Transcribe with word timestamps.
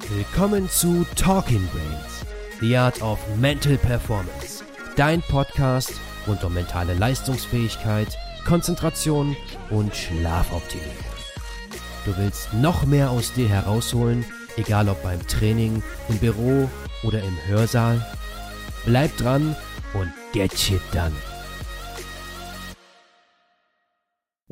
Willkommen 0.00 0.68
zu 0.68 1.06
Talking 1.16 1.66
Brains, 1.68 2.24
The 2.60 2.76
Art 2.76 3.02
of 3.02 3.18
Mental 3.36 3.76
Performance. 3.76 4.64
Dein 4.96 5.22
Podcast 5.22 5.92
rund 6.26 6.42
um 6.44 6.54
mentale 6.54 6.94
Leistungsfähigkeit, 6.94 8.16
Konzentration 8.46 9.36
und 9.70 9.94
Schlafoptimierung. 9.94 10.92
Du 12.04 12.16
willst 12.16 12.52
noch 12.54 12.84
mehr 12.84 13.10
aus 13.10 13.32
dir 13.32 13.48
herausholen, 13.48 14.24
egal 14.56 14.88
ob 14.88 15.02
beim 15.02 15.24
Training, 15.26 15.82
im 16.08 16.18
Büro 16.18 16.68
oder 17.04 17.22
im 17.22 17.36
Hörsaal? 17.46 18.04
Bleib 18.84 19.16
dran 19.16 19.54
und 19.94 20.12
get 20.32 20.58
shit 20.58 20.82
done. 20.92 21.12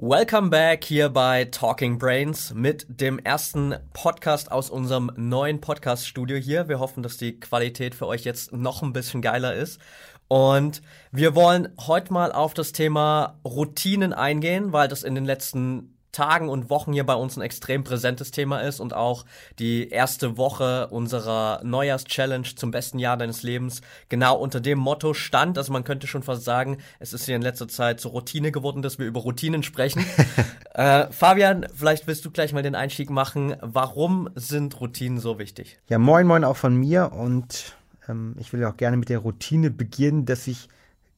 Welcome 0.02 0.48
back 0.48 0.82
hier 0.84 1.10
bei 1.10 1.44
Talking 1.44 1.98
Brains 1.98 2.54
mit 2.54 2.86
dem 2.88 3.18
ersten 3.18 3.74
Podcast 3.92 4.50
aus 4.50 4.70
unserem 4.70 5.10
neuen 5.14 5.60
Podcast-Studio 5.60 6.38
hier. 6.38 6.70
Wir 6.70 6.78
hoffen, 6.78 7.02
dass 7.02 7.18
die 7.18 7.38
Qualität 7.38 7.94
für 7.94 8.06
euch 8.06 8.24
jetzt 8.24 8.50
noch 8.50 8.82
ein 8.82 8.94
bisschen 8.94 9.20
geiler 9.20 9.52
ist. 9.52 9.78
Und 10.26 10.80
wir 11.12 11.34
wollen 11.34 11.68
heute 11.86 12.14
mal 12.14 12.32
auf 12.32 12.54
das 12.54 12.72
Thema 12.72 13.38
Routinen 13.44 14.14
eingehen, 14.14 14.72
weil 14.72 14.88
das 14.88 15.02
in 15.02 15.14
den 15.14 15.26
letzten 15.26 15.98
Tagen 16.12 16.48
und 16.48 16.70
Wochen 16.70 16.92
hier 16.92 17.04
bei 17.04 17.14
uns 17.14 17.36
ein 17.36 17.42
extrem 17.42 17.84
präsentes 17.84 18.30
Thema 18.30 18.60
ist 18.60 18.80
und 18.80 18.94
auch 18.94 19.24
die 19.58 19.88
erste 19.88 20.36
Woche 20.36 20.88
unserer 20.88 21.60
Neujahrs-Challenge 21.62 22.46
zum 22.56 22.70
besten 22.70 22.98
Jahr 22.98 23.16
deines 23.16 23.42
Lebens 23.42 23.80
genau 24.08 24.36
unter 24.36 24.60
dem 24.60 24.78
Motto 24.78 25.14
stand. 25.14 25.56
Also 25.56 25.72
man 25.72 25.84
könnte 25.84 26.06
schon 26.06 26.22
fast 26.22 26.44
sagen, 26.44 26.78
es 26.98 27.12
ist 27.12 27.26
hier 27.26 27.36
in 27.36 27.42
letzter 27.42 27.68
Zeit 27.68 28.00
zur 28.00 28.12
Routine 28.12 28.52
geworden, 28.52 28.82
dass 28.82 28.98
wir 28.98 29.06
über 29.06 29.20
Routinen 29.20 29.62
sprechen. 29.62 30.04
äh, 30.74 31.06
Fabian, 31.10 31.66
vielleicht 31.74 32.06
willst 32.06 32.24
du 32.24 32.30
gleich 32.30 32.52
mal 32.52 32.62
den 32.62 32.74
Einstieg 32.74 33.10
machen. 33.10 33.56
Warum 33.60 34.30
sind 34.34 34.80
Routinen 34.80 35.20
so 35.20 35.38
wichtig? 35.38 35.78
Ja, 35.88 35.98
moin 35.98 36.26
moin 36.26 36.44
auch 36.44 36.56
von 36.56 36.74
mir 36.74 37.12
und 37.12 37.76
ähm, 38.08 38.34
ich 38.38 38.52
will 38.52 38.60
ja 38.60 38.70
auch 38.70 38.76
gerne 38.76 38.96
mit 38.96 39.08
der 39.08 39.18
Routine 39.18 39.70
beginnen, 39.70 40.26
dass 40.26 40.46
ich 40.46 40.68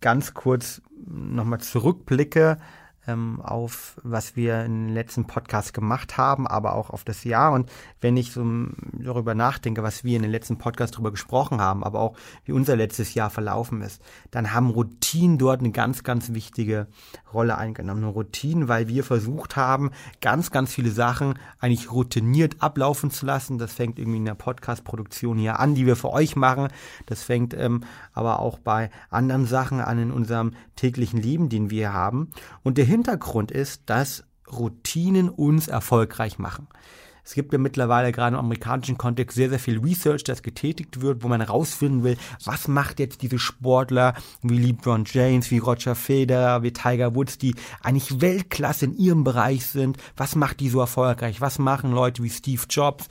ganz 0.00 0.34
kurz 0.34 0.82
nochmal 1.06 1.60
zurückblicke 1.60 2.58
ähm, 3.06 3.40
auf, 3.40 3.96
was 4.02 4.36
wir 4.36 4.64
in 4.64 4.86
den 4.86 4.94
letzten 4.94 5.26
Podcast 5.26 5.74
gemacht 5.74 6.16
haben, 6.16 6.46
aber 6.46 6.74
auch 6.74 6.90
auf 6.90 7.04
das 7.04 7.24
Jahr. 7.24 7.52
Und 7.52 7.70
wenn 8.00 8.16
ich 8.16 8.32
so 8.32 8.44
darüber 8.92 9.34
nachdenke, 9.34 9.82
was 9.82 10.04
wir 10.04 10.16
in 10.16 10.22
den 10.22 10.30
letzten 10.30 10.58
Podcast 10.58 10.94
darüber 10.94 11.10
gesprochen 11.10 11.60
haben, 11.60 11.82
aber 11.82 12.00
auch 12.00 12.16
wie 12.44 12.52
unser 12.52 12.76
letztes 12.76 13.14
Jahr 13.14 13.30
verlaufen 13.30 13.82
ist, 13.82 14.00
dann 14.30 14.52
haben 14.52 14.70
Routinen 14.70 15.38
dort 15.38 15.60
eine 15.60 15.72
ganz, 15.72 16.04
ganz 16.04 16.32
wichtige 16.32 16.86
Rolle 17.32 17.58
eingenommen. 17.58 18.04
Eine 18.04 18.12
Routine, 18.12 18.68
weil 18.68 18.88
wir 18.88 19.04
versucht 19.04 19.56
haben, 19.56 19.90
ganz, 20.20 20.50
ganz 20.50 20.72
viele 20.72 20.90
Sachen 20.90 21.38
eigentlich 21.58 21.90
routiniert 21.90 22.56
ablaufen 22.60 23.10
zu 23.10 23.26
lassen. 23.26 23.58
Das 23.58 23.72
fängt 23.72 23.98
irgendwie 23.98 24.18
in 24.18 24.24
der 24.24 24.34
Podcast-Produktion 24.34 25.38
hier 25.38 25.58
an, 25.58 25.74
die 25.74 25.86
wir 25.86 25.96
für 25.96 26.10
euch 26.10 26.36
machen. 26.36 26.68
Das 27.06 27.22
fängt 27.22 27.54
ähm, 27.54 27.82
aber 28.12 28.38
auch 28.38 28.58
bei 28.58 28.90
anderen 29.10 29.46
Sachen 29.46 29.80
an 29.80 29.98
in 29.98 30.12
unserem 30.12 30.52
täglichen 30.76 31.20
Leben, 31.20 31.48
den 31.48 31.70
wir 31.70 31.92
haben. 31.92 32.30
Und 32.62 32.78
der 32.78 32.84
Hintergrund 32.92 33.50
ist, 33.50 33.84
dass 33.86 34.22
Routinen 34.50 35.30
uns 35.30 35.66
erfolgreich 35.66 36.38
machen. 36.38 36.68
Es 37.24 37.32
gibt 37.32 37.54
ja 37.54 37.58
mittlerweile 37.58 38.12
gerade 38.12 38.36
im 38.36 38.40
amerikanischen 38.40 38.98
Kontext 38.98 39.34
sehr, 39.34 39.48
sehr 39.48 39.58
viel 39.58 39.78
Research, 39.78 40.24
das 40.24 40.42
getätigt 40.42 41.00
wird, 41.00 41.22
wo 41.22 41.28
man 41.28 41.40
herausfinden 41.40 42.04
will, 42.04 42.18
was 42.44 42.68
macht 42.68 43.00
jetzt 43.00 43.22
diese 43.22 43.38
Sportler 43.38 44.12
wie 44.42 44.58
LeBron 44.58 45.04
James, 45.06 45.50
wie 45.50 45.58
Roger 45.58 45.94
Federer, 45.94 46.62
wie 46.62 46.74
Tiger 46.74 47.14
Woods, 47.14 47.38
die 47.38 47.54
eigentlich 47.82 48.20
Weltklasse 48.20 48.84
in 48.84 48.94
ihrem 48.98 49.24
Bereich 49.24 49.64
sind, 49.66 49.96
was 50.14 50.36
macht 50.36 50.60
die 50.60 50.68
so 50.68 50.80
erfolgreich, 50.80 51.40
was 51.40 51.58
machen 51.58 51.92
Leute 51.92 52.22
wie 52.22 52.30
Steve 52.30 52.64
Jobs 52.68 53.08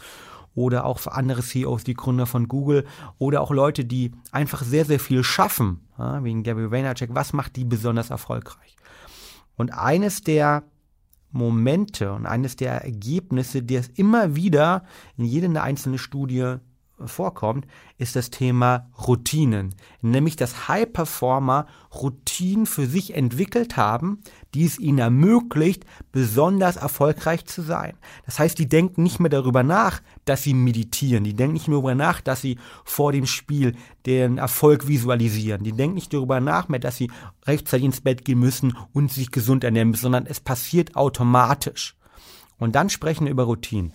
oder 0.54 0.86
auch 0.86 1.08
andere 1.08 1.42
CEOs, 1.42 1.86
die 1.86 1.96
Gründer 1.96 2.28
von 2.28 2.48
Google 2.48 2.86
oder 3.18 3.42
auch 3.42 3.50
Leute, 3.50 3.84
die 3.84 4.12
einfach 4.32 4.62
sehr, 4.62 4.86
sehr 4.86 5.00
viel 5.00 5.24
schaffen, 5.24 5.88
ja, 5.98 6.24
wie 6.24 6.44
Gary 6.44 6.70
Vaynerchuk, 6.70 7.16
was 7.16 7.34
macht 7.34 7.56
die 7.56 7.64
besonders 7.64 8.12
erfolgreich? 8.12 8.76
Und 9.62 9.70
eines 9.70 10.24
der 10.24 10.64
Momente 11.30 12.14
und 12.14 12.26
eines 12.26 12.56
der 12.56 12.84
Ergebnisse, 12.84 13.62
die 13.62 13.76
es 13.76 13.90
immer 13.90 14.36
wieder 14.36 14.86
in 15.18 15.26
jeder 15.26 15.62
einzelnen 15.62 16.00
Studie 16.00 16.56
vorkommt, 17.08 17.66
ist 17.98 18.16
das 18.16 18.30
Thema 18.30 18.90
Routinen. 19.08 19.76
Nämlich, 20.02 20.36
dass 20.36 20.68
High-Performer 20.68 21.68
Routinen 21.94 22.66
für 22.66 22.88
sich 22.88 23.16
entwickelt 23.16 23.78
haben, 23.78 24.20
die 24.54 24.66
es 24.66 24.80
ihnen 24.80 25.00
ermöglicht, 25.00 25.86
besonders 26.12 26.78
erfolgreich 26.78 27.46
zu 27.46 27.62
sein. 27.62 27.98
Das 28.26 28.40
heißt, 28.40 28.58
die 28.58 28.70
denken 28.70 29.04
nicht 29.04 29.20
mehr 29.20 29.30
darüber 29.30 29.64
nach, 29.64 30.02
dass 30.26 30.44
sie 30.44 30.54
meditieren. 30.54 31.24
Die 31.24 31.34
denken 31.34 31.54
nicht 31.54 31.68
mehr 31.68 31.76
darüber 31.76 31.96
nach, 31.96 32.22
dass 32.22 32.42
sie 32.42 32.58
vor 32.84 33.12
dem 33.12 33.26
Spiel 33.26 33.76
den 34.06 34.38
Erfolg 34.38 34.88
visualisieren. 34.88 35.64
Die 35.64 35.74
denken 35.74 35.96
nicht 35.96 36.14
darüber 36.14 36.40
nach 36.40 36.70
mehr, 36.70 36.80
dass 36.80 36.98
sie 36.98 37.12
rechtzeitig 37.46 37.86
ins 37.86 38.02
Bett 38.02 38.26
gehen 38.26 38.40
müssen 38.40 38.78
und 38.94 39.12
sich 39.12 39.32
gesund 39.32 39.64
ernähren 39.64 39.90
müssen, 39.90 40.04
sondern 40.04 40.26
es 40.26 40.40
passiert 40.40 40.96
automatisch. 40.96 41.96
Und 42.58 42.76
dann 42.76 42.90
sprechen 42.90 43.26
wir 43.26 43.32
über 43.32 43.44
Routinen. 43.44 43.92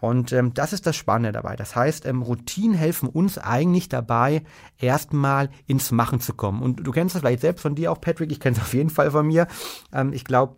Und 0.00 0.32
ähm, 0.32 0.54
das 0.54 0.72
ist 0.72 0.86
das 0.86 0.96
Spannende 0.96 1.32
dabei. 1.32 1.56
Das 1.56 1.76
heißt, 1.76 2.06
ähm, 2.06 2.22
Routinen 2.22 2.74
helfen 2.74 3.08
uns 3.08 3.38
eigentlich 3.38 3.88
dabei, 3.88 4.42
erstmal 4.78 5.50
ins 5.66 5.92
Machen 5.92 6.20
zu 6.20 6.34
kommen. 6.34 6.62
Und 6.62 6.86
du 6.86 6.90
kennst 6.90 7.14
das 7.14 7.20
vielleicht 7.20 7.42
selbst 7.42 7.62
von 7.62 7.74
dir 7.74 7.92
auch, 7.92 8.00
Patrick. 8.00 8.32
Ich 8.32 8.40
kenne 8.40 8.56
es 8.56 8.62
auf 8.62 8.74
jeden 8.74 8.90
Fall 8.90 9.10
von 9.10 9.26
mir. 9.26 9.46
Ähm, 9.92 10.12
ich 10.12 10.24
glaube, 10.24 10.56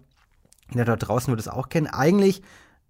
der 0.72 0.84
da 0.84 0.97
draußen 0.97 1.31
wird 1.31 1.41
es 1.41 1.48
auch 1.48 1.69
kennen. 1.69 1.88
Eigentlich 1.88 2.42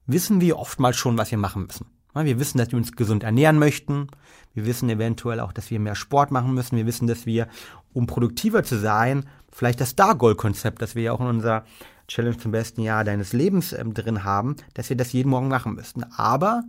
wissen 0.07 0.41
wir 0.41 0.59
oftmals 0.59 0.97
schon, 0.97 1.19
was 1.19 1.31
wir 1.31 1.39
machen 1.39 1.67
müssen. 1.67 1.87
Wir 2.15 2.39
wissen, 2.39 2.59
dass 2.59 2.71
wir 2.71 2.77
uns 2.77 2.93
gesund 2.93 3.23
ernähren 3.23 3.59
möchten. 3.59 4.09
Wir 4.53 4.67
wissen 4.67 4.91
eventuell 4.91 5.41
auch, 5.41 5.53
dass 5.53 5.71
wir 5.71 5.81
mehr 5.81 5.95
Sport 5.95 6.31
machen 6.31 6.53
müssen. 6.53 6.77
Wir 6.77 6.85
wissen, 6.85 7.07
dass 7.07 7.25
wir, 7.25 7.49
um 7.95 8.07
produktiver 8.07 8.63
zu 8.65 8.79
sein, 8.79 9.25
vielleicht 9.51 9.81
das 9.81 9.91
Star-Goal-Konzept, 9.91 10.83
das 10.83 10.95
wir 10.95 11.05
ja 11.05 11.13
auch 11.13 11.21
in 11.21 11.27
unserer 11.27 11.65
Challenge 12.13 12.37
zum 12.37 12.53
besten 12.53 12.83
Jahr 12.83 13.05
deines 13.05 13.33
Lebens 13.33 13.73
ähm, 13.73 13.95
drin 13.95 14.25
haben, 14.25 14.57
dass 14.75 14.91
wir 14.91 14.97
das 14.97 15.13
jeden 15.13 15.31
Morgen 15.31 15.49
machen 15.49 15.75
müssten. 15.75 16.05
Aber, 16.17 16.63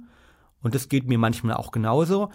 und 0.61 0.73
das 0.73 0.87
geht 0.87 1.07
mir 1.07 1.17
manchmal 1.17 1.55
auch 1.55 1.71
genauso, 1.71 2.29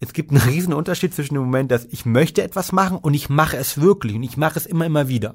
es 0.00 0.12
gibt 0.12 0.30
einen 0.30 0.40
riesen 0.40 0.72
Unterschied 0.72 1.14
zwischen 1.14 1.34
dem 1.34 1.44
Moment, 1.44 1.70
dass 1.70 1.84
ich 1.86 2.06
möchte 2.06 2.42
etwas 2.42 2.72
machen 2.72 2.96
und 2.96 3.14
ich 3.14 3.28
mache 3.28 3.56
es 3.56 3.80
wirklich 3.80 4.14
und 4.16 4.22
ich 4.22 4.36
mache 4.36 4.58
es 4.58 4.66
immer, 4.66 4.86
immer 4.86 5.08
wieder. 5.08 5.34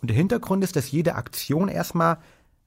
Und 0.00 0.08
der 0.08 0.16
Hintergrund 0.16 0.64
ist, 0.64 0.76
dass 0.76 0.90
jede 0.90 1.14
Aktion 1.14 1.68
erstmal 1.68 2.18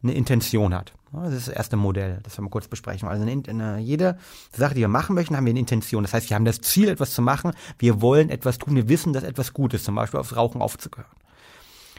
eine 0.03 0.13
Intention 0.13 0.73
hat. 0.73 0.93
Das 1.11 1.33
ist 1.33 1.47
das 1.47 1.55
erste 1.55 1.77
Modell, 1.77 2.19
das 2.23 2.37
wir 2.37 2.43
mal 2.43 2.49
kurz 2.49 2.67
besprechen. 2.67 3.07
Also 3.07 3.23
eine, 3.23 3.43
eine, 3.47 3.79
jede 3.79 4.17
Sache, 4.51 4.73
die 4.73 4.81
wir 4.81 4.87
machen 4.89 5.15
möchten, 5.15 5.35
haben 5.35 5.45
wir 5.45 5.51
eine 5.51 5.59
Intention. 5.59 6.03
Das 6.03 6.13
heißt, 6.13 6.29
wir 6.29 6.35
haben 6.35 6.45
das 6.45 6.59
Ziel, 6.61 6.89
etwas 6.89 7.13
zu 7.13 7.21
machen. 7.21 7.51
Wir 7.79 8.01
wollen 8.01 8.29
etwas 8.29 8.57
tun. 8.57 8.75
Wir 8.75 8.89
wissen, 8.89 9.13
dass 9.13 9.23
etwas 9.23 9.53
gut 9.53 9.73
ist, 9.73 9.85
zum 9.85 9.95
Beispiel 9.95 10.19
aufs 10.19 10.35
Rauchen 10.35 10.61
aufzuhören. 10.61 11.05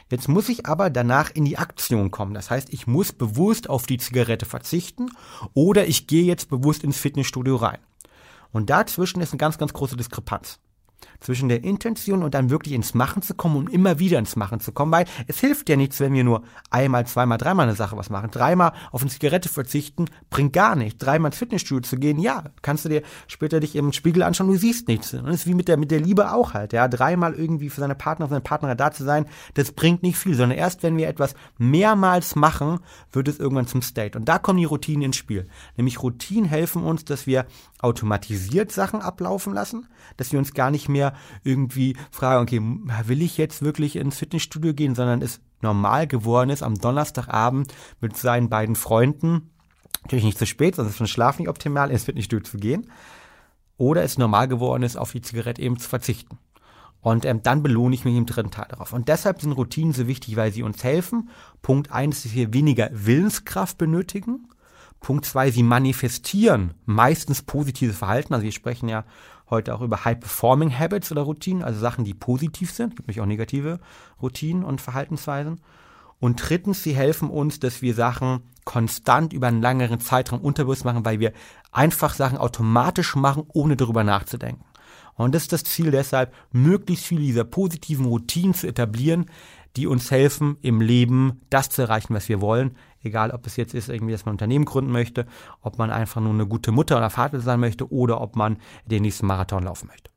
Jetzt 0.09 0.29
muss 0.29 0.49
ich 0.49 0.65
aber 0.65 0.89
danach 0.89 1.31
in 1.31 1.45
die 1.45 1.57
Aktion 1.57 2.11
kommen. 2.11 2.33
Das 2.33 2.49
heißt, 2.49 2.71
ich 2.71 2.87
muss 2.87 3.11
bewusst 3.11 3.69
auf 3.69 3.85
die 3.85 3.97
Zigarette 3.97 4.45
verzichten 4.45 5.09
oder 5.53 5.87
ich 5.87 6.07
gehe 6.07 6.23
jetzt 6.23 6.49
bewusst 6.49 6.83
ins 6.83 6.97
Fitnessstudio 6.97 7.57
rein. 7.57 7.79
Und 8.51 8.69
dazwischen 8.69 9.21
ist 9.21 9.33
eine 9.33 9.39
ganz, 9.39 9.57
ganz 9.57 9.73
große 9.73 9.97
Diskrepanz 9.97 10.59
zwischen 11.19 11.49
der 11.49 11.63
Intention 11.63 12.23
und 12.23 12.33
dann 12.33 12.49
wirklich 12.49 12.73
ins 12.73 12.93
Machen 12.93 13.21
zu 13.21 13.33
kommen 13.33 13.57
und 13.57 13.73
immer 13.73 13.99
wieder 13.99 14.19
ins 14.19 14.35
Machen 14.35 14.59
zu 14.59 14.71
kommen, 14.71 14.91
weil 14.91 15.05
es 15.27 15.39
hilft 15.39 15.69
ja 15.69 15.75
nichts, 15.75 15.99
wenn 15.99 16.13
wir 16.13 16.23
nur 16.23 16.43
einmal, 16.69 17.05
zweimal, 17.05 17.37
dreimal 17.37 17.67
eine 17.67 17.75
Sache 17.75 17.97
was 17.97 18.09
machen. 18.09 18.31
Dreimal 18.31 18.73
auf 18.91 19.01
eine 19.01 19.09
Zigarette 19.09 19.49
verzichten 19.49 20.05
bringt 20.29 20.53
gar 20.53 20.75
nichts. 20.75 20.99
Dreimal 20.99 21.29
ins 21.29 21.37
Fitnessstudio 21.37 21.81
zu 21.81 21.97
gehen, 21.97 22.19
ja, 22.19 22.43
kannst 22.61 22.85
du 22.85 22.89
dir 22.89 23.01
später 23.27 23.59
dich 23.59 23.75
im 23.75 23.93
Spiegel 23.93 24.23
anschauen, 24.23 24.47
du 24.47 24.57
siehst 24.57 24.87
nichts. 24.87 25.13
Und 25.13 25.25
das 25.25 25.35
ist 25.35 25.47
wie 25.47 25.53
mit 25.53 25.67
der, 25.67 25.77
mit 25.77 25.91
der 25.91 25.99
Liebe 25.99 26.31
auch 26.31 26.53
halt, 26.53 26.73
ja. 26.73 26.87
Dreimal 26.87 27.33
irgendwie 27.33 27.69
für 27.69 27.81
seine 27.81 27.95
Partner, 27.95 28.27
seine 28.27 28.41
Partnerin 28.41 28.77
da 28.77 28.91
zu 28.91 29.03
sein, 29.03 29.25
das 29.55 29.71
bringt 29.71 30.03
nicht 30.03 30.17
viel, 30.17 30.35
sondern 30.35 30.57
erst 30.57 30.83
wenn 30.83 30.97
wir 30.97 31.07
etwas 31.07 31.33
mehrmals 31.57 32.35
machen, 32.35 32.79
wird 33.11 33.27
es 33.27 33.39
irgendwann 33.39 33.67
zum 33.67 33.81
State. 33.81 34.17
Und 34.17 34.25
da 34.25 34.39
kommen 34.39 34.59
die 34.59 34.65
Routinen 34.65 35.03
ins 35.03 35.17
Spiel. 35.17 35.47
Nämlich 35.75 36.01
Routinen 36.01 36.45
helfen 36.45 36.83
uns, 36.83 37.05
dass 37.05 37.27
wir 37.27 37.45
automatisiert 37.79 38.71
Sachen 38.71 39.01
ablaufen 39.01 39.53
lassen, 39.53 39.87
dass 40.17 40.31
wir 40.31 40.39
uns 40.39 40.53
gar 40.53 40.71
nicht 40.71 40.89
mehr 40.89 41.06
irgendwie 41.43 41.95
fragen, 42.11 42.41
okay, 42.43 42.61
will 43.07 43.21
ich 43.21 43.37
jetzt 43.37 43.61
wirklich 43.61 43.95
ins 43.95 44.17
Fitnessstudio 44.17 44.73
gehen, 44.73 44.95
sondern 44.95 45.21
es 45.21 45.39
normal 45.61 46.07
geworden 46.07 46.49
ist, 46.49 46.63
am 46.63 46.75
Donnerstagabend 46.75 47.73
mit 47.99 48.15
seinen 48.15 48.49
beiden 48.49 48.75
Freunden, 48.75 49.49
natürlich 50.03 50.25
nicht 50.25 50.37
zu 50.37 50.45
spät, 50.45 50.75
sonst 50.75 50.91
ist 50.91 50.97
schon 50.97 51.07
Schlaf 51.07 51.39
nicht 51.39 51.49
optimal, 51.49 51.91
ins 51.91 52.03
Fitnessstudio 52.03 52.43
zu 52.43 52.57
gehen, 52.57 52.91
oder 53.77 54.03
es 54.03 54.17
normal 54.17 54.47
geworden 54.47 54.83
ist, 54.83 54.97
auf 54.97 55.11
die 55.11 55.21
Zigarette 55.21 55.61
eben 55.61 55.77
zu 55.77 55.87
verzichten. 55.87 56.37
Und 57.01 57.25
ähm, 57.25 57.43
dann 57.43 57.63
belohne 57.63 57.95
ich 57.95 58.05
mich 58.05 58.15
im 58.15 58.25
dritten 58.25 58.51
Teil 58.51 58.65
darauf. 58.69 58.91
Und 58.91 59.07
deshalb 59.07 59.39
sind 59.39 59.51
Routinen 59.51 59.93
so 59.93 60.07
wichtig, 60.07 60.35
weil 60.35 60.51
sie 60.51 60.63
uns 60.63 60.83
helfen. 60.83 61.29
Punkt 61.61 61.91
eins, 61.91 62.23
dass 62.23 62.33
wir 62.33 62.53
weniger 62.53 62.89
Willenskraft 62.91 63.77
benötigen. 63.77 64.47
Punkt 64.99 65.25
zwei, 65.25 65.51
sie 65.51 65.63
manifestieren 65.63 66.73
meistens 66.85 67.43
positives 67.43 67.97
Verhalten. 67.97 68.33
Also 68.33 68.43
wir 68.43 68.51
sprechen 68.51 68.89
ja 68.89 69.05
heute 69.49 69.73
auch 69.73 69.81
über 69.81 70.05
High-Performing 70.05 70.77
Habits 70.77 71.11
oder 71.11 71.21
Routinen, 71.21 71.63
also 71.63 71.79
Sachen, 71.79 72.05
die 72.05 72.13
positiv 72.13 72.71
sind. 72.71 72.95
Gibt 72.95 73.07
nämlich 73.07 73.21
auch 73.21 73.25
negative 73.25 73.79
Routinen 74.21 74.63
und 74.63 74.81
Verhaltensweisen. 74.81 75.61
Und 76.19 76.49
drittens, 76.49 76.83
sie 76.83 76.95
helfen 76.95 77.29
uns, 77.29 77.59
dass 77.59 77.81
wir 77.81 77.93
Sachen 77.93 78.41
konstant 78.65 79.33
über 79.33 79.47
einen 79.47 79.61
längeren 79.61 79.99
Zeitraum 79.99 80.41
unterbewusst 80.41 80.83
machen, 80.83 81.05
weil 81.05 81.19
wir 81.19 81.31
einfach 81.71 82.13
Sachen 82.13 82.37
automatisch 82.37 83.15
machen, 83.15 83.43
ohne 83.53 83.77
darüber 83.77 84.03
nachzudenken. 84.03 84.65
Und 85.15 85.33
das 85.33 85.43
ist 85.43 85.53
das 85.53 85.63
Ziel 85.63 85.91
deshalb, 85.91 86.33
möglichst 86.51 87.05
viele 87.05 87.21
dieser 87.21 87.43
positiven 87.43 88.05
Routinen 88.05 88.53
zu 88.53 88.67
etablieren, 88.67 89.25
die 89.75 89.87
uns 89.87 90.11
helfen, 90.11 90.57
im 90.61 90.81
Leben 90.81 91.41
das 91.49 91.69
zu 91.69 91.81
erreichen, 91.83 92.13
was 92.13 92.29
wir 92.29 92.41
wollen. 92.41 92.77
Egal, 93.03 93.31
ob 93.31 93.45
es 93.45 93.55
jetzt 93.55 93.73
ist, 93.73 93.89
irgendwie, 93.89 94.11
dass 94.11 94.25
man 94.25 94.33
ein 94.33 94.35
Unternehmen 94.35 94.65
gründen 94.65 94.91
möchte, 94.91 95.27
ob 95.61 95.77
man 95.77 95.91
einfach 95.91 96.21
nur 96.21 96.33
eine 96.33 96.47
gute 96.47 96.71
Mutter 96.71 96.97
oder 96.97 97.09
Vater 97.09 97.39
sein 97.39 97.59
möchte 97.59 97.91
oder 97.91 98.21
ob 98.21 98.35
man 98.35 98.57
den 98.85 99.03
nächsten 99.03 99.27
Marathon 99.27 99.63
laufen 99.63 99.87
möchte. 99.87 100.09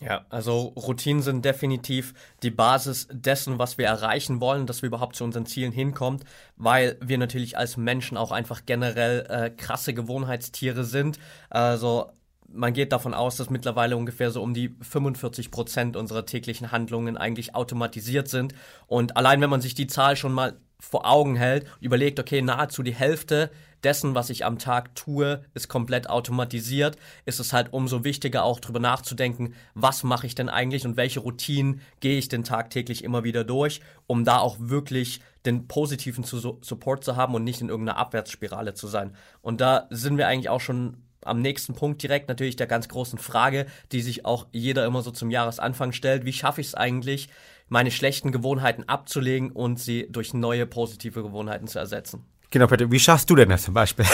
Ja, 0.00 0.26
also 0.28 0.74
Routinen 0.76 1.22
sind 1.22 1.44
definitiv 1.44 2.14
die 2.42 2.50
Basis 2.50 3.06
dessen, 3.12 3.58
was 3.58 3.78
wir 3.78 3.86
erreichen 3.86 4.40
wollen, 4.40 4.66
dass 4.66 4.82
wir 4.82 4.88
überhaupt 4.88 5.14
zu 5.14 5.22
unseren 5.22 5.46
Zielen 5.46 5.70
hinkommen, 5.70 6.20
weil 6.56 6.98
wir 7.00 7.16
natürlich 7.16 7.56
als 7.56 7.76
Menschen 7.76 8.16
auch 8.16 8.32
einfach 8.32 8.62
generell 8.66 9.24
äh, 9.28 9.50
krasse 9.50 9.94
Gewohnheitstiere 9.94 10.84
sind. 10.84 11.20
Also 11.48 12.10
man 12.48 12.72
geht 12.72 12.92
davon 12.92 13.14
aus, 13.14 13.36
dass 13.36 13.50
mittlerweile 13.50 13.96
ungefähr 13.96 14.30
so 14.30 14.42
um 14.42 14.54
die 14.54 14.74
45 14.80 15.50
Prozent 15.50 15.96
unserer 15.96 16.26
täglichen 16.26 16.72
Handlungen 16.72 17.16
eigentlich 17.16 17.54
automatisiert 17.54 18.28
sind. 18.28 18.54
Und 18.86 19.16
allein 19.16 19.40
wenn 19.40 19.50
man 19.50 19.60
sich 19.60 19.74
die 19.74 19.86
Zahl 19.86 20.16
schon 20.16 20.32
mal 20.32 20.56
vor 20.78 21.06
Augen 21.06 21.36
hält, 21.36 21.66
überlegt, 21.80 22.20
okay, 22.20 22.42
nahezu 22.42 22.82
die 22.82 22.94
Hälfte 22.94 23.50
dessen, 23.82 24.14
was 24.14 24.30
ich 24.30 24.44
am 24.44 24.58
Tag 24.58 24.94
tue, 24.94 25.44
ist 25.52 25.68
komplett 25.68 26.08
automatisiert, 26.08 26.96
ist 27.26 27.40
es 27.40 27.52
halt 27.52 27.72
umso 27.72 28.04
wichtiger 28.04 28.44
auch 28.44 28.60
drüber 28.60 28.80
nachzudenken, 28.80 29.54
was 29.74 30.02
mache 30.02 30.26
ich 30.26 30.34
denn 30.34 30.48
eigentlich 30.48 30.86
und 30.86 30.96
welche 30.96 31.20
Routinen 31.20 31.80
gehe 32.00 32.18
ich 32.18 32.28
denn 32.28 32.44
tagtäglich 32.44 33.04
immer 33.04 33.24
wieder 33.24 33.44
durch, 33.44 33.80
um 34.06 34.24
da 34.24 34.38
auch 34.38 34.56
wirklich 34.58 35.20
den 35.44 35.68
positiven 35.68 36.24
Support 36.24 37.04
zu 37.04 37.16
haben 37.16 37.34
und 37.34 37.44
nicht 37.44 37.60
in 37.60 37.68
irgendeiner 37.68 37.98
Abwärtsspirale 37.98 38.74
zu 38.74 38.86
sein. 38.86 39.14
Und 39.42 39.60
da 39.60 39.86
sind 39.90 40.16
wir 40.16 40.26
eigentlich 40.28 40.48
auch 40.48 40.60
schon 40.60 41.02
am 41.26 41.40
nächsten 41.40 41.74
Punkt 41.74 42.02
direkt 42.02 42.28
natürlich 42.28 42.56
der 42.56 42.66
ganz 42.66 42.88
großen 42.88 43.18
Frage, 43.18 43.66
die 43.92 44.02
sich 44.02 44.24
auch 44.24 44.46
jeder 44.52 44.84
immer 44.84 45.02
so 45.02 45.10
zum 45.10 45.30
Jahresanfang 45.30 45.92
stellt. 45.92 46.24
Wie 46.24 46.32
schaffe 46.32 46.60
ich 46.60 46.68
es 46.68 46.74
eigentlich, 46.74 47.28
meine 47.68 47.90
schlechten 47.90 48.32
Gewohnheiten 48.32 48.84
abzulegen 48.88 49.50
und 49.50 49.78
sie 49.80 50.06
durch 50.10 50.34
neue 50.34 50.66
positive 50.66 51.22
Gewohnheiten 51.22 51.66
zu 51.66 51.78
ersetzen? 51.78 52.24
Genau, 52.50 52.66
Peter, 52.66 52.90
wie 52.90 53.00
schaffst 53.00 53.28
du 53.30 53.34
denn 53.34 53.48
das 53.48 53.64
zum 53.64 53.74
Beispiel? 53.74 54.04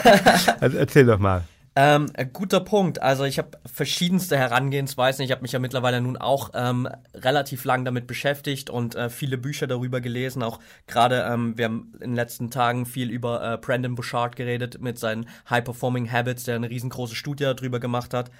also 0.60 0.78
erzähl 0.78 1.06
doch 1.06 1.18
mal. 1.18 1.44
Ähm, 1.76 2.06
guter 2.32 2.60
Punkt. 2.60 3.02
Also 3.02 3.24
ich 3.24 3.38
habe 3.38 3.58
verschiedenste 3.66 4.38
Herangehensweisen. 4.38 5.24
Ich 5.24 5.32
habe 5.32 5.42
mich 5.42 5.50
ja 5.52 5.58
mittlerweile 5.58 6.00
nun 6.00 6.16
auch 6.16 6.50
ähm, 6.54 6.88
relativ 7.14 7.64
lang 7.64 7.84
damit 7.84 8.06
beschäftigt 8.06 8.70
und 8.70 8.94
äh, 8.94 9.10
viele 9.10 9.38
Bücher 9.38 9.66
darüber 9.66 10.00
gelesen. 10.00 10.44
Auch 10.44 10.60
gerade, 10.86 11.26
ähm, 11.28 11.58
wir 11.58 11.64
haben 11.64 11.92
in 11.94 12.10
den 12.10 12.14
letzten 12.14 12.52
Tagen 12.52 12.86
viel 12.86 13.10
über 13.10 13.54
äh, 13.54 13.58
Brandon 13.58 13.96
Bouchard 13.96 14.36
geredet 14.36 14.80
mit 14.80 15.00
seinen 15.00 15.28
High 15.50 15.64
Performing 15.64 16.12
Habits, 16.12 16.44
der 16.44 16.54
eine 16.54 16.70
riesengroße 16.70 17.16
Studie 17.16 17.44
darüber 17.44 17.80
gemacht 17.80 18.14
hat. 18.14 18.30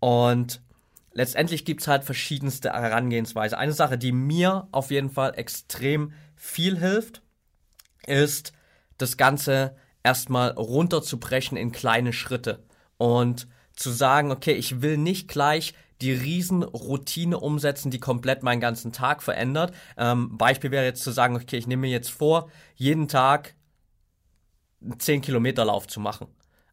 Und 0.00 0.60
letztendlich 1.12 1.64
gibt's 1.64 1.86
halt 1.86 2.02
verschiedenste 2.02 2.72
Herangehensweise. 2.72 3.58
Eine 3.58 3.74
Sache, 3.74 3.96
die 3.96 4.10
mir 4.10 4.66
auf 4.72 4.90
jeden 4.90 5.10
Fall 5.10 5.34
extrem 5.36 6.12
viel 6.34 6.80
hilft, 6.80 7.22
ist 8.08 8.52
das 8.98 9.16
Ganze 9.16 9.76
erstmal 10.02 10.50
runterzubrechen 10.50 11.56
in 11.56 11.70
kleine 11.70 12.12
Schritte 12.12 12.64
und 12.98 13.48
zu 13.74 13.90
sagen, 13.90 14.30
okay, 14.30 14.52
ich 14.52 14.82
will 14.82 14.96
nicht 14.96 15.28
gleich 15.28 15.74
die 16.00 16.12
Riesenroutine 16.12 17.38
umsetzen, 17.38 17.90
die 17.90 18.00
komplett 18.00 18.42
meinen 18.42 18.60
ganzen 18.60 18.92
Tag 18.92 19.22
verändert. 19.22 19.72
Ähm, 19.96 20.36
Beispiel 20.36 20.70
wäre 20.70 20.84
jetzt 20.84 21.02
zu 21.02 21.12
sagen, 21.12 21.36
okay, 21.36 21.56
ich 21.56 21.66
nehme 21.66 21.82
mir 21.82 21.92
jetzt 21.92 22.10
vor, 22.10 22.50
jeden 22.74 23.08
Tag 23.08 23.54
einen 24.82 24.98
10 24.98 25.22
Kilometer 25.22 25.64
Lauf 25.64 25.86
zu 25.86 26.00
machen. 26.00 26.26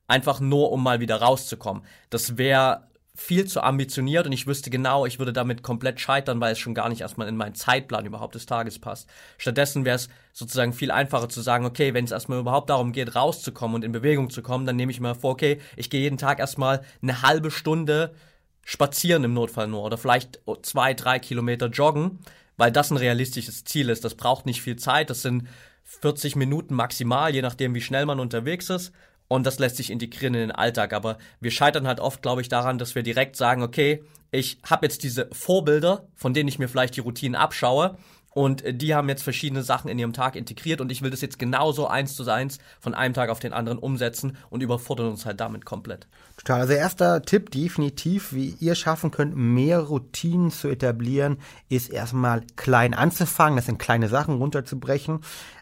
Einfach 0.07 0.39
nur, 0.39 0.71
um 0.71 0.81
mal 0.81 1.00
wieder 1.00 1.18
rauszukommen. 1.18 1.83
Das 2.10 2.38
wäre 2.38 2.88
viel 3.19 3.45
zu 3.45 3.62
ambitioniert 3.62 4.25
und 4.25 4.31
ich 4.31 4.48
wüsste 4.48 4.69
genau, 4.69 5.06
ich 5.06 5.19
würde 5.19 5.33
damit 5.33 5.62
komplett 5.62 6.00
scheitern, 6.00 6.39
weil 6.39 6.54
es 6.54 6.60
schon 6.60 6.74
gar 6.74 6.88
nicht 6.88 7.01
erstmal 7.01 7.27
in 7.27 7.36
meinen 7.36 7.54
Zeitplan 7.54 8.06
überhaupt 8.06 8.33
des 8.33 8.45
Tages 8.45 8.80
passt. 8.80 9.10
Stattdessen 9.38 9.83
wäre 9.83 9.98
es 9.98 10.07
sozusagen 10.31 10.71
viel 10.71 10.89
einfacher 10.89 11.27
zu 11.27 11.42
sagen, 11.42 11.66
okay, 11.66 11.94
wenn 11.94 12.06
es 12.06 12.12
erstmal 12.12 12.39
überhaupt 12.39 12.69
darum 12.69 12.94
geht, 12.94 13.16
rauszukommen 13.16 13.75
und 13.75 13.83
in 13.83 13.92
Bewegung 13.92 14.30
zu 14.30 14.42
kommen, 14.42 14.66
dann 14.66 14.77
nehme 14.77 14.92
ich 14.92 15.01
mir 15.01 15.16
vor, 15.16 15.31
okay, 15.31 15.60
ich 15.75 15.89
gehe 15.89 16.01
jeden 16.01 16.18
Tag 16.18 16.39
erstmal 16.39 16.81
eine 17.01 17.21
halbe 17.21 17.51
Stunde 17.51 18.16
spazieren 18.63 19.25
im 19.25 19.33
Notfall 19.33 19.68
nur 19.68 19.83
oder 19.83 19.98
vielleicht 19.98 20.39
zwei, 20.62 20.94
drei 20.94 21.19
Kilometer 21.19 21.68
joggen, 21.68 22.19
weil 22.56 22.72
das 22.72 22.89
ein 22.89 22.98
realistisches 22.98 23.65
Ziel 23.65 23.89
ist. 23.89 24.06
Das 24.06 24.15
braucht 24.15 24.45
nicht 24.45 24.62
viel 24.62 24.77
Zeit, 24.77 25.10
das 25.10 25.24
sind 25.24 25.48
40 25.83 26.38
Minuten 26.38 26.74
maximal, 26.74 27.33
je 27.33 27.42
nachdem, 27.42 27.75
wie 27.75 27.81
schnell 27.81 28.06
man 28.06 28.19
unterwegs 28.19 28.69
ist 28.69 28.94
und 29.30 29.46
das 29.46 29.60
lässt 29.60 29.78
sich 29.78 29.92
integrieren 29.92 30.34
in 30.34 30.42
den 30.42 30.52
Alltag. 30.52 30.92
Aber 30.92 31.18
wir 31.40 31.52
scheitern 31.52 31.88
halt 31.88 32.02
oft, 32.02 32.22
glaube 32.22 32.42
ich, 32.42 32.50
daran, 32.50 32.78
dass 32.78 32.96
wir 32.96 33.04
direkt 33.04 33.38
sagen, 33.38 33.64
okay, 33.64 34.04
ich 34.31 34.58
habe 34.70 34.86
jetzt 34.86 35.04
diese 35.04 35.30
Vorbilder, 35.31 36.06
von 36.16 36.34
denen 36.34 36.50
ich 36.50 36.60
mir 36.60 36.68
vielleicht 36.68 36.98
die 36.98 37.02
Routinen 37.02 37.36
abschaue 37.36 37.98
und 38.34 38.64
äh, 38.64 38.74
die 38.74 38.96
haben 38.96 39.10
jetzt 39.10 39.24
verschiedene 39.24 39.64
Sachen 39.64 39.90
in 39.90 40.00
ihrem 40.00 40.14
Tag 40.14 40.36
integriert 40.36 40.81
und 40.81 40.92
ich 40.92 41.02
will 41.02 41.10
das 41.10 41.22
jetzt 41.22 41.40
genauso 41.40 41.88
eins 41.88 42.16
zu 42.16 42.30
eins 42.30 42.60
von 42.80 42.94
einem 42.94 43.14
Tag 43.14 43.30
auf 43.30 43.40
den 43.40 43.54
anderen 43.54 43.80
umsetzen 43.80 44.38
und 44.50 44.62
überfordern 44.62 45.08
uns 45.08 45.26
halt 45.26 45.40
damit 45.40 45.66
komplett. 45.66 46.08
Total. 46.38 46.62
Also 46.62 46.74
erster 46.74 47.22
Tipp 47.22 47.52
definitiv, 47.52 48.34
wie 48.34 48.56
ihr 48.60 48.76
schaffen 48.76 49.12
könnt, 49.12 49.36
mehr 49.36 49.80
Routinen 49.80 50.52
zu 50.52 50.70
etablieren, 50.70 51.38
ist 51.68 51.90
erstmal 51.90 52.44
klein 52.56 52.94
anzufangen, 52.94 53.58
das 53.58 53.66
sind 53.66 53.80
kleine 53.80 54.08
Sachen 54.08 54.36
runterzubrechen. 54.36 55.20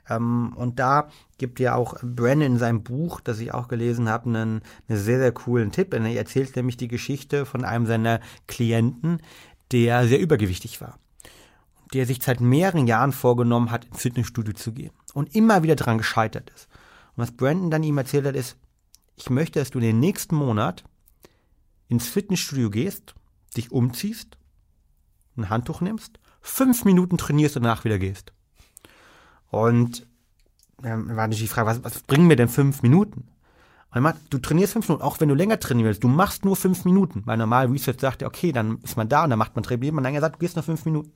Ähm, 0.10 0.54
und 0.56 0.80
da 0.80 1.10
gibt 1.38 1.60
ja 1.60 1.76
auch 1.76 1.96
Brandon 2.02 2.54
in 2.54 2.58
seinem 2.58 2.84
Buch, 2.84 3.22
das 3.22 3.40
ich 3.40 3.54
auch 3.54 3.68
gelesen 3.68 4.10
habe, 4.10 4.30
einen, 4.30 4.62
einen 4.88 5.00
sehr, 5.00 5.20
sehr 5.20 5.32
coolen 5.32 5.72
Tipp. 5.72 5.94
Er 5.94 6.06
erzählt 6.06 6.56
nämlich 6.56 6.78
die 6.78 6.88
Geschichte 6.88 7.46
von 7.46 7.64
einem 7.64 7.86
seiner 7.86 8.20
Klienten, 8.48 9.22
der 9.72 10.08
sehr 10.08 10.20
übergewichtig 10.20 10.82
war. 10.82 10.98
Der 11.94 12.06
sich 12.06 12.22
seit 12.22 12.42
mehreren 12.42 12.88
Jahren 12.88 13.12
vorgenommen 13.12 13.72
hat, 13.72 13.86
ins 13.86 14.02
Fitnessstudio 14.02 14.54
zu 14.54 14.74
gehen 14.74 14.92
und 15.14 15.36
immer 15.36 15.64
wieder 15.64 15.76
daran 15.76 15.98
gescheitert 15.98 16.52
ist. 16.56 16.68
Und 17.16 17.24
was 17.24 17.32
Brandon 17.32 17.72
dann 17.72 17.84
ihm 17.84 17.98
erzählt 17.98 18.26
hat, 18.26 18.36
ist, 18.36 18.58
ich 19.16 19.30
möchte, 19.30 19.60
dass 19.60 19.72
du 19.72 19.80
den 19.80 20.00
nächsten 20.00 20.36
Monat 20.36 20.84
ins 21.88 22.08
Fitnessstudio 22.08 22.70
gehst, 22.70 23.16
dich 23.56 23.72
umziehst, 23.72 24.38
ein 25.38 25.50
Handtuch 25.50 25.82
nimmst, 25.82 26.20
fünf 26.42 26.86
Minuten 26.86 27.18
trainierst 27.18 27.58
und 27.58 27.64
danach 27.64 27.84
wieder 27.84 28.00
gehst. 28.00 28.34
Und 29.50 30.06
dann 30.82 31.08
war 31.08 31.28
natürlich 31.28 31.44
die 31.44 31.48
Frage, 31.48 31.68
was, 31.68 31.84
was 31.84 32.04
bringen 32.04 32.28
mir 32.28 32.36
denn 32.36 32.50
fünf 32.50 32.84
Minuten? 32.84 33.30
Und 33.94 34.02
man, 34.02 34.14
du 34.30 34.38
trainierst 34.38 34.74
fünf 34.74 34.90
Minuten, 34.90 35.04
auch 35.04 35.20
wenn 35.20 35.30
du 35.30 35.36
länger 35.36 35.60
trainieren 35.60 35.88
willst, 35.88 36.04
du 36.04 36.08
machst 36.08 36.46
nur 36.46 36.56
fünf 36.56 36.86
Minuten. 36.86 37.24
Weil 37.26 37.38
normal 37.38 37.68
Research 37.68 38.00
sagt 38.00 38.22
ja, 38.22 38.28
okay, 38.28 38.52
dann 38.52 38.80
ist 38.84 38.98
man 38.98 39.10
da 39.10 39.24
und 39.24 39.30
dann 39.30 39.40
macht 39.40 39.56
man 39.56 39.64
Trainieren. 39.64 39.96
Man 39.96 40.04
dann 40.04 40.14
gesagt, 40.14 40.36
du 40.36 40.40
gehst 40.40 40.56
nur 40.56 40.64
fünf 40.64 40.86
Minuten. 40.86 41.12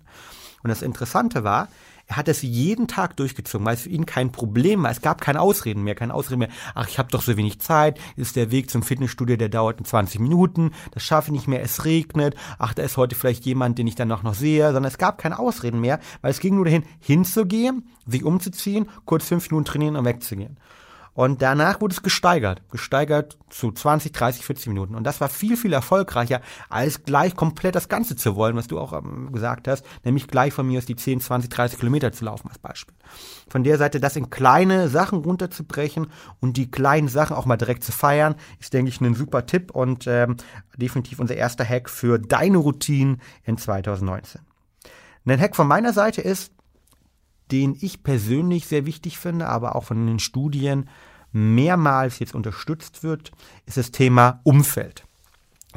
Und 0.63 0.69
das 0.69 0.81
Interessante 0.81 1.43
war, 1.43 1.67
er 2.11 2.17
hat 2.17 2.27
es 2.27 2.41
jeden 2.41 2.89
Tag 2.89 3.15
durchgezogen, 3.15 3.65
weil 3.65 3.75
es 3.75 3.83
für 3.83 3.89
ihn 3.89 4.05
kein 4.05 4.33
Problem 4.33 4.83
war. 4.83 4.91
Es 4.91 5.01
gab 5.01 5.21
keine 5.21 5.39
Ausreden 5.39 5.83
mehr, 5.83 5.95
keine 5.95 6.13
Ausreden 6.13 6.39
mehr. 6.39 6.49
Ach, 6.75 6.89
ich 6.89 6.99
habe 6.99 7.09
doch 7.09 7.21
so 7.21 7.37
wenig 7.37 7.59
Zeit. 7.59 8.01
Ist 8.17 8.35
der 8.35 8.51
Weg 8.51 8.69
zum 8.69 8.83
Fitnessstudio, 8.83 9.37
der 9.37 9.47
dauert 9.47 9.79
in 9.79 9.85
20 9.85 10.19
Minuten. 10.19 10.71
Das 10.91 11.03
schaffe 11.03 11.29
ich 11.29 11.31
nicht 11.31 11.47
mehr. 11.47 11.61
Es 11.61 11.85
regnet. 11.85 12.35
Ach, 12.59 12.73
da 12.73 12.83
ist 12.83 12.97
heute 12.97 13.15
vielleicht 13.15 13.45
jemand, 13.45 13.77
den 13.77 13.87
ich 13.87 13.95
dann 13.95 14.09
noch 14.09 14.33
sehe. 14.33 14.65
Sondern 14.65 14.91
es 14.91 14.97
gab 14.97 15.19
keine 15.19 15.39
Ausreden 15.39 15.79
mehr, 15.79 15.99
weil 16.21 16.31
es 16.31 16.41
ging 16.41 16.55
nur 16.55 16.65
dahin, 16.65 16.83
hinzugehen, 16.99 17.87
sich 18.05 18.25
umzuziehen, 18.25 18.89
kurz 19.05 19.25
fünf 19.25 19.49
Minuten 19.49 19.65
trainieren 19.65 19.95
und 19.95 20.03
wegzugehen. 20.03 20.57
Und 21.13 21.41
danach 21.41 21.81
wurde 21.81 21.93
es 21.93 22.03
gesteigert, 22.03 22.61
gesteigert 22.71 23.37
zu 23.49 23.71
20, 23.71 24.13
30, 24.13 24.45
40 24.45 24.67
Minuten. 24.67 24.95
Und 24.95 25.03
das 25.03 25.19
war 25.19 25.27
viel, 25.27 25.57
viel 25.57 25.73
erfolgreicher, 25.73 26.39
als 26.69 27.03
gleich 27.03 27.35
komplett 27.35 27.75
das 27.75 27.89
Ganze 27.89 28.15
zu 28.15 28.35
wollen, 28.37 28.55
was 28.55 28.67
du 28.67 28.79
auch 28.79 28.93
ähm, 28.93 29.31
gesagt 29.33 29.67
hast, 29.67 29.85
nämlich 30.05 30.27
gleich 30.27 30.53
von 30.53 30.65
mir 30.65 30.77
aus 30.77 30.85
die 30.85 30.95
10, 30.95 31.19
20, 31.19 31.49
30 31.49 31.79
Kilometer 31.79 32.13
zu 32.13 32.23
laufen 32.23 32.47
als 32.47 32.59
Beispiel. 32.59 32.95
Von 33.49 33.65
der 33.65 33.77
Seite, 33.77 33.99
das 33.99 34.15
in 34.15 34.29
kleine 34.29 34.87
Sachen 34.87 35.19
runterzubrechen 35.19 36.07
und 36.39 36.55
die 36.55 36.71
kleinen 36.71 37.09
Sachen 37.09 37.35
auch 37.35 37.45
mal 37.45 37.57
direkt 37.57 37.83
zu 37.83 37.91
feiern, 37.91 38.35
ist, 38.59 38.73
denke 38.73 38.89
ich, 38.89 39.01
ein 39.01 39.13
super 39.13 39.45
Tipp 39.45 39.71
und 39.71 40.07
ähm, 40.07 40.37
definitiv 40.77 41.19
unser 41.19 41.35
erster 41.35 41.65
Hack 41.65 41.89
für 41.89 42.19
deine 42.19 42.57
Routinen 42.57 43.21
in 43.43 43.57
2019. 43.57 44.41
Ein 45.25 45.39
Hack 45.39 45.55
von 45.55 45.67
meiner 45.67 45.93
Seite 45.93 46.21
ist, 46.21 46.51
den 47.51 47.77
ich 47.79 48.03
persönlich 48.03 48.67
sehr 48.67 48.85
wichtig 48.85 49.17
finde, 49.17 49.47
aber 49.47 49.75
auch 49.75 49.85
von 49.85 50.05
den 50.05 50.19
Studien 50.19 50.89
mehrmals 51.31 52.19
jetzt 52.19 52.35
unterstützt 52.35 53.03
wird, 53.03 53.31
ist 53.65 53.77
das 53.77 53.91
Thema 53.91 54.41
Umfeld. 54.43 55.05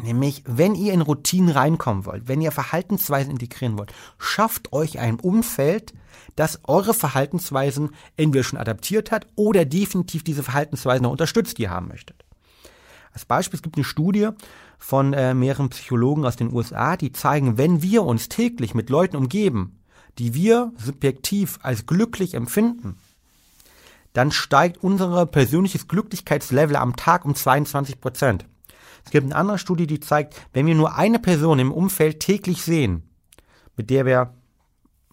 Nämlich, 0.02 0.42
wenn 0.46 0.74
ihr 0.74 0.92
in 0.92 1.02
Routinen 1.02 1.50
reinkommen 1.50 2.04
wollt, 2.04 2.26
wenn 2.26 2.40
ihr 2.40 2.50
Verhaltensweisen 2.50 3.30
integrieren 3.30 3.78
wollt, 3.78 3.92
schafft 4.18 4.72
euch 4.72 4.98
ein 4.98 5.20
Umfeld, 5.20 5.94
das 6.34 6.60
eure 6.64 6.94
Verhaltensweisen 6.94 7.90
entweder 8.16 8.42
schon 8.42 8.58
adaptiert 8.58 9.12
hat 9.12 9.26
oder 9.36 9.64
definitiv 9.64 10.24
diese 10.24 10.42
Verhaltensweisen 10.42 11.04
noch 11.04 11.12
unterstützt, 11.12 11.58
die 11.58 11.62
ihr 11.62 11.70
haben 11.70 11.88
möchtet. 11.88 12.24
Als 13.12 13.24
Beispiel, 13.24 13.56
es 13.56 13.62
gibt 13.62 13.76
eine 13.76 13.84
Studie 13.84 14.30
von 14.78 15.12
äh, 15.12 15.32
mehreren 15.34 15.70
Psychologen 15.70 16.26
aus 16.26 16.34
den 16.34 16.52
USA, 16.52 16.96
die 16.96 17.12
zeigen, 17.12 17.56
wenn 17.56 17.80
wir 17.80 18.02
uns 18.02 18.28
täglich 18.28 18.74
mit 18.74 18.90
Leuten 18.90 19.16
umgeben, 19.16 19.78
die 20.18 20.34
wir 20.34 20.72
subjektiv 20.76 21.58
als 21.62 21.86
glücklich 21.86 22.34
empfinden, 22.34 22.96
dann 24.12 24.30
steigt 24.30 24.82
unser 24.82 25.26
persönliches 25.26 25.88
Glücklichkeitslevel 25.88 26.76
am 26.76 26.96
Tag 26.96 27.24
um 27.24 27.34
22 27.34 28.00
Prozent. 28.00 28.46
Es 29.04 29.10
gibt 29.10 29.24
eine 29.24 29.36
andere 29.36 29.58
Studie, 29.58 29.86
die 29.86 30.00
zeigt, 30.00 30.34
wenn 30.52 30.66
wir 30.66 30.74
nur 30.74 30.96
eine 30.96 31.18
Person 31.18 31.58
im 31.58 31.72
Umfeld 31.72 32.20
täglich 32.20 32.62
sehen, 32.62 33.02
mit 33.76 33.90
der 33.90 34.06
wir 34.06 34.34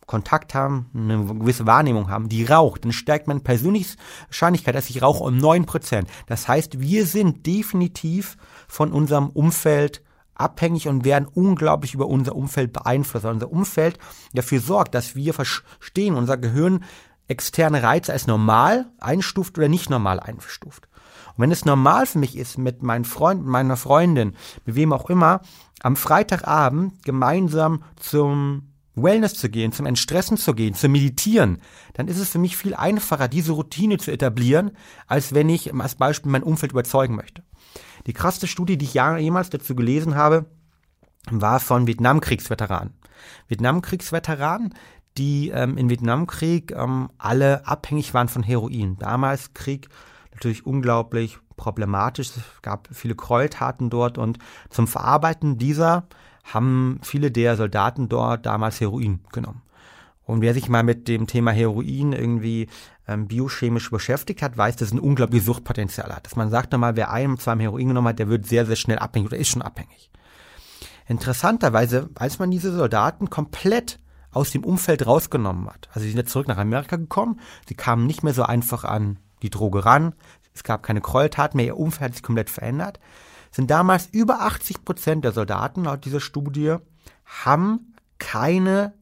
Kontakt 0.06 0.54
haben, 0.54 0.90
eine 0.94 1.26
gewisse 1.26 1.66
Wahrnehmung 1.66 2.10
haben, 2.10 2.28
die 2.28 2.44
raucht, 2.44 2.84
dann 2.84 2.92
steigt 2.92 3.28
meine 3.28 3.40
persönliche 3.40 3.96
Wahrscheinlichkeit, 4.28 4.76
dass 4.76 4.90
ich 4.90 5.02
rauche, 5.02 5.24
um 5.24 5.38
9%. 5.38 6.06
Das 6.28 6.48
heißt, 6.48 6.80
wir 6.80 7.06
sind 7.06 7.46
definitiv 7.46 8.38
von 8.68 8.92
unserem 8.92 9.30
Umfeld 9.30 10.02
abhängig 10.42 10.88
und 10.88 11.06
werden 11.06 11.28
unglaublich 11.32 11.94
über 11.94 12.08
unser 12.08 12.36
Umfeld 12.36 12.74
beeinflusst. 12.74 13.24
Weil 13.26 13.34
unser 13.34 13.52
Umfeld 13.52 13.98
dafür 14.34 14.60
sorgt, 14.60 14.96
dass 14.96 15.16
wir 15.16 15.34
verstehen, 15.34 16.16
unser 16.16 16.38
Gehirn 16.38 16.84
externe 17.28 17.82
Reize 17.82 18.12
als 18.12 18.28
normal 18.28 18.88
einstuft 19.00 19.58
oder 19.58 19.70
nicht 19.70 19.90
normal 19.90 20.20
einstuft. 20.20 20.88
Und 21.36 21.44
wenn 21.44 21.52
es 21.52 21.66
normal 21.66 22.06
für 22.06 22.20
mich 22.20 22.38
ist, 22.38 22.58
mit 22.58 22.84
meinen 22.84 23.06
Freunden, 23.06 23.48
meiner 23.48 23.78
Freundin, 23.78 24.36
mit 24.66 24.76
wem 24.76 24.92
auch 24.92 25.10
immer, 25.10 25.42
am 25.82 25.96
Freitagabend 25.96 27.04
gemeinsam 27.04 27.84
zum 27.96 28.72
Wellness 28.96 29.36
zu 29.36 29.50
gehen, 29.50 29.72
zum 29.72 29.86
Entstressen 29.86 30.38
zu 30.38 30.54
gehen, 30.54 30.74
zu 30.74 30.90
meditieren, 30.90 31.60
dann 31.94 32.08
ist 32.08 32.20
es 32.20 32.30
für 32.30 32.40
mich 32.40 32.58
viel 32.58 32.76
einfacher, 32.76 33.30
diese 33.30 33.54
Routine 33.54 33.98
zu 33.98 34.12
etablieren, 34.12 34.72
als 35.08 35.34
wenn 35.34 35.50
ich 35.50 35.74
als 35.74 35.96
Beispiel 35.96 36.32
mein 36.32 36.44
Umfeld 36.44 36.74
überzeugen 36.74 37.16
möchte. 37.16 37.44
Die 38.08 38.14
krasseste 38.14 38.48
Studie, 38.48 38.78
die 38.78 38.86
ich 38.86 38.94
jemals 38.94 39.50
dazu 39.50 39.76
gelesen 39.76 40.16
habe, 40.16 40.46
war 41.30 41.60
von 41.60 41.88
Vietnamkriegsveteranen. 41.88 42.94
Vietnamkriegsveteranen, 43.48 44.74
die 45.18 45.50
ähm, 45.50 45.78
im 45.78 45.90
Vietnamkrieg 45.90 46.72
ähm, 46.72 47.10
alle 47.18 47.68
abhängig 47.68 48.14
waren 48.14 48.28
von 48.28 48.44
Heroin. 48.44 48.98
Damals 48.98 49.54
Krieg 49.54 49.90
natürlich 50.32 50.66
unglaublich 50.66 51.38
problematisch. 51.58 52.30
Es 52.30 52.42
gab 52.62 52.88
viele 52.92 53.16
Gräueltaten 53.16 53.90
dort 53.90 54.18
und 54.18 54.40
zum 54.70 54.88
Verarbeiten 54.88 55.58
dieser 55.58 56.08
haben 56.44 57.00
viele 57.04 57.30
der 57.30 57.56
Soldaten 57.56 58.10
dort 58.10 58.46
damals 58.46 58.82
Heroin 58.82 59.20
genommen. 59.32 59.62
Und 60.24 60.42
wer 60.42 60.54
sich 60.54 60.70
mal 60.70 60.84
mit 60.84 61.08
dem 61.08 61.28
Thema 61.28 61.52
Heroin 61.52 62.14
irgendwie 62.14 62.68
ähm, 63.12 63.28
biochemisch 63.28 63.90
beschäftigt 63.92 64.42
hat, 64.42 64.58
weiß, 64.58 64.78
dass 64.78 64.90
es 64.90 64.94
ein 64.94 65.00
unglaubliches 65.00 65.46
Suchtpotenzial 65.46 66.14
hat. 66.16 66.26
Dass 66.26 66.36
man 66.36 66.50
sagt 66.50 66.72
nochmal, 66.72 66.96
wer 66.96 67.12
einem 67.12 67.38
zwar 67.38 67.60
Heroin 67.60 67.90
genommen 67.90 68.08
hat, 68.08 68.20
der 68.20 68.30
wird 68.30 68.48
sehr, 68.48 68.66
sehr 68.66 68.76
schnell 68.76 69.00
abhängig 69.00 69.28
oder 69.28 69.38
ist 69.38 69.50
schon 69.50 69.62
abhängig. 69.62 70.10
Interessanterweise, 71.08 72.10
als 72.16 72.40
man 72.40 72.52
diese 72.52 72.74
Soldaten 72.74 73.30
komplett 73.30 74.00
aus 74.32 74.52
dem 74.52 74.64
Umfeld 74.64 75.06
rausgenommen 75.06 75.68
hat, 75.68 75.90
also 75.90 76.06
sie 76.06 76.12
sind 76.12 76.30
zurück 76.30 76.48
nach 76.48 76.58
Amerika 76.58 76.96
gekommen, 76.96 77.40
sie 77.68 77.76
kamen 77.76 78.08
nicht 78.08 78.24
mehr 78.24 78.34
so 78.34 78.44
einfach 78.44 78.86
an 78.86 79.20
die 79.42 79.50
Droge 79.50 79.84
ran, 79.84 80.14
es 80.54 80.64
gab 80.64 80.84
keine 80.84 81.02
Gräueltaten 81.02 81.58
mehr, 81.58 81.66
ihr 81.66 81.78
Umfeld 81.78 82.12
hat 82.12 82.14
sich 82.14 82.24
komplett 82.24 82.50
verändert, 82.50 83.00
sind 83.52 83.70
damals 83.70 84.08
über 84.14 84.42
80 84.42 84.86
Prozent 84.86 85.26
der 85.26 85.34
Soldaten 85.34 85.84
laut 85.84 86.06
dieser 86.06 86.22
Studie 86.22 86.78
haben 87.26 87.94
keine 88.20 88.94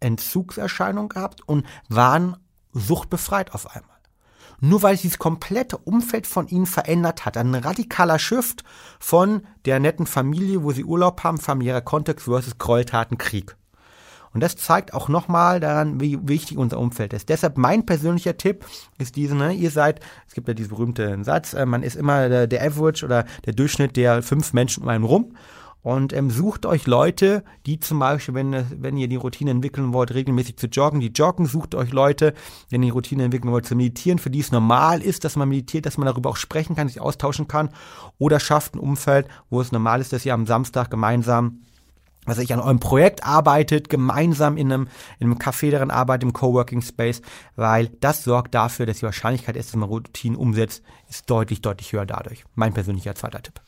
Entzugserscheinung 0.00 1.10
gehabt 1.10 1.46
und 1.46 1.66
waren 1.88 2.36
suchtbefreit 2.72 3.52
auf 3.54 3.74
einmal. 3.74 3.96
Nur 4.60 4.82
weil 4.82 4.96
sich 4.96 5.10
das 5.10 5.18
komplette 5.18 5.78
Umfeld 5.78 6.26
von 6.26 6.46
ihnen 6.48 6.66
verändert 6.66 7.24
hat. 7.24 7.36
Ein 7.36 7.54
radikaler 7.54 8.18
Shift 8.18 8.62
von 8.98 9.46
der 9.64 9.80
netten 9.80 10.06
Familie, 10.06 10.62
wo 10.62 10.72
sie 10.72 10.84
Urlaub 10.84 11.24
haben, 11.24 11.38
familiärer 11.38 11.80
Kontext 11.80 12.26
versus 12.26 12.58
Gräueltaten, 12.58 13.16
Krieg. 13.16 13.56
Und 14.32 14.42
das 14.42 14.56
zeigt 14.56 14.94
auch 14.94 15.08
nochmal 15.08 15.58
daran, 15.58 16.00
wie 16.00 16.18
wichtig 16.28 16.56
unser 16.56 16.78
Umfeld 16.78 17.12
ist. 17.12 17.28
Deshalb 17.28 17.58
mein 17.58 17.84
persönlicher 17.84 18.36
Tipp 18.36 18.64
ist 18.98 19.16
diese, 19.16 19.34
ne, 19.34 19.52
ihr 19.52 19.70
seid, 19.70 20.00
es 20.28 20.34
gibt 20.34 20.46
ja 20.46 20.54
diesen 20.54 20.70
berühmten 20.70 21.24
Satz, 21.24 21.52
äh, 21.52 21.66
man 21.66 21.82
ist 21.82 21.96
immer 21.96 22.28
der, 22.28 22.46
der 22.46 22.62
Average 22.62 23.04
oder 23.04 23.24
der 23.44 23.54
Durchschnitt 23.54 23.96
der 23.96 24.22
fünf 24.22 24.52
Menschen 24.52 24.84
um 24.84 24.88
einen 24.88 25.04
rum. 25.04 25.34
Und 25.82 26.12
ähm, 26.12 26.30
sucht 26.30 26.66
euch 26.66 26.86
Leute, 26.86 27.42
die 27.64 27.80
zum 27.80 27.98
Beispiel, 28.00 28.34
wenn, 28.34 28.82
wenn 28.82 28.96
ihr 28.96 29.08
die 29.08 29.16
Routine 29.16 29.50
entwickeln 29.50 29.92
wollt, 29.92 30.12
regelmäßig 30.12 30.56
zu 30.58 30.66
joggen, 30.66 31.00
die 31.00 31.08
joggen, 31.08 31.46
sucht 31.46 31.74
euch 31.74 31.92
Leute, 31.92 32.34
wenn 32.68 32.82
ihr 32.82 32.88
die 32.88 32.92
Routine 32.92 33.24
entwickeln 33.24 33.50
wollt, 33.50 33.66
zu 33.66 33.74
meditieren, 33.74 34.18
für 34.18 34.30
die 34.30 34.40
es 34.40 34.52
normal 34.52 35.00
ist, 35.00 35.24
dass 35.24 35.36
man 35.36 35.48
meditiert, 35.48 35.86
dass 35.86 35.96
man 35.96 36.06
darüber 36.06 36.30
auch 36.30 36.36
sprechen 36.36 36.76
kann, 36.76 36.88
sich 36.88 37.00
austauschen 37.00 37.48
kann. 37.48 37.70
Oder 38.18 38.40
schafft 38.40 38.74
ein 38.74 38.78
Umfeld, 38.78 39.26
wo 39.48 39.60
es 39.60 39.72
normal 39.72 40.00
ist, 40.00 40.12
dass 40.12 40.26
ihr 40.26 40.34
am 40.34 40.46
Samstag 40.46 40.90
gemeinsam 40.90 41.60
was 42.26 42.38
ich 42.38 42.52
an 42.52 42.60
eurem 42.60 42.80
Projekt 42.80 43.24
arbeitet, 43.24 43.88
gemeinsam 43.88 44.56
in 44.56 44.70
einem, 44.70 44.88
in 45.18 45.26
einem 45.26 45.38
Café 45.38 45.70
daran 45.70 45.90
arbeitet, 45.90 46.24
im 46.24 46.32
Coworking 46.32 46.82
Space, 46.82 47.22
weil 47.56 47.88
das 48.00 48.24
sorgt 48.24 48.54
dafür, 48.54 48.84
dass 48.84 48.98
die 48.98 49.04
Wahrscheinlichkeit 49.04 49.56
dass 49.56 49.74
man 49.74 49.88
Routinen 49.88 50.36
umsetzt, 50.36 50.82
ist 51.08 51.28
deutlich, 51.30 51.62
deutlich 51.62 51.92
höher 51.92 52.06
dadurch. 52.06 52.44
Mein 52.54 52.74
persönlicher 52.74 53.14
zweiter 53.14 53.42
Tipp. 53.42 53.60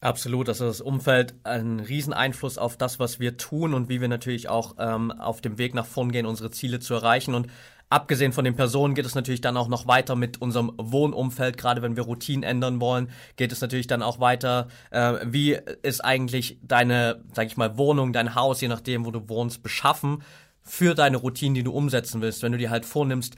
Absolut, 0.00 0.48
also 0.48 0.66
das 0.66 0.80
Umfeld 0.80 1.34
einen 1.42 1.80
riesen 1.80 2.12
Einfluss 2.12 2.56
auf 2.56 2.76
das, 2.76 3.00
was 3.00 3.18
wir 3.18 3.36
tun 3.36 3.74
und 3.74 3.88
wie 3.88 4.00
wir 4.00 4.06
natürlich 4.06 4.48
auch 4.48 4.76
ähm, 4.78 5.10
auf 5.10 5.40
dem 5.40 5.58
Weg 5.58 5.74
nach 5.74 5.86
vorn 5.86 6.12
gehen, 6.12 6.24
unsere 6.24 6.52
Ziele 6.52 6.78
zu 6.78 6.94
erreichen. 6.94 7.34
Und 7.34 7.48
abgesehen 7.88 8.32
von 8.32 8.44
den 8.44 8.54
Personen 8.54 8.94
geht 8.94 9.06
es 9.06 9.16
natürlich 9.16 9.40
dann 9.40 9.56
auch 9.56 9.66
noch 9.66 9.88
weiter 9.88 10.14
mit 10.14 10.40
unserem 10.40 10.72
Wohnumfeld. 10.76 11.56
Gerade 11.56 11.82
wenn 11.82 11.96
wir 11.96 12.04
Routinen 12.04 12.44
ändern 12.44 12.80
wollen, 12.80 13.10
geht 13.34 13.50
es 13.50 13.60
natürlich 13.60 13.88
dann 13.88 14.02
auch 14.02 14.20
weiter. 14.20 14.68
Äh, 14.92 15.14
wie 15.24 15.58
ist 15.82 16.04
eigentlich 16.04 16.60
deine, 16.62 17.24
sag 17.34 17.48
ich 17.48 17.56
mal, 17.56 17.76
Wohnung, 17.76 18.12
dein 18.12 18.36
Haus, 18.36 18.60
je 18.60 18.68
nachdem, 18.68 19.04
wo 19.04 19.10
du 19.10 19.28
wohnst, 19.28 19.64
beschaffen 19.64 20.22
für 20.62 20.94
deine 20.94 21.16
Routinen, 21.16 21.56
die 21.56 21.64
du 21.64 21.72
umsetzen 21.72 22.20
willst? 22.22 22.44
Wenn 22.44 22.52
du 22.52 22.58
dir 22.58 22.70
halt 22.70 22.86
vornimmst, 22.86 23.34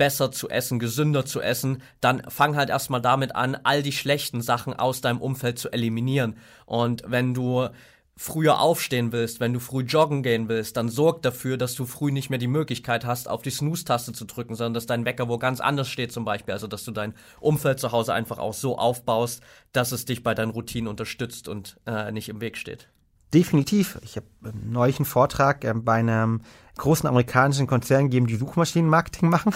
besser 0.00 0.32
zu 0.32 0.48
essen, 0.48 0.78
gesünder 0.78 1.26
zu 1.26 1.42
essen, 1.42 1.82
dann 2.00 2.22
fang 2.30 2.56
halt 2.56 2.70
erstmal 2.70 3.02
damit 3.02 3.36
an, 3.36 3.54
all 3.64 3.82
die 3.82 3.92
schlechten 3.92 4.40
Sachen 4.40 4.72
aus 4.72 5.02
deinem 5.02 5.20
Umfeld 5.20 5.58
zu 5.58 5.70
eliminieren. 5.70 6.38
Und 6.64 7.02
wenn 7.06 7.34
du 7.34 7.68
früher 8.16 8.60
aufstehen 8.60 9.12
willst, 9.12 9.40
wenn 9.40 9.52
du 9.52 9.60
früh 9.60 9.82
joggen 9.82 10.22
gehen 10.22 10.48
willst, 10.48 10.78
dann 10.78 10.88
sorg 10.88 11.20
dafür, 11.20 11.58
dass 11.58 11.74
du 11.74 11.84
früh 11.84 12.12
nicht 12.12 12.30
mehr 12.30 12.38
die 12.38 12.46
Möglichkeit 12.46 13.04
hast, 13.04 13.28
auf 13.28 13.42
die 13.42 13.50
Snooze-Taste 13.50 14.14
zu 14.14 14.24
drücken, 14.24 14.54
sondern 14.54 14.72
dass 14.72 14.86
dein 14.86 15.04
Wecker 15.04 15.28
wo 15.28 15.36
ganz 15.36 15.60
anders 15.60 15.90
steht 15.90 16.12
zum 16.12 16.24
Beispiel. 16.24 16.54
Also 16.54 16.66
dass 16.66 16.84
du 16.84 16.92
dein 16.92 17.12
Umfeld 17.38 17.78
zu 17.78 17.92
Hause 17.92 18.14
einfach 18.14 18.38
auch 18.38 18.54
so 18.54 18.78
aufbaust, 18.78 19.42
dass 19.72 19.92
es 19.92 20.06
dich 20.06 20.22
bei 20.22 20.34
deinen 20.34 20.52
Routinen 20.52 20.88
unterstützt 20.88 21.46
und 21.46 21.78
äh, 21.84 22.10
nicht 22.10 22.30
im 22.30 22.40
Weg 22.40 22.56
steht. 22.56 22.88
Definitiv. 23.34 23.98
Ich 24.02 24.16
habe 24.16 24.26
neulich 24.64 24.98
einen 24.98 25.04
Vortrag 25.04 25.62
äh, 25.64 25.74
bei 25.74 25.96
einem 25.96 26.40
großen 26.78 27.06
amerikanischen 27.06 27.66
Konzern 27.66 28.04
gegeben, 28.04 28.26
die 28.26 28.36
Suchmaschinenmarketing 28.36 29.28
machen 29.28 29.52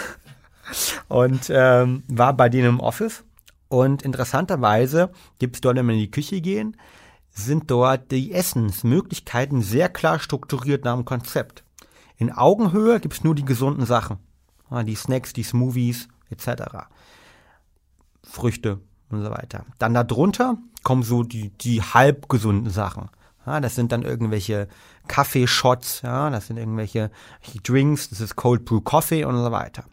und 1.08 1.50
ähm, 1.50 2.02
war 2.08 2.34
bei 2.34 2.48
denen 2.48 2.68
im 2.68 2.80
Office. 2.80 3.24
Und 3.68 4.02
interessanterweise 4.02 5.10
gibt 5.38 5.56
es 5.56 5.60
dort, 5.60 5.76
wenn 5.76 5.86
wir 5.86 5.94
in 5.94 6.00
die 6.00 6.10
Küche 6.10 6.40
gehen, 6.40 6.76
sind 7.30 7.70
dort 7.70 8.10
die 8.10 8.32
Essensmöglichkeiten 8.32 9.62
sehr 9.62 9.88
klar 9.88 10.18
strukturiert 10.20 10.84
nach 10.84 10.94
dem 10.94 11.04
Konzept. 11.04 11.64
In 12.16 12.30
Augenhöhe 12.30 13.00
gibt 13.00 13.14
es 13.14 13.24
nur 13.24 13.34
die 13.34 13.44
gesunden 13.44 13.86
Sachen. 13.86 14.18
Die 14.86 14.94
Snacks, 14.94 15.32
die 15.32 15.42
Smoothies 15.42 16.08
etc. 16.30 16.86
Früchte 18.22 18.80
und 19.10 19.22
so 19.22 19.30
weiter. 19.30 19.66
Dann 19.78 19.94
darunter 19.94 20.56
kommen 20.82 21.02
so 21.02 21.22
die, 21.22 21.50
die 21.50 21.82
halbgesunden 21.82 22.70
Sachen. 22.70 23.08
Ja, 23.46 23.60
das 23.60 23.74
sind 23.74 23.92
dann 23.92 24.02
irgendwelche 24.02 24.68
Kaffeeshots, 25.06 26.02
ja, 26.02 26.30
das 26.30 26.46
sind 26.46 26.56
irgendwelche 26.56 27.10
Drinks, 27.62 28.08
das 28.08 28.20
ist 28.20 28.36
Cold 28.36 28.64
Brew 28.64 28.80
Coffee 28.80 29.24
und 29.24 29.36
so 29.36 29.52
weiter. 29.52 29.84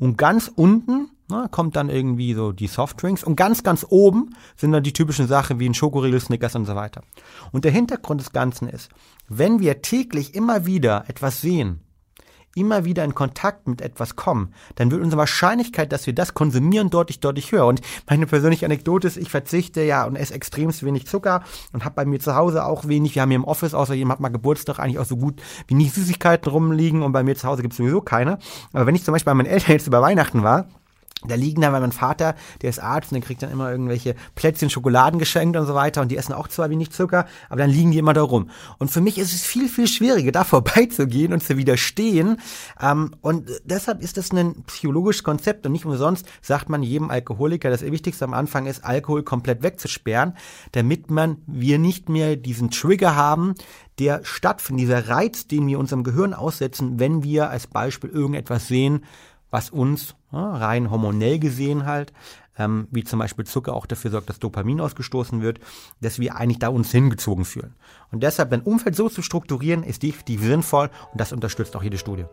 Und 0.00 0.16
ganz 0.16 0.50
unten 0.52 1.10
na, 1.28 1.46
kommt 1.46 1.76
dann 1.76 1.88
irgendwie 1.88 2.34
so 2.34 2.52
die 2.52 2.66
Softdrinks 2.66 3.22
und 3.22 3.36
ganz, 3.36 3.62
ganz 3.62 3.86
oben 3.88 4.34
sind 4.56 4.72
dann 4.72 4.82
die 4.82 4.92
typischen 4.92 5.28
Sachen 5.28 5.60
wie 5.60 5.68
ein 5.68 5.74
Schokoriegel, 5.74 6.20
Snickers 6.20 6.56
und 6.56 6.66
so 6.66 6.74
weiter. 6.74 7.02
Und 7.52 7.64
der 7.64 7.70
Hintergrund 7.70 8.20
des 8.20 8.32
Ganzen 8.32 8.68
ist, 8.68 8.90
wenn 9.28 9.60
wir 9.60 9.82
täglich 9.82 10.34
immer 10.34 10.66
wieder 10.66 11.04
etwas 11.06 11.40
sehen, 11.40 11.82
immer 12.54 12.84
wieder 12.84 13.04
in 13.04 13.14
Kontakt 13.14 13.68
mit 13.68 13.80
etwas 13.80 14.16
kommen, 14.16 14.52
dann 14.74 14.90
wird 14.90 15.02
unsere 15.02 15.18
Wahrscheinlichkeit, 15.18 15.92
dass 15.92 16.06
wir 16.06 16.14
das 16.14 16.34
konsumieren, 16.34 16.90
deutlich, 16.90 17.20
deutlich 17.20 17.52
höher. 17.52 17.66
Und 17.66 17.80
meine 18.08 18.26
persönliche 18.26 18.66
Anekdote 18.66 19.06
ist, 19.06 19.16
ich 19.16 19.30
verzichte 19.30 19.82
ja 19.82 20.04
und 20.04 20.16
esse 20.16 20.34
extremst 20.34 20.84
wenig 20.84 21.06
Zucker 21.06 21.44
und 21.72 21.84
habe 21.84 21.94
bei 21.94 22.04
mir 22.04 22.20
zu 22.20 22.34
Hause 22.34 22.64
auch 22.64 22.88
wenig. 22.88 23.14
Wir 23.14 23.22
haben 23.22 23.30
hier 23.30 23.36
im 23.36 23.44
Office, 23.44 23.74
außer 23.74 23.94
jemand 23.94 24.18
hat 24.18 24.20
mal 24.20 24.28
Geburtstag, 24.28 24.78
eigentlich 24.78 24.98
auch 24.98 25.04
so 25.04 25.16
gut 25.16 25.40
wie 25.66 25.74
nie 25.74 25.88
Süßigkeiten 25.88 26.50
rumliegen 26.50 27.02
und 27.02 27.12
bei 27.12 27.22
mir 27.22 27.36
zu 27.36 27.46
Hause 27.46 27.62
gibt 27.62 27.74
es 27.74 27.78
sowieso 27.78 28.00
keine. 28.00 28.38
Aber 28.72 28.86
wenn 28.86 28.94
ich 28.94 29.04
zum 29.04 29.12
Beispiel 29.12 29.30
bei 29.30 29.34
meinen 29.34 29.46
Eltern 29.46 29.72
jetzt 29.72 29.86
über 29.86 30.02
Weihnachten 30.02 30.42
war, 30.42 30.66
Da 31.26 31.34
liegen 31.34 31.60
dann, 31.60 31.72
weil 31.72 31.82
mein 31.82 31.92
Vater, 31.92 32.34
der 32.62 32.70
ist 32.70 32.78
Arzt 32.78 33.12
und 33.12 33.16
der 33.16 33.26
kriegt 33.26 33.42
dann 33.42 33.50
immer 33.50 33.70
irgendwelche 33.70 34.14
Plätzchen, 34.34 34.70
Schokoladen 34.70 35.18
geschenkt 35.18 35.56
und 35.56 35.66
so 35.66 35.74
weiter 35.74 36.00
und 36.00 36.10
die 36.10 36.16
essen 36.16 36.32
auch 36.32 36.48
zwar 36.48 36.70
wenig 36.70 36.92
Zucker, 36.92 37.26
aber 37.50 37.58
dann 37.58 37.70
liegen 37.70 37.90
die 37.90 37.98
immer 37.98 38.14
da 38.14 38.22
rum. 38.22 38.48
Und 38.78 38.90
für 38.90 39.02
mich 39.02 39.18
ist 39.18 39.34
es 39.34 39.42
viel, 39.42 39.68
viel 39.68 39.86
schwieriger, 39.86 40.32
da 40.32 40.44
vorbeizugehen 40.50 41.32
und 41.32 41.42
zu 41.42 41.58
widerstehen. 41.58 42.38
Ähm, 42.80 43.14
und 43.20 43.50
deshalb 43.64 44.02
ist 44.02 44.16
das 44.16 44.32
ein 44.32 44.62
psychologisches 44.66 45.22
Konzept 45.22 45.66
und 45.66 45.72
nicht 45.72 45.84
umsonst 45.84 46.26
sagt 46.40 46.70
man 46.70 46.82
jedem 46.82 47.10
Alkoholiker, 47.10 47.68
das 47.68 47.82
Wichtigste 47.82 48.24
am 48.24 48.32
Anfang 48.32 48.66
ist, 48.66 48.84
Alkohol 48.84 49.22
komplett 49.22 49.62
wegzusperren, 49.62 50.34
damit 50.72 51.10
man, 51.10 51.38
wir 51.46 51.78
nicht 51.78 52.08
mehr 52.08 52.36
diesen 52.36 52.70
Trigger 52.70 53.14
haben, 53.14 53.54
der 53.98 54.24
stattfindet, 54.24 54.84
dieser 54.84 55.08
Reiz, 55.08 55.46
den 55.46 55.66
wir 55.66 55.78
unserem 55.78 56.02
Gehirn 56.02 56.32
aussetzen, 56.32 56.98
wenn 56.98 57.22
wir 57.22 57.50
als 57.50 57.66
Beispiel 57.66 58.08
irgendetwas 58.08 58.66
sehen, 58.66 59.04
was 59.50 59.70
uns 59.70 60.14
ja, 60.32 60.56
rein 60.56 60.90
hormonell 60.90 61.38
gesehen 61.38 61.86
halt, 61.86 62.12
ähm, 62.58 62.88
wie 62.90 63.04
zum 63.04 63.18
Beispiel 63.18 63.46
Zucker 63.46 63.74
auch 63.74 63.86
dafür 63.86 64.10
sorgt, 64.10 64.28
dass 64.28 64.38
Dopamin 64.38 64.80
ausgestoßen 64.80 65.40
wird, 65.42 65.60
dass 66.00 66.18
wir 66.18 66.36
eigentlich 66.36 66.58
da 66.58 66.68
uns 66.68 66.90
hingezogen 66.90 67.44
fühlen. 67.44 67.74
Und 68.12 68.22
deshalb 68.22 68.50
dein 68.50 68.62
Umfeld 68.62 68.96
so 68.96 69.08
zu 69.08 69.22
strukturieren, 69.22 69.82
ist 69.82 70.02
definitiv 70.02 70.42
sinnvoll 70.42 70.90
und 71.12 71.20
das 71.20 71.32
unterstützt 71.32 71.74
auch 71.76 71.82
jede 71.82 71.98
Studie. 71.98 72.26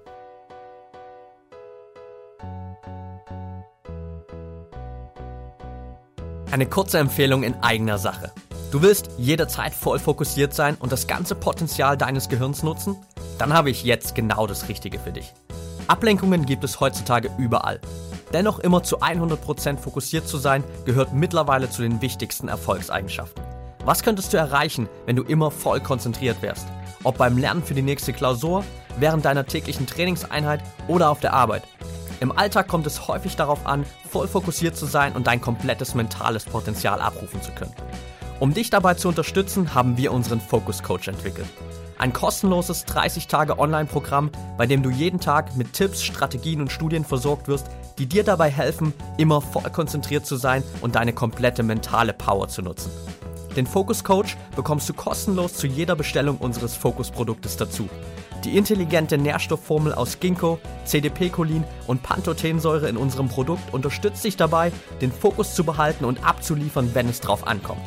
Eine 6.51 6.65
kurze 6.65 6.97
Empfehlung 6.99 7.43
in 7.43 7.55
eigener 7.55 7.97
Sache. 7.97 8.31
Du 8.71 8.81
willst 8.81 9.09
jederzeit 9.17 9.73
voll 9.73 9.99
fokussiert 9.99 10.53
sein 10.53 10.75
und 10.75 10.91
das 10.91 11.07
ganze 11.07 11.35
Potenzial 11.35 11.97
deines 11.97 12.29
Gehirns 12.29 12.63
nutzen? 12.63 12.95
Dann 13.37 13.53
habe 13.53 13.69
ich 13.69 13.83
jetzt 13.83 14.15
genau 14.15 14.47
das 14.47 14.67
Richtige 14.67 14.99
für 14.99 15.11
dich. 15.11 15.33
Ablenkungen 15.87 16.45
gibt 16.45 16.63
es 16.63 16.79
heutzutage 16.79 17.29
überall. 17.37 17.79
Dennoch 18.33 18.59
immer 18.59 18.83
zu 18.83 19.01
100% 19.01 19.77
fokussiert 19.77 20.27
zu 20.27 20.37
sein, 20.37 20.63
gehört 20.85 21.13
mittlerweile 21.13 21.69
zu 21.69 21.81
den 21.81 22.01
wichtigsten 22.01 22.49
Erfolgseigenschaften. 22.49 23.41
Was 23.85 24.03
könntest 24.03 24.33
du 24.33 24.37
erreichen, 24.37 24.89
wenn 25.05 25.15
du 25.15 25.23
immer 25.23 25.49
voll 25.49 25.79
konzentriert 25.79 26.41
wärst? 26.41 26.67
Ob 27.03 27.17
beim 27.17 27.37
Lernen 27.37 27.63
für 27.63 27.73
die 27.73 27.81
nächste 27.81 28.11
Klausur, 28.11 28.65
während 28.99 29.23
deiner 29.23 29.45
täglichen 29.45 29.87
Trainingseinheit 29.87 30.61
oder 30.89 31.09
auf 31.09 31.21
der 31.21 31.33
Arbeit. 31.33 31.63
Im 32.19 32.37
Alltag 32.37 32.67
kommt 32.67 32.87
es 32.87 33.07
häufig 33.07 33.35
darauf 33.35 33.65
an, 33.65 33.85
voll 34.09 34.27
fokussiert 34.27 34.75
zu 34.75 34.87
sein 34.87 35.13
und 35.13 35.27
dein 35.27 35.39
komplettes 35.39 35.95
mentales 35.95 36.43
Potenzial 36.43 36.99
abrufen 36.99 37.41
zu 37.41 37.51
können. 37.51 37.73
Um 38.39 38.53
dich 38.53 38.69
dabei 38.69 38.95
zu 38.95 39.07
unterstützen, 39.07 39.73
haben 39.73 39.97
wir 39.97 40.11
unseren 40.11 40.41
Focus 40.41 40.83
Coach 40.83 41.07
entwickelt. 41.07 41.47
Ein 41.99 42.13
kostenloses 42.13 42.85
30 42.85 43.27
Tage 43.27 43.57
Online-Programm, 43.57 44.29
bei 44.55 44.67
dem 44.67 44.83
du 44.83 44.91
jeden 44.91 45.19
Tag 45.19 45.55
mit 45.57 45.73
Tipps, 45.73 46.03
Strategien 46.03 46.61
und 46.61 46.71
Studien 46.71 47.03
versorgt 47.03 47.47
wirst, 47.47 47.67
die 47.97 48.05
dir 48.05 48.23
dabei 48.23 48.51
helfen, 48.51 48.93
immer 49.17 49.41
voll 49.41 49.69
konzentriert 49.71 50.25
zu 50.25 50.35
sein 50.35 50.63
und 50.81 50.93
deine 50.93 51.13
komplette 51.13 51.63
mentale 51.63 52.13
Power 52.13 52.49
zu 52.49 52.61
nutzen. 52.61 52.91
Den 53.55 53.65
Focus 53.65 54.03
Coach 54.03 54.37
bekommst 54.55 54.87
du 54.87 54.93
kostenlos 54.93 55.55
zu 55.55 55.65
jeder 55.65 55.95
Bestellung 55.95 56.37
unseres 56.37 56.75
Focus-Produktes 56.75 57.57
dazu. 57.57 57.89
Die 58.43 58.55
intelligente 58.55 59.17
Nährstoffformel 59.17 59.95
aus 59.95 60.19
Ginkgo, 60.19 60.59
CDP-Cholin 60.85 61.63
und 61.87 62.03
Pantothensäure 62.03 62.87
in 62.87 62.97
unserem 62.97 63.29
Produkt 63.29 63.73
unterstützt 63.73 64.23
dich 64.23 64.37
dabei, 64.37 64.71
den 65.01 65.11
Fokus 65.11 65.55
zu 65.55 65.63
behalten 65.63 66.05
und 66.05 66.23
abzuliefern, 66.23 66.91
wenn 66.93 67.09
es 67.09 67.19
drauf 67.19 67.47
ankommt. 67.47 67.81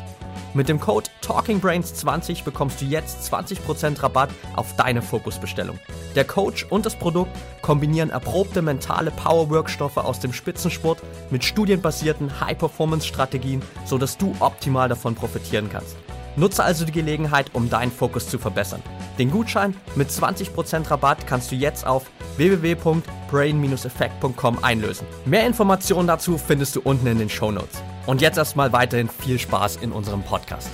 Mit 0.53 0.67
dem 0.67 0.81
Code 0.81 1.09
TalkingBrains20 1.23 2.43
bekommst 2.43 2.81
du 2.81 2.85
jetzt 2.85 3.33
20% 3.33 4.03
Rabatt 4.03 4.31
auf 4.55 4.75
deine 4.75 5.01
Fokusbestellung. 5.01 5.79
Der 6.15 6.25
Coach 6.25 6.65
und 6.69 6.85
das 6.85 6.97
Produkt 6.97 7.31
kombinieren 7.61 8.09
erprobte 8.09 8.61
mentale 8.61 9.11
Power-Workstoffe 9.11 9.95
aus 9.95 10.19
dem 10.19 10.33
Spitzensport 10.33 11.01
mit 11.29 11.45
studienbasierten 11.45 12.41
High-Performance-Strategien, 12.41 13.61
sodass 13.85 14.17
du 14.17 14.35
optimal 14.41 14.89
davon 14.89 15.15
profitieren 15.15 15.69
kannst. 15.71 15.95
Nutze 16.35 16.63
also 16.63 16.85
die 16.85 16.91
Gelegenheit, 16.91 17.47
um 17.53 17.69
deinen 17.69 17.91
Fokus 17.91 18.27
zu 18.27 18.37
verbessern. 18.37 18.83
Den 19.17 19.31
Gutschein 19.31 19.73
mit 19.95 20.09
20% 20.09 20.91
Rabatt 20.91 21.25
kannst 21.27 21.49
du 21.51 21.55
jetzt 21.55 21.87
auf 21.87 22.05
www.brain-effekt.com 22.37 24.63
einlösen. 24.63 25.07
Mehr 25.25 25.47
Informationen 25.47 26.07
dazu 26.07 26.37
findest 26.37 26.75
du 26.75 26.81
unten 26.81 27.07
in 27.07 27.19
den 27.19 27.29
Show 27.29 27.51
Notes. 27.51 27.81
Und 28.05 28.21
jetzt 28.21 28.37
erstmal 28.37 28.73
weiterhin 28.73 29.09
viel 29.09 29.39
Spaß 29.39 29.77
in 29.77 29.91
unserem 29.91 30.23
Podcast. 30.23 30.69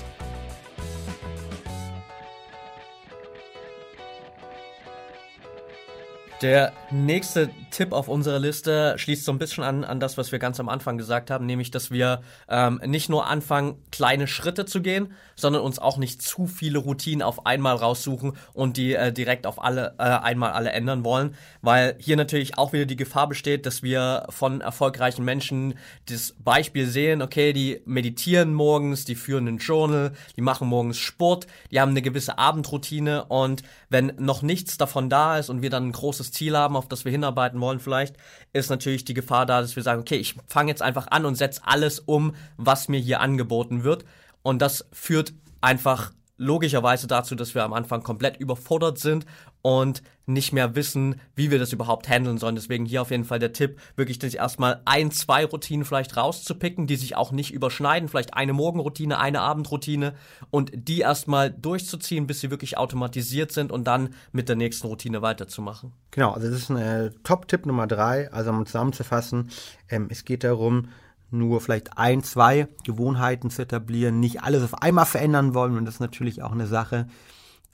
Der 6.43 6.71
nächste 6.91 7.49
Tipp 7.71 7.93
auf 7.93 8.07
unserer 8.07 8.37
Liste 8.37 8.93
schließt 8.97 9.25
so 9.25 9.31
ein 9.31 9.39
bisschen 9.39 9.63
an, 9.63 9.83
an 9.83 9.99
das, 9.99 10.19
was 10.19 10.31
wir 10.31 10.37
ganz 10.37 10.59
am 10.59 10.69
Anfang 10.69 10.99
gesagt 10.99 11.31
haben, 11.31 11.47
nämlich, 11.47 11.71
dass 11.71 11.89
wir 11.89 12.21
ähm, 12.47 12.79
nicht 12.85 13.09
nur 13.09 13.25
anfangen, 13.25 13.81
kleine 13.91 14.27
Schritte 14.27 14.65
zu 14.65 14.83
gehen, 14.83 15.13
sondern 15.35 15.63
uns 15.63 15.79
auch 15.79 15.97
nicht 15.97 16.21
zu 16.21 16.45
viele 16.45 16.77
Routinen 16.77 17.23
auf 17.23 17.47
einmal 17.47 17.75
raussuchen 17.75 18.33
und 18.53 18.77
die 18.77 18.93
äh, 18.93 19.11
direkt 19.11 19.47
auf 19.47 19.63
alle 19.63 19.95
äh, 19.97 20.03
einmal 20.03 20.51
alle 20.51 20.71
ändern 20.71 21.03
wollen, 21.03 21.33
weil 21.63 21.95
hier 21.97 22.17
natürlich 22.17 22.55
auch 22.59 22.71
wieder 22.71 22.85
die 22.85 22.95
Gefahr 22.95 23.27
besteht, 23.27 23.65
dass 23.65 23.81
wir 23.81 24.27
von 24.29 24.61
erfolgreichen 24.61 25.25
Menschen 25.25 25.73
das 26.07 26.35
Beispiel 26.37 26.85
sehen, 26.85 27.23
okay, 27.23 27.51
die 27.51 27.81
meditieren 27.85 28.53
morgens, 28.53 29.05
die 29.05 29.15
führen 29.15 29.47
ein 29.47 29.57
Journal, 29.57 30.13
die 30.35 30.41
machen 30.41 30.67
morgens 30.67 30.99
Sport, 30.99 31.47
die 31.71 31.79
haben 31.79 31.91
eine 31.91 32.03
gewisse 32.03 32.37
Abendroutine 32.37 33.25
und 33.25 33.63
wenn 33.89 34.13
noch 34.17 34.41
nichts 34.41 34.77
davon 34.77 35.09
da 35.09 35.37
ist 35.37 35.49
und 35.49 35.61
wir 35.61 35.69
dann 35.69 35.87
ein 35.87 35.91
großes 35.91 36.31
Ziel 36.31 36.57
haben, 36.57 36.75
auf 36.75 36.87
das 36.87 37.05
wir 37.05 37.11
hinarbeiten 37.11 37.59
wollen 37.61 37.79
vielleicht, 37.79 38.15
ist 38.53 38.69
natürlich 38.69 39.05
die 39.05 39.13
Gefahr 39.13 39.45
da, 39.45 39.61
dass 39.61 39.75
wir 39.75 39.83
sagen, 39.83 40.01
okay, 40.01 40.17
ich 40.17 40.35
fange 40.45 40.69
jetzt 40.69 40.81
einfach 40.81 41.07
an 41.09 41.25
und 41.25 41.35
setze 41.35 41.61
alles 41.63 41.99
um, 41.99 42.35
was 42.57 42.89
mir 42.89 42.99
hier 42.99 43.21
angeboten 43.21 43.83
wird. 43.83 44.05
Und 44.43 44.61
das 44.61 44.85
führt 44.91 45.33
einfach 45.61 46.11
logischerweise 46.37 47.07
dazu, 47.07 47.35
dass 47.35 47.55
wir 47.55 47.63
am 47.63 47.73
Anfang 47.73 48.03
komplett 48.03 48.37
überfordert 48.37 48.99
sind 48.99 49.25
und 49.61 50.01
nicht 50.25 50.53
mehr 50.53 50.75
wissen, 50.75 51.19
wie 51.35 51.51
wir 51.51 51.57
das 51.57 51.73
überhaupt 51.73 52.07
handeln 52.09 52.37
sollen. 52.37 52.55
Deswegen 52.55 52.85
hier 52.85 53.01
auf 53.01 53.11
jeden 53.11 53.23
Fall 53.23 53.39
der 53.39 53.53
Tipp, 53.53 53.79
wirklich 53.95 54.19
sich 54.19 54.37
erstmal 54.37 54.81
ein, 54.85 55.09
zwei 55.11 55.45
Routinen 55.45 55.85
vielleicht 55.85 56.17
rauszupicken, 56.17 56.85
die 56.85 56.97
sich 56.97 57.15
auch 57.15 57.31
nicht 57.31 57.53
überschneiden. 57.53 58.09
Vielleicht 58.09 58.33
eine 58.33 58.53
Morgenroutine, 58.53 59.19
eine 59.19 59.41
Abendroutine 59.41 60.13
und 60.51 60.71
die 60.73 60.99
erstmal 60.99 61.49
durchzuziehen, 61.49 62.27
bis 62.27 62.41
sie 62.41 62.51
wirklich 62.51 62.77
automatisiert 62.77 63.51
sind 63.51 63.71
und 63.71 63.85
dann 63.85 64.13
mit 64.31 64.49
der 64.49 64.57
nächsten 64.57 64.87
Routine 64.87 65.21
weiterzumachen. 65.21 65.93
Genau, 66.11 66.31
also 66.31 66.49
das 66.49 66.59
ist 66.59 66.69
ein 66.69 66.77
äh, 66.77 67.11
Top-Tipp 67.23 67.65
Nummer 67.65 67.87
drei. 67.87 68.31
Also 68.31 68.51
um 68.51 68.65
zusammenzufassen, 68.65 69.49
ähm, 69.89 70.07
es 70.09 70.25
geht 70.25 70.43
darum, 70.43 70.89
nur 71.29 71.61
vielleicht 71.61 71.97
ein, 71.97 72.23
zwei 72.23 72.67
Gewohnheiten 72.83 73.49
zu 73.49 73.61
etablieren, 73.61 74.19
nicht 74.19 74.43
alles 74.43 74.63
auf 74.63 74.81
einmal 74.81 75.05
verändern 75.05 75.53
wollen. 75.53 75.77
Und 75.77 75.85
das 75.85 75.95
ist 75.95 75.99
natürlich 75.99 76.43
auch 76.43 76.51
eine 76.51 76.67
Sache, 76.67 77.07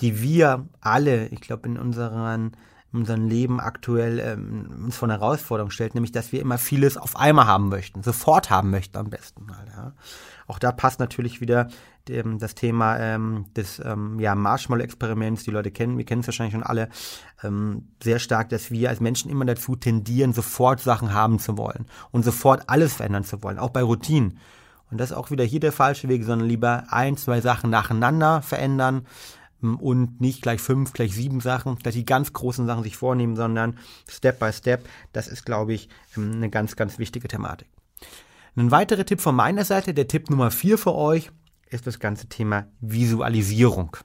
die 0.02 0.22
wir 0.22 0.68
alle, 0.82 1.28
ich 1.28 1.42
glaube, 1.42 1.68
in 1.68 1.78
unseren 1.78 2.52
unserem 2.94 3.28
Leben 3.28 3.60
aktuell 3.60 4.20
ähm, 4.20 4.86
uns 4.86 4.98
vor 4.98 5.08
eine 5.10 5.20
Herausforderung 5.20 5.72
stellt, 5.72 5.96
nämlich 5.96 6.12
dass 6.12 6.32
wir 6.32 6.42
immer 6.42 6.58
vieles 6.58 6.98
auf 6.98 7.16
einmal 7.16 7.48
haben 7.48 7.70
möchten, 7.70 8.04
sofort 8.04 8.50
haben 8.50 8.70
möchten 8.70 8.98
am 8.98 9.10
besten 9.10 9.46
mal. 9.46 9.66
Ja. 9.76 9.94
Auch 10.48 10.60
da 10.60 10.72
passt 10.72 11.00
natürlich 11.00 11.42
wieder 11.42 11.70
dem, 12.08 12.38
das 12.38 12.54
Thema 12.54 13.00
ähm, 13.00 13.46
des 13.56 13.80
ähm, 13.80 14.20
ja, 14.20 14.36
Marshmallow-Experiments, 14.36 15.44
die 15.44 15.52
Leute 15.52 15.72
kennen, 15.72 15.98
wir 15.98 16.06
kennen 16.06 16.22
es 16.22 16.28
wahrscheinlich 16.28 16.54
schon 16.54 16.64
alle, 16.64 16.90
ähm, 17.44 17.88
sehr 18.04 18.20
stark, 18.20 18.50
dass 18.50 18.72
wir 18.72 18.90
als 18.90 19.00
Menschen 19.00 19.32
immer 19.32 19.46
dazu 19.46 19.76
tendieren, 19.76 20.34
sofort 20.34 20.80
Sachen 20.80 21.14
haben 21.14 21.40
zu 21.40 21.58
wollen 21.58 21.86
und 22.12 22.24
sofort 22.24 22.64
alles 22.68 22.94
verändern 22.94 23.24
zu 23.24 23.42
wollen, 23.42 23.58
auch 23.58 23.70
bei 23.70 23.82
Routinen. 23.82 24.38
Und 24.92 25.00
das 25.00 25.10
ist 25.12 25.18
auch 25.18 25.32
wieder 25.32 25.44
hier 25.44 25.60
der 25.60 25.72
falsche 25.72 26.08
Weg, 26.10 26.24
sondern 26.24 26.48
lieber 26.48 26.84
ein, 26.90 27.18
zwei 27.18 27.42
Sachen 27.42 27.72
nacheinander 27.72 28.44
verändern 28.44 28.98
ähm, 28.98 29.04
und 29.64 30.22
nicht 30.22 30.42
gleich 30.42 30.62
fünf, 30.62 30.94
gleich 30.94 31.14
sieben 31.14 31.40
Sachen, 31.40 31.78
dass 31.84 31.94
die 31.94 32.06
ganz 32.06 32.34
großen 32.34 32.66
Sachen 32.66 32.84
sich 32.84 32.98
vornehmen, 32.98 33.36
sondern 33.36 33.78
Step 34.10 34.40
by 34.40 34.52
Step. 34.52 34.88
Das 35.14 35.28
ist, 35.28 35.46
glaube 35.46 35.74
ich, 35.74 35.90
ähm, 36.16 36.34
eine 36.34 36.50
ganz, 36.50 36.76
ganz 36.76 37.00
wichtige 37.00 37.28
Thematik. 37.28 37.68
Ein 38.56 38.72
weiterer 38.72 39.06
Tipp 39.06 39.22
von 39.22 39.36
meiner 39.36 39.66
Seite, 39.66 39.94
der 39.94 40.08
Tipp 40.08 40.30
Nummer 40.30 40.52
vier 40.52 40.78
für 40.78 40.94
euch, 40.94 41.32
ist 41.70 41.88
das 41.88 42.00
ganze 42.00 42.28
Thema 42.28 42.68
Visualisierung. 42.82 43.98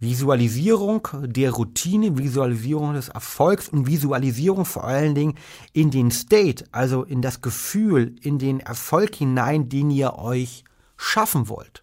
Visualisierung 0.00 1.08
der 1.22 1.50
Routine, 1.50 2.16
Visualisierung 2.18 2.94
des 2.94 3.08
Erfolgs 3.08 3.68
und 3.68 3.86
Visualisierung 3.86 4.64
vor 4.64 4.84
allen 4.84 5.14
Dingen 5.14 5.34
in 5.72 5.90
den 5.90 6.10
State, 6.12 6.66
also 6.70 7.02
in 7.02 7.20
das 7.20 7.40
Gefühl, 7.40 8.14
in 8.22 8.38
den 8.38 8.60
Erfolg 8.60 9.16
hinein, 9.16 9.68
den 9.68 9.90
ihr 9.90 10.14
euch 10.14 10.64
schaffen 10.96 11.48
wollt. 11.48 11.82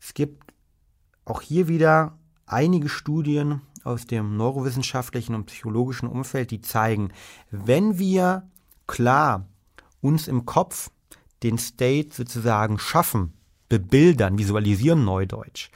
Es 0.00 0.14
gibt 0.14 0.45
auch 1.26 1.42
hier 1.42 1.68
wieder 1.68 2.16
einige 2.46 2.88
Studien 2.88 3.60
aus 3.84 4.06
dem 4.06 4.36
neurowissenschaftlichen 4.36 5.34
und 5.34 5.46
psychologischen 5.46 6.08
Umfeld, 6.08 6.50
die 6.50 6.60
zeigen, 6.60 7.12
wenn 7.50 7.98
wir 7.98 8.48
klar 8.86 9.46
uns 10.00 10.28
im 10.28 10.46
Kopf 10.46 10.90
den 11.42 11.58
State 11.58 12.10
sozusagen 12.12 12.78
schaffen, 12.78 13.34
bebildern, 13.68 14.38
visualisieren 14.38 15.04
Neudeutsch, 15.04 15.70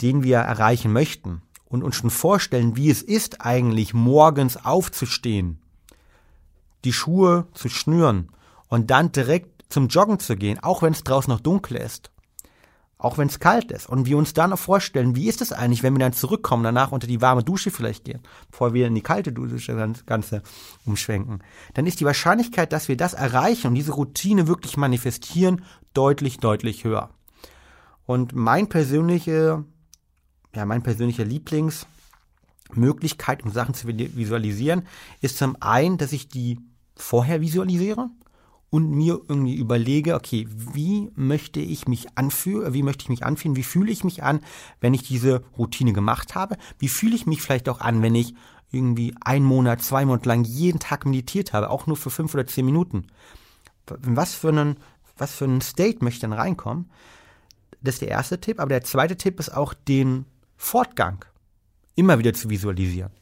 den 0.00 0.22
wir 0.22 0.38
erreichen 0.38 0.92
möchten 0.92 1.42
und 1.66 1.82
uns 1.82 1.96
schon 1.96 2.10
vorstellen, 2.10 2.76
wie 2.76 2.90
es 2.90 3.02
ist 3.02 3.44
eigentlich 3.44 3.94
morgens 3.94 4.64
aufzustehen, 4.64 5.60
die 6.84 6.92
Schuhe 6.92 7.46
zu 7.54 7.68
schnüren 7.68 8.30
und 8.68 8.90
dann 8.90 9.12
direkt 9.12 9.64
zum 9.72 9.88
Joggen 9.88 10.18
zu 10.18 10.36
gehen, 10.36 10.58
auch 10.60 10.82
wenn 10.82 10.92
es 10.92 11.04
draußen 11.04 11.32
noch 11.32 11.40
dunkel 11.40 11.76
ist, 11.76 12.10
auch 13.02 13.18
wenn 13.18 13.26
es 13.26 13.40
kalt 13.40 13.72
ist. 13.72 13.88
Und 13.88 14.06
wir 14.06 14.16
uns 14.16 14.32
dann 14.32 14.52
auch 14.52 14.58
vorstellen, 14.58 15.16
wie 15.16 15.28
ist 15.28 15.42
es 15.42 15.52
eigentlich, 15.52 15.82
wenn 15.82 15.94
wir 15.94 15.98
dann 15.98 16.12
zurückkommen, 16.12 16.62
danach 16.62 16.92
unter 16.92 17.08
die 17.08 17.20
warme 17.20 17.42
Dusche 17.42 17.72
vielleicht 17.72 18.04
gehen, 18.04 18.20
bevor 18.50 18.74
wir 18.74 18.86
in 18.86 18.94
die 18.94 19.02
kalte 19.02 19.32
Dusche 19.32 19.74
das 19.74 20.06
Ganze 20.06 20.44
umschwenken, 20.84 21.42
dann 21.74 21.86
ist 21.86 21.98
die 21.98 22.04
Wahrscheinlichkeit, 22.04 22.72
dass 22.72 22.86
wir 22.86 22.96
das 22.96 23.14
erreichen 23.14 23.66
und 23.66 23.74
diese 23.74 23.90
Routine 23.92 24.46
wirklich 24.46 24.76
manifestieren, 24.76 25.64
deutlich, 25.94 26.38
deutlich 26.38 26.84
höher. 26.84 27.10
Und 28.06 28.34
mein 28.34 28.68
persönliche, 28.68 29.64
ja, 30.54 30.64
mein 30.64 30.84
persönlicher 30.84 31.24
Lieblingsmöglichkeit, 31.24 33.42
um 33.42 33.50
Sachen 33.50 33.74
zu 33.74 33.88
visualisieren, 33.88 34.86
ist 35.20 35.38
zum 35.38 35.56
einen, 35.60 35.98
dass 35.98 36.12
ich 36.12 36.28
die 36.28 36.60
vorher 36.94 37.40
visualisiere 37.40 38.10
und 38.72 38.90
mir 38.90 39.20
irgendwie 39.28 39.54
überlege, 39.54 40.14
okay, 40.14 40.48
wie 40.48 41.10
möchte 41.14 41.60
ich 41.60 41.86
mich 41.88 42.16
anfühlen, 42.16 42.72
wie 42.72 42.82
möchte 42.82 43.02
ich 43.02 43.10
mich 43.10 43.22
anfühlen, 43.22 43.54
wie 43.54 43.64
fühle 43.64 43.92
ich 43.92 44.02
mich 44.02 44.22
an, 44.22 44.40
wenn 44.80 44.94
ich 44.94 45.02
diese 45.02 45.42
Routine 45.58 45.92
gemacht 45.92 46.34
habe, 46.34 46.56
wie 46.78 46.88
fühle 46.88 47.14
ich 47.14 47.26
mich 47.26 47.42
vielleicht 47.42 47.68
auch 47.68 47.82
an, 47.82 48.00
wenn 48.00 48.14
ich 48.14 48.34
irgendwie 48.70 49.14
einen 49.20 49.44
Monat, 49.44 49.82
zwei 49.82 50.06
Monate 50.06 50.26
lang 50.26 50.44
jeden 50.44 50.78
Tag 50.78 51.04
meditiert 51.04 51.52
habe, 51.52 51.68
auch 51.68 51.86
nur 51.86 51.98
für 51.98 52.08
fünf 52.08 52.32
oder 52.32 52.46
zehn 52.46 52.64
Minuten. 52.64 53.08
Was 53.88 54.32
für 54.32 54.48
einen, 54.48 54.78
was 55.18 55.34
für 55.34 55.44
einen 55.44 55.60
State 55.60 55.98
möchte 56.02 56.16
ich 56.16 56.20
dann 56.22 56.32
reinkommen? 56.32 56.90
Das 57.82 57.96
ist 57.96 58.00
der 58.00 58.08
erste 58.08 58.40
Tipp, 58.40 58.58
aber 58.58 58.70
der 58.70 58.84
zweite 58.84 59.18
Tipp 59.18 59.38
ist 59.38 59.54
auch 59.54 59.74
den 59.74 60.24
Fortgang 60.56 61.26
immer 61.94 62.18
wieder 62.18 62.32
zu 62.32 62.48
visualisieren. 62.48 63.12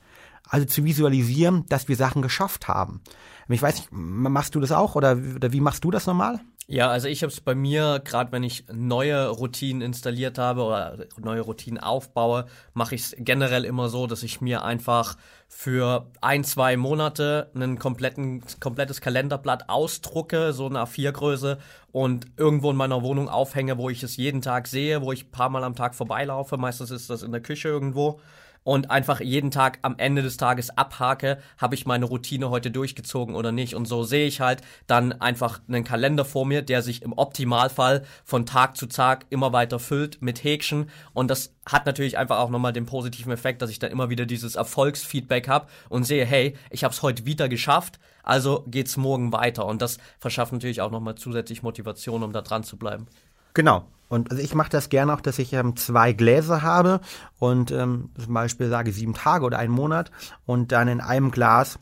Also 0.48 0.66
zu 0.66 0.84
visualisieren, 0.84 1.64
dass 1.68 1.88
wir 1.88 1.96
Sachen 1.96 2.22
geschafft 2.22 2.68
haben. 2.68 3.02
Ich 3.48 3.62
weiß 3.62 3.76
nicht, 3.76 3.88
machst 3.90 4.54
du 4.54 4.60
das 4.60 4.72
auch 4.72 4.94
oder, 4.94 5.18
oder 5.36 5.52
wie 5.52 5.60
machst 5.60 5.84
du 5.84 5.90
das 5.90 6.06
normal? 6.06 6.40
Ja, 6.72 6.88
also 6.88 7.08
ich 7.08 7.24
habe 7.24 7.32
es 7.32 7.40
bei 7.40 7.56
mir, 7.56 8.00
gerade 8.04 8.30
wenn 8.30 8.44
ich 8.44 8.64
neue 8.72 9.26
Routinen 9.26 9.82
installiert 9.82 10.38
habe 10.38 10.62
oder 10.62 10.98
neue 11.18 11.40
Routinen 11.40 11.82
aufbaue, 11.82 12.46
mache 12.74 12.94
ich 12.94 13.00
es 13.00 13.16
generell 13.18 13.64
immer 13.64 13.88
so, 13.88 14.06
dass 14.06 14.22
ich 14.22 14.40
mir 14.40 14.62
einfach 14.62 15.16
für 15.48 16.12
ein, 16.20 16.44
zwei 16.44 16.76
Monate 16.76 17.50
ein 17.56 17.80
komplettes 17.80 19.00
Kalenderblatt 19.00 19.68
ausdrucke, 19.68 20.52
so 20.52 20.66
eine 20.66 20.84
A4-Größe 20.84 21.58
und 21.90 22.26
irgendwo 22.36 22.70
in 22.70 22.76
meiner 22.76 23.02
Wohnung 23.02 23.28
aufhänge, 23.28 23.76
wo 23.76 23.90
ich 23.90 24.04
es 24.04 24.16
jeden 24.16 24.40
Tag 24.40 24.68
sehe, 24.68 25.02
wo 25.02 25.10
ich 25.10 25.24
ein 25.24 25.32
paar 25.32 25.48
Mal 25.48 25.64
am 25.64 25.74
Tag 25.74 25.96
vorbeilaufe. 25.96 26.56
Meistens 26.56 26.92
ist 26.92 27.10
das 27.10 27.24
in 27.24 27.32
der 27.32 27.42
Küche 27.42 27.66
irgendwo 27.66 28.20
und 28.62 28.90
einfach 28.90 29.20
jeden 29.20 29.50
Tag 29.50 29.78
am 29.82 29.94
Ende 29.98 30.22
des 30.22 30.36
Tages 30.36 30.76
abhake, 30.76 31.38
habe 31.58 31.74
ich 31.74 31.86
meine 31.86 32.04
Routine 32.04 32.50
heute 32.50 32.70
durchgezogen 32.70 33.34
oder 33.34 33.52
nicht. 33.52 33.74
Und 33.74 33.86
so 33.86 34.02
sehe 34.02 34.26
ich 34.26 34.40
halt 34.40 34.62
dann 34.86 35.12
einfach 35.12 35.60
einen 35.68 35.84
Kalender 35.84 36.24
vor 36.24 36.46
mir, 36.46 36.62
der 36.62 36.82
sich 36.82 37.02
im 37.02 37.12
Optimalfall 37.12 38.04
von 38.24 38.46
Tag 38.46 38.76
zu 38.76 38.86
Tag 38.86 39.26
immer 39.30 39.52
weiter 39.52 39.78
füllt 39.78 40.20
mit 40.20 40.44
Häkchen. 40.44 40.90
Und 41.12 41.30
das 41.30 41.54
hat 41.66 41.86
natürlich 41.86 42.18
einfach 42.18 42.38
auch 42.38 42.50
nochmal 42.50 42.72
den 42.72 42.86
positiven 42.86 43.32
Effekt, 43.32 43.62
dass 43.62 43.70
ich 43.70 43.78
dann 43.78 43.90
immer 43.90 44.10
wieder 44.10 44.26
dieses 44.26 44.56
Erfolgsfeedback 44.56 45.48
habe 45.48 45.66
und 45.88 46.04
sehe, 46.04 46.24
hey, 46.24 46.56
ich 46.70 46.84
habe 46.84 46.92
es 46.92 47.02
heute 47.02 47.26
wieder 47.26 47.48
geschafft, 47.48 47.98
also 48.22 48.64
geht's 48.68 48.96
morgen 48.96 49.32
weiter. 49.32 49.66
Und 49.66 49.82
das 49.82 49.98
verschafft 50.18 50.52
natürlich 50.52 50.80
auch 50.80 50.90
nochmal 50.90 51.14
zusätzlich 51.14 51.62
Motivation, 51.62 52.22
um 52.22 52.32
da 52.32 52.42
dran 52.42 52.64
zu 52.64 52.76
bleiben. 52.76 53.06
Genau. 53.54 53.84
Und 54.08 54.32
also 54.32 54.42
ich 54.42 54.54
mache 54.54 54.70
das 54.70 54.88
gerne 54.88 55.14
auch, 55.14 55.20
dass 55.20 55.38
ich 55.38 55.52
ähm, 55.52 55.76
zwei 55.76 56.12
Gläser 56.12 56.62
habe 56.62 57.00
und 57.38 57.70
ähm, 57.70 58.10
zum 58.18 58.34
Beispiel 58.34 58.68
sage 58.68 58.92
sieben 58.92 59.14
Tage 59.14 59.44
oder 59.44 59.58
einen 59.58 59.72
Monat 59.72 60.10
und 60.46 60.72
dann 60.72 60.88
in 60.88 61.00
einem 61.00 61.30
Glas 61.30 61.78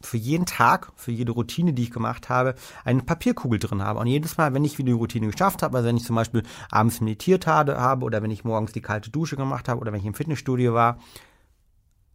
für 0.00 0.16
jeden 0.16 0.46
Tag, 0.46 0.92
für 0.96 1.12
jede 1.12 1.32
Routine, 1.32 1.72
die 1.72 1.84
ich 1.84 1.90
gemacht 1.90 2.28
habe, 2.28 2.54
eine 2.84 3.02
Papierkugel 3.02 3.58
drin 3.58 3.82
habe. 3.82 4.00
Und 4.00 4.06
jedes 4.06 4.36
Mal, 4.36 4.54
wenn 4.54 4.64
ich 4.64 4.78
wieder 4.78 4.86
die 4.86 4.92
Routine 4.92 5.28
geschafft 5.28 5.62
habe, 5.62 5.76
also 5.76 5.88
wenn 5.88 5.96
ich 5.96 6.04
zum 6.04 6.16
Beispiel 6.16 6.42
abends 6.70 7.00
meditiert 7.00 7.46
habe 7.46 8.04
oder 8.04 8.22
wenn 8.22 8.30
ich 8.30 8.44
morgens 8.44 8.72
die 8.72 8.80
kalte 8.80 9.10
Dusche 9.10 9.36
gemacht 9.36 9.68
habe 9.68 9.80
oder 9.80 9.92
wenn 9.92 10.00
ich 10.00 10.06
im 10.06 10.14
Fitnessstudio 10.14 10.74
war, 10.74 10.98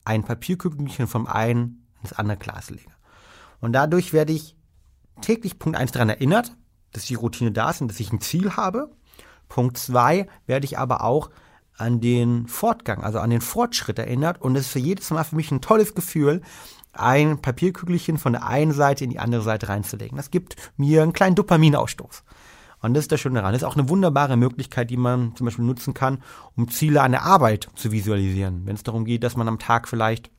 ein 0.06 0.24
Papierkügelchen 0.24 1.08
vom 1.08 1.28
einen 1.28 1.88
ins 2.02 2.13
andere 2.13 2.38
Glas 2.38 2.70
lege. 2.70 2.92
Und 3.62 3.74
dadurch 3.74 4.12
werde 4.12 4.34
ich 4.34 4.56
täglich 5.22 5.60
Punkt 5.60 5.78
eins 5.78 5.92
daran 5.92 6.10
erinnert, 6.10 6.54
dass 6.93 7.06
die 7.06 7.15
Routine 7.15 7.51
da 7.51 7.69
ist 7.69 7.82
und 7.82 7.89
dass 7.89 7.99
ich 7.99 8.12
ein 8.12 8.21
Ziel 8.21 8.56
habe. 8.56 8.89
Punkt 9.49 9.77
zwei 9.77 10.27
werde 10.47 10.65
ich 10.65 10.77
aber 10.77 11.03
auch 11.03 11.29
an 11.77 11.99
den 11.99 12.47
Fortgang, 12.47 13.03
also 13.03 13.19
an 13.19 13.29
den 13.29 13.41
Fortschritt 13.41 13.99
erinnert. 13.99 14.41
Und 14.41 14.56
es 14.56 14.67
ist 14.67 14.71
für 14.71 14.79
jedes 14.79 15.10
Mal 15.10 15.23
für 15.23 15.36
mich 15.36 15.51
ein 15.51 15.62
tolles 15.62 15.95
Gefühl, 15.95 16.41
ein 16.93 17.41
Papierkügelchen 17.41 18.17
von 18.17 18.34
der 18.34 18.45
einen 18.47 18.71
Seite 18.71 19.03
in 19.03 19.10
die 19.10 19.19
andere 19.19 19.41
Seite 19.41 19.69
reinzulegen. 19.69 20.17
Das 20.17 20.32
gibt 20.32 20.56
mir 20.77 21.01
einen 21.01 21.13
kleinen 21.13 21.36
Dopaminausstoß. 21.36 22.23
Und 22.82 22.93
das 22.93 23.06
ist 23.06 23.12
das 23.12 23.21
Schöne 23.21 23.36
daran. 23.36 23.53
Das 23.53 23.62
ist 23.62 23.67
auch 23.67 23.77
eine 23.77 23.89
wunderbare 23.89 24.38
Möglichkeit, 24.38 24.89
die 24.89 24.97
man 24.97 25.36
zum 25.36 25.45
Beispiel 25.45 25.65
nutzen 25.65 25.93
kann, 25.93 26.21
um 26.56 26.69
Ziele 26.69 27.01
an 27.01 27.12
der 27.12 27.23
Arbeit 27.23 27.69
zu 27.75 27.91
visualisieren. 27.91 28.65
Wenn 28.65 28.75
es 28.75 28.84
darum 28.84 29.06
geht, 29.06 29.23
dass 29.23 29.38
man 29.38 29.47
am 29.47 29.58
Tag 29.58 29.88
vielleicht 29.88 30.29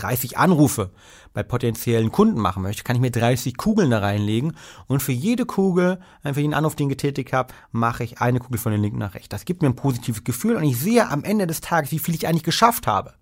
30 0.00 0.38
Anrufe 0.38 0.90
bei 1.32 1.42
potenziellen 1.42 2.10
Kunden 2.12 2.40
machen 2.40 2.62
möchte, 2.62 2.84
kann 2.84 2.96
ich 2.96 3.02
mir 3.02 3.10
30 3.10 3.56
Kugeln 3.56 3.90
da 3.90 3.98
reinlegen 3.98 4.56
und 4.86 5.02
für 5.02 5.12
jede 5.12 5.46
Kugel, 5.46 6.00
äh, 6.24 6.34
für 6.34 6.40
jeden 6.40 6.54
Anruf, 6.54 6.76
den 6.76 6.88
ich 6.88 6.96
getätigt 6.96 7.32
habe, 7.32 7.52
mache 7.72 8.04
ich 8.04 8.20
eine 8.20 8.40
Kugel 8.40 8.58
von 8.58 8.72
den 8.72 8.82
linken 8.82 8.98
nach 8.98 9.14
rechts. 9.14 9.28
Das 9.28 9.44
gibt 9.44 9.62
mir 9.62 9.68
ein 9.68 9.76
positives 9.76 10.24
Gefühl 10.24 10.56
und 10.56 10.64
ich 10.64 10.78
sehe 10.78 11.08
am 11.08 11.24
Ende 11.24 11.46
des 11.46 11.60
Tages, 11.60 11.90
wie 11.92 11.98
viel 11.98 12.14
ich 12.14 12.26
eigentlich 12.26 12.44
geschafft 12.44 12.86
habe 12.86 13.14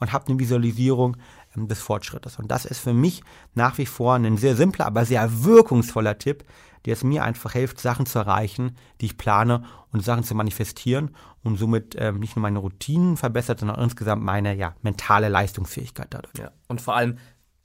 und 0.00 0.12
habe 0.12 0.26
eine 0.28 0.38
Visualisierung 0.38 1.16
ähm, 1.56 1.68
des 1.68 1.80
Fortschrittes. 1.80 2.38
Und 2.38 2.50
das 2.50 2.64
ist 2.64 2.80
für 2.80 2.94
mich 2.94 3.22
nach 3.54 3.78
wie 3.78 3.86
vor 3.86 4.14
ein 4.14 4.36
sehr 4.36 4.56
simpler, 4.56 4.86
aber 4.86 5.04
sehr 5.04 5.44
wirkungsvoller 5.44 6.18
Tipp, 6.18 6.44
der 6.86 6.94
es 6.94 7.04
mir 7.04 7.24
einfach 7.24 7.52
hilft, 7.52 7.80
Sachen 7.80 8.06
zu 8.06 8.18
erreichen, 8.18 8.76
die 9.00 9.06
ich 9.06 9.18
plane 9.18 9.64
und 9.92 10.04
Sachen 10.04 10.24
zu 10.24 10.34
manifestieren 10.34 11.14
und 11.42 11.58
somit 11.58 11.94
ähm, 11.98 12.18
nicht 12.20 12.36
nur 12.36 12.42
meine 12.42 12.58
Routinen 12.58 13.16
verbessert, 13.16 13.60
sondern 13.60 13.80
insgesamt 13.80 14.22
meine 14.22 14.54
ja, 14.54 14.74
mentale 14.82 15.28
Leistungsfähigkeit 15.28 16.08
dadurch. 16.10 16.38
Ja. 16.38 16.52
Und 16.68 16.80
vor 16.80 16.96
allem 16.96 17.18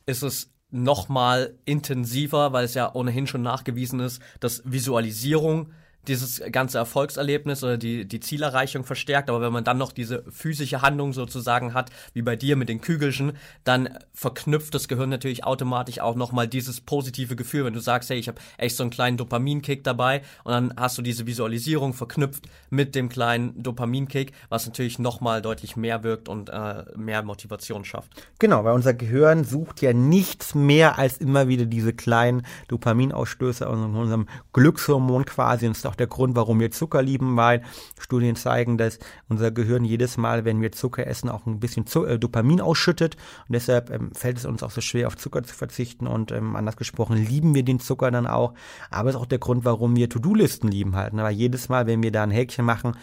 ist 0.06 0.24
es 0.24 0.52
nochmal 0.70 1.58
intensiver, 1.66 2.52
weil 2.54 2.66
es 2.66 2.74
ja 2.74 2.94
ohnehin 2.94 3.28
schon 3.28 3.42
nachgewiesen 3.42 4.00
ist, 4.00 4.22
dass 4.40 4.62
Visualisierung 4.66 5.72
dieses 6.08 6.42
ganze 6.52 6.78
Erfolgserlebnis 6.78 7.64
oder 7.64 7.78
die, 7.78 8.06
die 8.06 8.20
Zielerreichung 8.20 8.84
verstärkt. 8.84 9.30
Aber 9.30 9.42
wenn 9.42 9.54
man 9.54 9.64
dann 9.64 9.78
noch 9.78 9.92
diese 9.92 10.24
physische 10.30 10.82
Handlung 10.82 11.14
sozusagen 11.14 11.74
hat, 11.74 11.90
wie 12.14 12.22
bei 12.22 12.36
dir 12.36 12.56
mit 12.56 12.70
den 12.70 12.82
Kügelchen, 12.82 13.34
dann 13.64 13.90
verknüpft 14.14 14.74
das 14.74 14.88
Gehirn 14.88 15.10
natürlich 15.10 15.44
automatisch 15.44 16.00
auch 16.00 16.16
nochmal 16.16 16.48
dieses 16.48 16.82
positive 16.82 17.36
Gefühl. 17.36 17.66
Wenn 17.66 17.74
du 17.74 17.80
sagst, 17.80 18.10
hey, 18.10 18.18
ich 18.18 18.28
habe 18.28 18.40
echt 18.58 18.76
so 18.76 18.84
einen 18.84 18.90
kleinen 18.92 19.18
Dopaminkick 19.18 19.84
dabei 19.84 20.22
und 20.44 20.52
dann 20.52 20.74
hast 20.78 20.98
du 20.98 21.02
diese 21.02 21.26
Visualisierung 21.26 21.94
verknüpft 21.94 22.46
mit 22.70 22.96
dem 22.96 23.10
kleinen 23.10 23.62
Dopaminkick, 23.62 24.34
was 24.50 24.66
natürlich 24.66 25.00
nochmal 25.00 25.42
deutlich 25.42 25.76
mehr 25.76 26.04
wirkt 26.04 26.30
und 26.30 26.50
äh, 26.50 26.84
mehr 26.96 27.24
Motivation 27.24 27.86
schafft. 27.86 28.12
Genau, 28.40 28.64
weil 28.64 28.74
unser 28.74 28.94
Gehirn 28.94 29.44
sucht 29.44 29.82
ja 29.82 29.94
nichts 29.94 30.56
mehr 30.56 30.98
als 30.98 31.18
immer 31.18 31.48
wieder 31.48 31.66
diese 31.66 31.94
kleinen 31.94 32.46
Dopaminausstöße 32.68 33.68
aus 33.68 33.78
unserem 33.78 34.28
Glückshormon 34.54 35.26
quasi. 35.26 35.68
Und 35.68 35.78
ist 35.78 35.86
auch 35.86 35.95
auch 35.96 35.98
der 35.98 36.08
Grund, 36.08 36.36
warum 36.36 36.60
wir 36.60 36.72
Zucker 36.72 37.02
lieben, 37.02 37.38
weil 37.38 37.62
Studien 38.00 38.36
zeigen, 38.36 38.78
dass 38.78 39.00
unser 39.30 39.52
Gehirn 39.52 39.86
jedes 39.86 40.18
Mal, 40.18 40.44
wenn 40.44 40.62
wir 40.62 40.72
Zucker 40.72 41.08
essen, 41.08 41.30
auch 41.30 41.46
ein 41.46 41.60
bisschen 41.60 41.88
Zu 41.88 42.06
äh, 42.06 42.20
Dopamin 42.20 42.60
ausschüttet. 42.60 43.16
Und 43.48 43.54
deshalb 43.54 43.90
ähm, 43.90 44.12
fällt 44.14 44.38
es 44.38 44.46
uns 44.46 44.62
auch 44.62 44.72
so 44.72 44.82
schwer, 44.82 45.08
auf 45.08 45.16
Zucker 45.16 45.44
zu 45.44 45.56
verzichten. 45.56 46.08
Und 46.08 46.32
ähm, 46.32 46.56
anders 46.56 46.76
gesprochen, 46.76 47.16
lieben 47.16 47.56
wir 47.56 47.64
den 47.64 47.80
Zucker 47.80 48.12
dann 48.12 48.28
auch. 48.28 48.54
Aber 48.92 49.10
es 49.10 49.16
ist 49.16 49.22
auch 49.22 49.26
der 49.26 49.40
Grund, 49.40 49.64
warum 49.64 49.96
wir 49.96 50.10
To-Do-Listen 50.10 50.68
lieben 50.68 50.96
halt. 50.96 51.14
Ne? 51.14 51.24
Weil 51.24 51.34
jedes 51.34 51.70
Mal, 51.70 51.88
wenn 51.88 52.04
wir 52.04 52.12
da 52.12 52.24
ein 52.24 52.32
Häkchen 52.32 52.66
machen, 52.66 52.98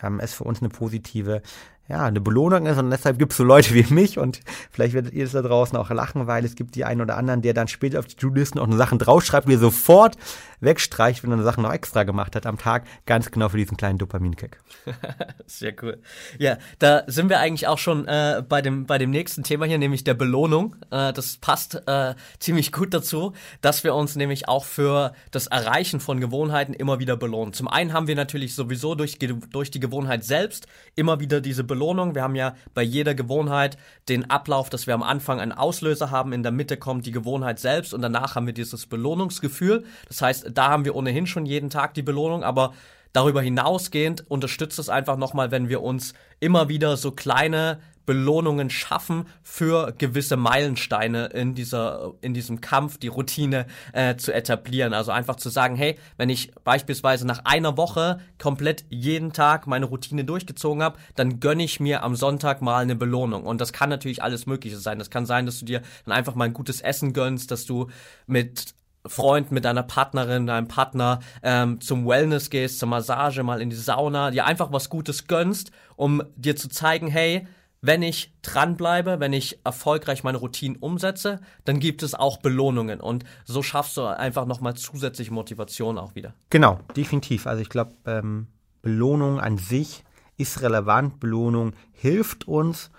ähm, 0.00 0.20
es 0.20 0.34
für 0.34 0.44
uns 0.44 0.60
eine 0.60 0.68
positive 0.68 1.42
ja, 1.88 2.04
eine 2.04 2.20
Belohnung 2.20 2.66
ist 2.66 2.78
und 2.78 2.90
deshalb 2.90 3.18
gibt 3.18 3.32
es 3.32 3.38
so 3.38 3.44
Leute 3.44 3.72
wie 3.74 3.94
mich 3.94 4.18
und 4.18 4.40
vielleicht 4.70 4.94
werdet 4.94 5.12
ihr 5.12 5.24
es 5.24 5.32
da 5.32 5.42
draußen 5.42 5.78
auch 5.78 5.90
lachen, 5.90 6.26
weil 6.26 6.44
es 6.44 6.56
gibt 6.56 6.74
die 6.74 6.84
einen 6.84 7.00
oder 7.00 7.16
anderen, 7.16 7.42
der 7.42 7.54
dann 7.54 7.68
später 7.68 8.00
auf 8.00 8.06
die 8.06 8.16
To-Do-Listen 8.16 8.58
auch 8.58 8.70
Sachen 8.72 8.98
draufschreibt, 8.98 9.46
wie 9.46 9.56
sofort 9.56 10.16
wegstreicht, 10.60 11.22
wenn 11.22 11.30
er 11.30 11.34
eine 11.34 11.42
Sache 11.42 11.60
noch 11.60 11.72
extra 11.72 12.04
gemacht 12.04 12.36
hat 12.36 12.46
am 12.46 12.58
Tag, 12.58 12.84
ganz 13.06 13.30
genau 13.30 13.48
für 13.48 13.56
diesen 13.56 13.76
kleinen 13.76 13.98
Dopaminkick. 13.98 14.58
Sehr 15.46 15.74
cool. 15.82 16.00
Ja, 16.38 16.58
da 16.78 17.02
sind 17.06 17.28
wir 17.28 17.40
eigentlich 17.40 17.66
auch 17.66 17.78
schon 17.78 18.06
äh, 18.06 18.42
bei 18.46 18.62
dem 18.62 18.86
bei 18.86 18.98
dem 18.98 19.10
nächsten 19.10 19.42
Thema 19.42 19.66
hier, 19.66 19.78
nämlich 19.78 20.04
der 20.04 20.14
Belohnung. 20.14 20.76
Äh, 20.90 21.12
das 21.12 21.36
passt 21.38 21.82
äh, 21.86 22.14
ziemlich 22.38 22.72
gut 22.72 22.94
dazu, 22.94 23.32
dass 23.60 23.84
wir 23.84 23.94
uns 23.94 24.16
nämlich 24.16 24.48
auch 24.48 24.64
für 24.64 25.12
das 25.30 25.46
Erreichen 25.46 26.00
von 26.00 26.20
Gewohnheiten 26.20 26.74
immer 26.74 26.98
wieder 26.98 27.16
belohnen. 27.16 27.52
Zum 27.52 27.68
einen 27.68 27.92
haben 27.92 28.06
wir 28.06 28.16
natürlich 28.16 28.54
sowieso 28.54 28.94
durch 28.94 29.18
durch 29.18 29.70
die 29.70 29.80
Gewohnheit 29.80 30.24
selbst 30.24 30.66
immer 30.94 31.20
wieder 31.20 31.40
diese 31.40 31.64
Belohnung. 31.64 32.14
Wir 32.14 32.22
haben 32.22 32.34
ja 32.34 32.54
bei 32.74 32.82
jeder 32.82 33.14
Gewohnheit 33.14 33.76
den 34.08 34.30
Ablauf, 34.30 34.70
dass 34.70 34.86
wir 34.86 34.94
am 34.94 35.02
Anfang 35.02 35.40
einen 35.40 35.52
Auslöser 35.52 36.10
haben, 36.10 36.32
in 36.32 36.42
der 36.42 36.52
Mitte 36.52 36.76
kommt 36.76 37.06
die 37.06 37.12
Gewohnheit 37.12 37.58
selbst 37.58 37.94
und 37.94 38.02
danach 38.02 38.34
haben 38.34 38.46
wir 38.46 38.54
dieses 38.54 38.86
Belohnungsgefühl. 38.86 39.84
Das 40.08 40.22
heißt, 40.22 40.45
da 40.50 40.68
haben 40.68 40.84
wir 40.84 40.94
ohnehin 40.94 41.26
schon 41.26 41.46
jeden 41.46 41.70
Tag 41.70 41.94
die 41.94 42.02
Belohnung, 42.02 42.44
aber 42.44 42.72
darüber 43.12 43.40
hinausgehend 43.40 44.30
unterstützt 44.30 44.78
es 44.78 44.88
einfach 44.88 45.16
nochmal, 45.16 45.50
wenn 45.50 45.68
wir 45.68 45.82
uns 45.82 46.12
immer 46.38 46.68
wieder 46.68 46.96
so 46.96 47.12
kleine 47.12 47.78
Belohnungen 48.06 48.70
schaffen 48.70 49.26
für 49.42 49.92
gewisse 49.98 50.36
Meilensteine 50.36 51.26
in 51.26 51.54
dieser, 51.54 52.14
in 52.20 52.32
diesem 52.32 52.60
Kampf, 52.60 52.98
die 52.98 53.08
Routine 53.08 53.66
äh, 53.92 54.16
zu 54.16 54.32
etablieren. 54.32 54.94
Also 54.94 55.10
einfach 55.10 55.36
zu 55.36 55.50
sagen, 55.50 55.76
hey, 55.76 55.98
wenn 56.16 56.28
ich 56.30 56.52
beispielsweise 56.64 57.26
nach 57.26 57.44
einer 57.44 57.76
Woche 57.76 58.20
komplett 58.38 58.84
jeden 58.88 59.32
Tag 59.32 59.66
meine 59.66 59.86
Routine 59.86 60.24
durchgezogen 60.24 60.82
habe, 60.82 60.98
dann 61.16 61.40
gönne 61.40 61.64
ich 61.64 61.80
mir 61.80 62.04
am 62.04 62.14
Sonntag 62.14 62.62
mal 62.62 62.82
eine 62.82 62.94
Belohnung. 62.94 63.44
Und 63.44 63.60
das 63.60 63.72
kann 63.72 63.90
natürlich 63.90 64.22
alles 64.22 64.46
Mögliche 64.46 64.78
sein. 64.78 64.98
Das 64.98 65.10
kann 65.10 65.26
sein, 65.26 65.44
dass 65.44 65.58
du 65.58 65.64
dir 65.64 65.82
dann 66.04 66.14
einfach 66.14 66.36
mal 66.36 66.44
ein 66.44 66.54
gutes 66.54 66.80
Essen 66.80 67.12
gönnst, 67.12 67.50
dass 67.50 67.66
du 67.66 67.88
mit 68.26 68.75
Freund, 69.08 69.52
mit 69.52 69.64
deiner 69.64 69.82
Partnerin, 69.82 70.46
deinem 70.46 70.68
Partner 70.68 71.20
ähm, 71.42 71.80
zum 71.80 72.06
Wellness 72.06 72.50
gehst, 72.50 72.78
zur 72.78 72.88
Massage, 72.88 73.42
mal 73.42 73.60
in 73.60 73.70
die 73.70 73.76
Sauna, 73.76 74.30
dir 74.30 74.46
einfach 74.46 74.72
was 74.72 74.88
Gutes 74.88 75.26
gönnst, 75.26 75.70
um 75.96 76.22
dir 76.36 76.56
zu 76.56 76.68
zeigen, 76.68 77.08
hey, 77.08 77.46
wenn 77.82 78.02
ich 78.02 78.32
dranbleibe, 78.42 79.20
wenn 79.20 79.32
ich 79.32 79.60
erfolgreich 79.64 80.24
meine 80.24 80.38
Routinen 80.38 80.76
umsetze, 80.76 81.40
dann 81.64 81.78
gibt 81.78 82.02
es 82.02 82.14
auch 82.14 82.38
Belohnungen 82.38 83.00
und 83.00 83.24
so 83.44 83.62
schaffst 83.62 83.96
du 83.96 84.04
einfach 84.04 84.46
nochmal 84.46 84.74
zusätzliche 84.74 85.32
Motivation 85.32 85.98
auch 85.98 86.14
wieder. 86.14 86.34
Genau, 86.50 86.80
definitiv. 86.96 87.46
Also 87.46 87.62
ich 87.62 87.68
glaube, 87.68 87.92
ähm, 88.06 88.48
Belohnung 88.82 89.40
an 89.40 89.58
sich 89.58 90.04
ist 90.36 90.62
relevant. 90.62 91.20
Belohnung 91.20 91.72
hilft 91.92 92.48
uns 92.48 92.90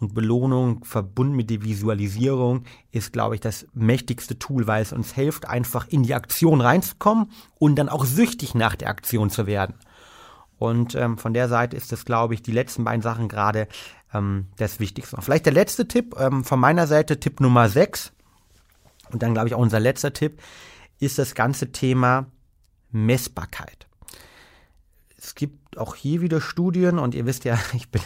und 0.00 0.14
Belohnung 0.14 0.82
verbunden 0.84 1.36
mit 1.36 1.50
der 1.50 1.62
Visualisierung 1.62 2.64
ist, 2.90 3.12
glaube 3.12 3.34
ich, 3.34 3.40
das 3.40 3.66
mächtigste 3.74 4.38
Tool, 4.38 4.66
weil 4.66 4.82
es 4.82 4.92
uns 4.92 5.12
hilft, 5.12 5.46
einfach 5.46 5.86
in 5.88 6.02
die 6.02 6.14
Aktion 6.14 6.62
reinzukommen 6.62 7.30
und 7.58 7.76
dann 7.76 7.90
auch 7.90 8.06
süchtig 8.06 8.54
nach 8.54 8.76
der 8.76 8.88
Aktion 8.88 9.28
zu 9.28 9.46
werden. 9.46 9.74
Und 10.58 10.94
ähm, 10.94 11.18
von 11.18 11.34
der 11.34 11.48
Seite 11.48 11.76
ist 11.76 11.92
das, 11.92 12.04
glaube 12.04 12.34
ich, 12.34 12.42
die 12.42 12.52
letzten 12.52 12.84
beiden 12.84 13.02
Sachen 13.02 13.28
gerade 13.28 13.68
ähm, 14.12 14.46
das 14.56 14.80
Wichtigste. 14.80 15.16
Vielleicht 15.20 15.46
der 15.46 15.52
letzte 15.52 15.86
Tipp 15.86 16.16
ähm, 16.18 16.44
von 16.44 16.58
meiner 16.58 16.86
Seite, 16.86 17.20
Tipp 17.20 17.40
Nummer 17.40 17.68
6. 17.68 18.12
Und 19.10 19.22
dann, 19.22 19.32
glaube 19.34 19.48
ich, 19.48 19.54
auch 19.54 19.60
unser 19.60 19.80
letzter 19.80 20.12
Tipp 20.12 20.40
ist 20.98 21.18
das 21.18 21.34
ganze 21.34 21.72
Thema 21.72 22.26
Messbarkeit. 22.90 23.86
Es 25.22 25.34
gibt 25.34 25.76
auch 25.76 25.94
hier 25.94 26.22
wieder 26.22 26.40
Studien 26.40 26.98
und 26.98 27.14
ihr 27.14 27.26
wisst 27.26 27.44
ja, 27.44 27.58
ich 27.74 27.90
bin 27.90 28.00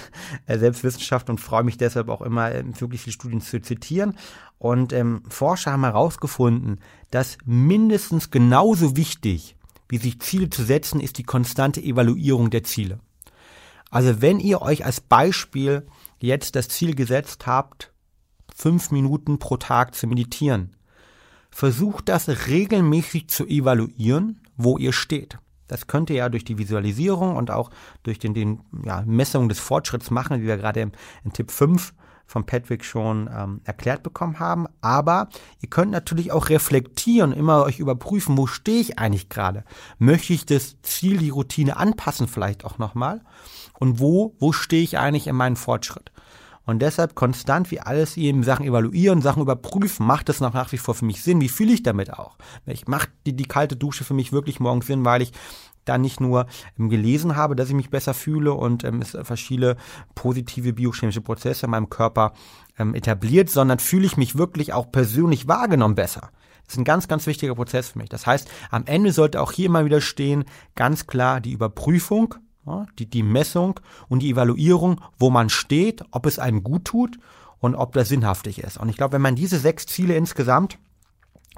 äh, 0.46 0.58
selbst 0.58 0.82
Wissenschaftler 0.82 1.32
und 1.32 1.38
freue 1.38 1.62
mich 1.62 1.76
deshalb 1.76 2.08
auch 2.08 2.22
immer, 2.22 2.52
äh, 2.52 2.64
wirklich 2.80 3.02
viele 3.02 3.14
Studien 3.14 3.40
zu 3.40 3.60
zitieren. 3.62 4.18
Und 4.58 4.92
ähm, 4.92 5.22
Forscher 5.28 5.72
haben 5.72 5.84
herausgefunden, 5.84 6.80
dass 7.10 7.38
mindestens 7.44 8.30
genauso 8.30 8.96
wichtig, 8.96 9.56
wie 9.88 9.98
sich 9.98 10.20
Ziele 10.20 10.50
zu 10.50 10.64
setzen, 10.64 11.00
ist 11.00 11.18
die 11.18 11.22
konstante 11.22 11.80
Evaluierung 11.80 12.50
der 12.50 12.64
Ziele. 12.64 12.98
Also 13.90 14.20
wenn 14.20 14.40
ihr 14.40 14.60
euch 14.62 14.84
als 14.84 15.00
Beispiel 15.00 15.86
jetzt 16.18 16.56
das 16.56 16.68
Ziel 16.68 16.96
gesetzt 16.96 17.46
habt, 17.46 17.92
fünf 18.52 18.90
Minuten 18.90 19.38
pro 19.38 19.56
Tag 19.56 19.94
zu 19.94 20.06
meditieren, 20.08 20.74
versucht 21.50 22.08
das 22.08 22.48
regelmäßig 22.48 23.28
zu 23.28 23.46
evaluieren, 23.46 24.40
wo 24.56 24.78
ihr 24.78 24.92
steht. 24.92 25.38
Das 25.68 25.86
könnt 25.86 26.10
ihr 26.10 26.16
ja 26.16 26.28
durch 26.28 26.44
die 26.44 26.58
Visualisierung 26.58 27.36
und 27.36 27.50
auch 27.50 27.70
durch 28.02 28.18
den, 28.18 28.34
den 28.34 28.60
ja, 28.84 29.02
Messung 29.06 29.48
des 29.48 29.58
Fortschritts 29.58 30.10
machen, 30.10 30.40
wie 30.40 30.46
wir 30.46 30.56
gerade 30.56 30.80
in, 30.80 30.92
in 31.24 31.32
Tipp 31.32 31.50
5 31.50 31.94
von 32.26 32.46
Patrick 32.46 32.84
schon 32.84 33.28
ähm, 33.32 33.60
erklärt 33.64 34.02
bekommen 34.02 34.38
haben. 34.38 34.66
Aber 34.80 35.28
ihr 35.60 35.68
könnt 35.68 35.90
natürlich 35.90 36.32
auch 36.32 36.48
reflektieren, 36.48 37.32
immer 37.32 37.64
euch 37.64 37.78
überprüfen, 37.78 38.36
wo 38.38 38.46
stehe 38.46 38.80
ich 38.80 38.98
eigentlich 38.98 39.28
gerade? 39.28 39.64
Möchte 39.98 40.32
ich 40.32 40.46
das 40.46 40.80
Ziel, 40.82 41.18
die 41.18 41.30
Routine 41.30 41.76
anpassen 41.76 42.28
vielleicht 42.28 42.64
auch 42.64 42.78
nochmal? 42.78 43.22
Und 43.78 44.00
wo, 44.00 44.34
wo 44.38 44.52
stehe 44.52 44.82
ich 44.82 44.98
eigentlich 44.98 45.26
in 45.26 45.36
meinem 45.36 45.56
Fortschritt? 45.56 46.12
Und 46.66 46.80
deshalb 46.80 47.14
konstant 47.14 47.70
wie 47.70 47.80
alles 47.80 48.16
eben 48.16 48.42
Sachen 48.42 48.64
evaluieren, 48.64 49.20
Sachen 49.20 49.42
überprüfen, 49.42 50.06
macht 50.06 50.28
das 50.28 50.40
noch 50.40 50.54
nach 50.54 50.72
wie 50.72 50.78
vor 50.78 50.94
für 50.94 51.04
mich 51.04 51.22
Sinn? 51.22 51.40
Wie 51.40 51.48
fühle 51.48 51.72
ich 51.72 51.82
damit 51.82 52.12
auch? 52.12 52.36
Ich 52.66 52.86
macht 52.86 53.10
die, 53.26 53.34
die 53.34 53.44
kalte 53.44 53.76
Dusche 53.76 54.04
für 54.04 54.14
mich 54.14 54.32
wirklich 54.32 54.60
morgens 54.60 54.86
Sinn, 54.86 55.04
weil 55.04 55.22
ich 55.22 55.32
da 55.84 55.98
nicht 55.98 56.20
nur 56.20 56.46
ähm, 56.78 56.88
gelesen 56.88 57.36
habe, 57.36 57.56
dass 57.56 57.68
ich 57.68 57.74
mich 57.74 57.90
besser 57.90 58.14
fühle 58.14 58.54
und 58.54 58.84
ähm, 58.84 59.02
es 59.02 59.16
verschiedene 59.22 59.76
positive 60.14 60.72
biochemische 60.72 61.20
Prozesse 61.20 61.66
in 61.66 61.70
meinem 61.70 61.90
Körper 61.90 62.32
ähm, 62.78 62.94
etabliert, 62.94 63.50
sondern 63.50 63.78
fühle 63.78 64.06
ich 64.06 64.16
mich 64.16 64.36
wirklich 64.36 64.72
auch 64.72 64.90
persönlich 64.90 65.46
wahrgenommen 65.46 65.94
besser. 65.94 66.30
Das 66.64 66.74
ist 66.74 66.78
ein 66.78 66.84
ganz, 66.84 67.08
ganz 67.08 67.26
wichtiger 67.26 67.54
Prozess 67.54 67.90
für 67.90 67.98
mich. 67.98 68.08
Das 68.08 68.26
heißt, 68.26 68.48
am 68.70 68.86
Ende 68.86 69.12
sollte 69.12 69.40
auch 69.40 69.52
hier 69.52 69.66
immer 69.66 69.84
wieder 69.84 70.00
stehen, 70.00 70.44
ganz 70.74 71.06
klar 71.06 71.40
die 71.40 71.52
Überprüfung, 71.52 72.34
die, 72.98 73.06
die 73.06 73.22
Messung 73.22 73.80
und 74.08 74.20
die 74.20 74.30
Evaluierung, 74.30 75.00
wo 75.18 75.30
man 75.30 75.50
steht, 75.50 76.02
ob 76.10 76.26
es 76.26 76.38
einem 76.38 76.62
gut 76.62 76.84
tut 76.84 77.18
und 77.60 77.74
ob 77.74 77.92
das 77.92 78.08
sinnhaftig 78.08 78.58
ist. 78.58 78.78
Und 78.78 78.88
ich 78.88 78.96
glaube, 78.96 79.14
wenn 79.14 79.22
man 79.22 79.36
diese 79.36 79.58
sechs 79.58 79.86
Ziele 79.86 80.16
insgesamt 80.16 80.78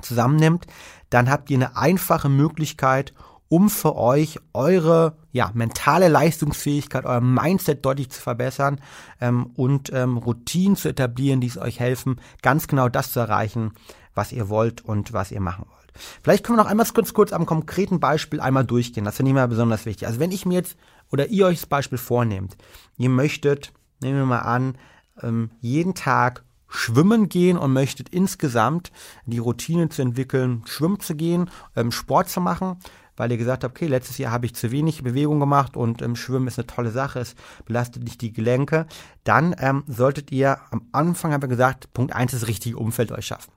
zusammennimmt, 0.03 0.67
dann 1.11 1.31
habt 1.31 1.51
ihr 1.51 1.57
eine 1.57 1.77
einfache 1.77 2.29
Möglichkeit, 2.29 3.15
um 3.49 3.71
für 3.71 3.97
euch 3.97 4.39
eure 4.53 5.17
ja, 5.33 5.51
mentale 5.55 6.09
Leistungsfähigkeit, 6.09 7.05
euer 7.05 7.21
Mindset 7.21 7.85
deutlich 7.85 8.11
zu 8.11 8.21
verbessern 8.21 8.81
ähm, 9.21 9.51
und 9.55 9.93
ähm, 9.93 10.17
Routinen 10.17 10.77
zu 10.77 10.89
etablieren, 10.89 11.41
die 11.41 11.47
es 11.47 11.59
euch 11.59 11.79
helfen, 11.79 12.21
ganz 12.43 12.67
genau 12.67 12.89
das 12.89 13.13
zu 13.13 13.21
erreichen, 13.21 13.73
was 14.15 14.33
ihr 14.33 14.49
wollt 14.49 14.85
und 14.85 15.13
was 15.13 15.31
ihr 15.31 15.41
machen 15.41 15.67
wollt. 15.69 15.77
Vielleicht 16.23 16.45
können 16.45 16.59
wir 16.59 16.63
noch 16.63 16.71
einmal 16.71 16.87
kurz, 16.87 17.15
kurz 17.15 17.33
am 17.33 17.47
konkreten 17.47 18.01
Beispiel 18.01 18.41
einmal 18.41 18.65
durchgehen. 18.65 19.05
Das 19.05 19.17
finde 19.17 19.31
ich 19.31 19.35
mal 19.35 19.49
besonders 19.49 19.87
wichtig. 19.87 20.07
Also 20.07 20.21
wenn 20.21 20.31
ich 20.31 20.45
mir 20.45 20.55
jetzt 20.55 20.77
oder 21.11 21.29
ihr 21.29 21.47
euch 21.47 21.61
das 21.61 21.67
Beispiel 21.67 21.99
vornehmt, 21.99 22.57
ihr 22.97 23.09
möchtet, 23.09 23.73
nehmen 24.01 24.19
wir 24.19 24.27
mal 24.27 24.41
an, 24.41 24.77
ähm, 25.23 25.51
jeden 25.61 25.95
Tag 25.95 26.45
schwimmen 26.69 27.29
gehen 27.29 27.57
und 27.57 27.73
möchtet 27.73 28.09
insgesamt 28.09 28.91
die 29.25 29.39
Routine 29.39 29.89
zu 29.89 30.03
entwickeln, 30.03 30.63
schwimmen 30.67 31.01
zu 31.01 31.15
gehen, 31.15 31.51
ähm, 31.77 31.93
Sport 31.93 32.29
zu 32.29 32.41
machen, 32.41 32.79
weil 33.17 33.31
ihr 33.31 33.39
gesagt 33.39 33.65
habt, 33.65 33.77
okay, 33.77 33.87
letztes 33.87 34.19
Jahr 34.19 34.33
habe 34.33 34.47
ich 34.47 34.55
zu 34.55 34.71
wenig 34.71 35.03
Bewegung 35.03 35.41
gemacht 35.41 35.77
und 35.77 36.03
ähm, 36.03 36.17
Schwimmen 36.17 36.49
ist 36.49 36.59
eine 36.59 36.67
tolle 36.67 36.91
Sache, 36.91 37.21
es 37.21 37.35
belastet 37.65 38.05
nicht 38.05 38.21
die 38.21 38.33
Gelenke, 38.33 38.87
dann 39.25 39.55
ähm, 39.59 39.85
solltet 39.87 40.33
ihr 40.33 40.59
am 40.71 40.87
Anfang, 40.93 41.33
haben 41.33 41.43
wir 41.43 41.49
gesagt, 41.49 41.93
Punkt 41.95 42.15
eins 42.15 42.33
das 42.33 42.47
richtige 42.47 42.77
Umfeld 42.77 43.13
euch 43.13 43.27
schaffen. 43.27 43.53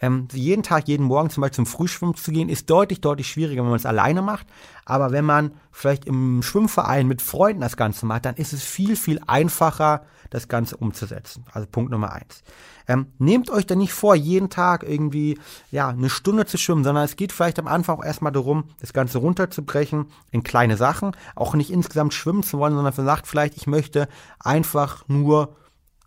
Ähm, 0.00 0.28
jeden 0.32 0.62
Tag, 0.62 0.88
jeden 0.88 1.04
Morgen 1.04 1.30
zum 1.30 1.40
Beispiel 1.40 1.56
zum 1.56 1.66
Frühschwimmen 1.66 2.14
zu 2.14 2.30
gehen, 2.30 2.48
ist 2.48 2.68
deutlich, 2.68 3.00
deutlich 3.00 3.28
schwieriger, 3.28 3.62
wenn 3.62 3.70
man 3.70 3.78
es 3.78 3.86
alleine 3.86 4.22
macht. 4.22 4.46
Aber 4.84 5.10
wenn 5.10 5.24
man 5.24 5.52
vielleicht 5.72 6.04
im 6.04 6.42
Schwimmverein 6.42 7.06
mit 7.06 7.22
Freunden 7.22 7.62
das 7.62 7.76
Ganze 7.76 8.04
macht, 8.06 8.26
dann 8.26 8.36
ist 8.36 8.52
es 8.52 8.62
viel, 8.62 8.96
viel 8.96 9.20
einfacher, 9.26 10.02
das 10.30 10.48
Ganze 10.48 10.76
umzusetzen. 10.76 11.44
Also 11.52 11.66
Punkt 11.66 11.90
Nummer 11.90 12.12
eins. 12.12 12.42
Ähm, 12.88 13.06
nehmt 13.18 13.50
euch 13.50 13.66
da 13.66 13.74
nicht 13.74 13.92
vor, 13.92 14.14
jeden 14.14 14.50
Tag 14.50 14.84
irgendwie 14.84 15.38
ja 15.70 15.88
eine 15.88 16.10
Stunde 16.10 16.46
zu 16.46 16.56
schwimmen, 16.58 16.84
sondern 16.84 17.04
es 17.04 17.16
geht 17.16 17.32
vielleicht 17.32 17.58
am 17.58 17.66
Anfang 17.66 17.98
auch 17.98 18.04
erstmal 18.04 18.32
darum, 18.32 18.64
das 18.80 18.92
Ganze 18.92 19.18
runterzubrechen 19.18 20.06
in 20.30 20.42
kleine 20.42 20.76
Sachen, 20.76 21.12
auch 21.34 21.54
nicht 21.54 21.70
insgesamt 21.70 22.14
schwimmen 22.14 22.42
zu 22.42 22.58
wollen, 22.58 22.74
sondern 22.74 22.92
sagt 22.92 23.26
vielleicht, 23.26 23.56
ich 23.56 23.66
möchte 23.66 24.08
einfach 24.38 25.04
nur 25.08 25.56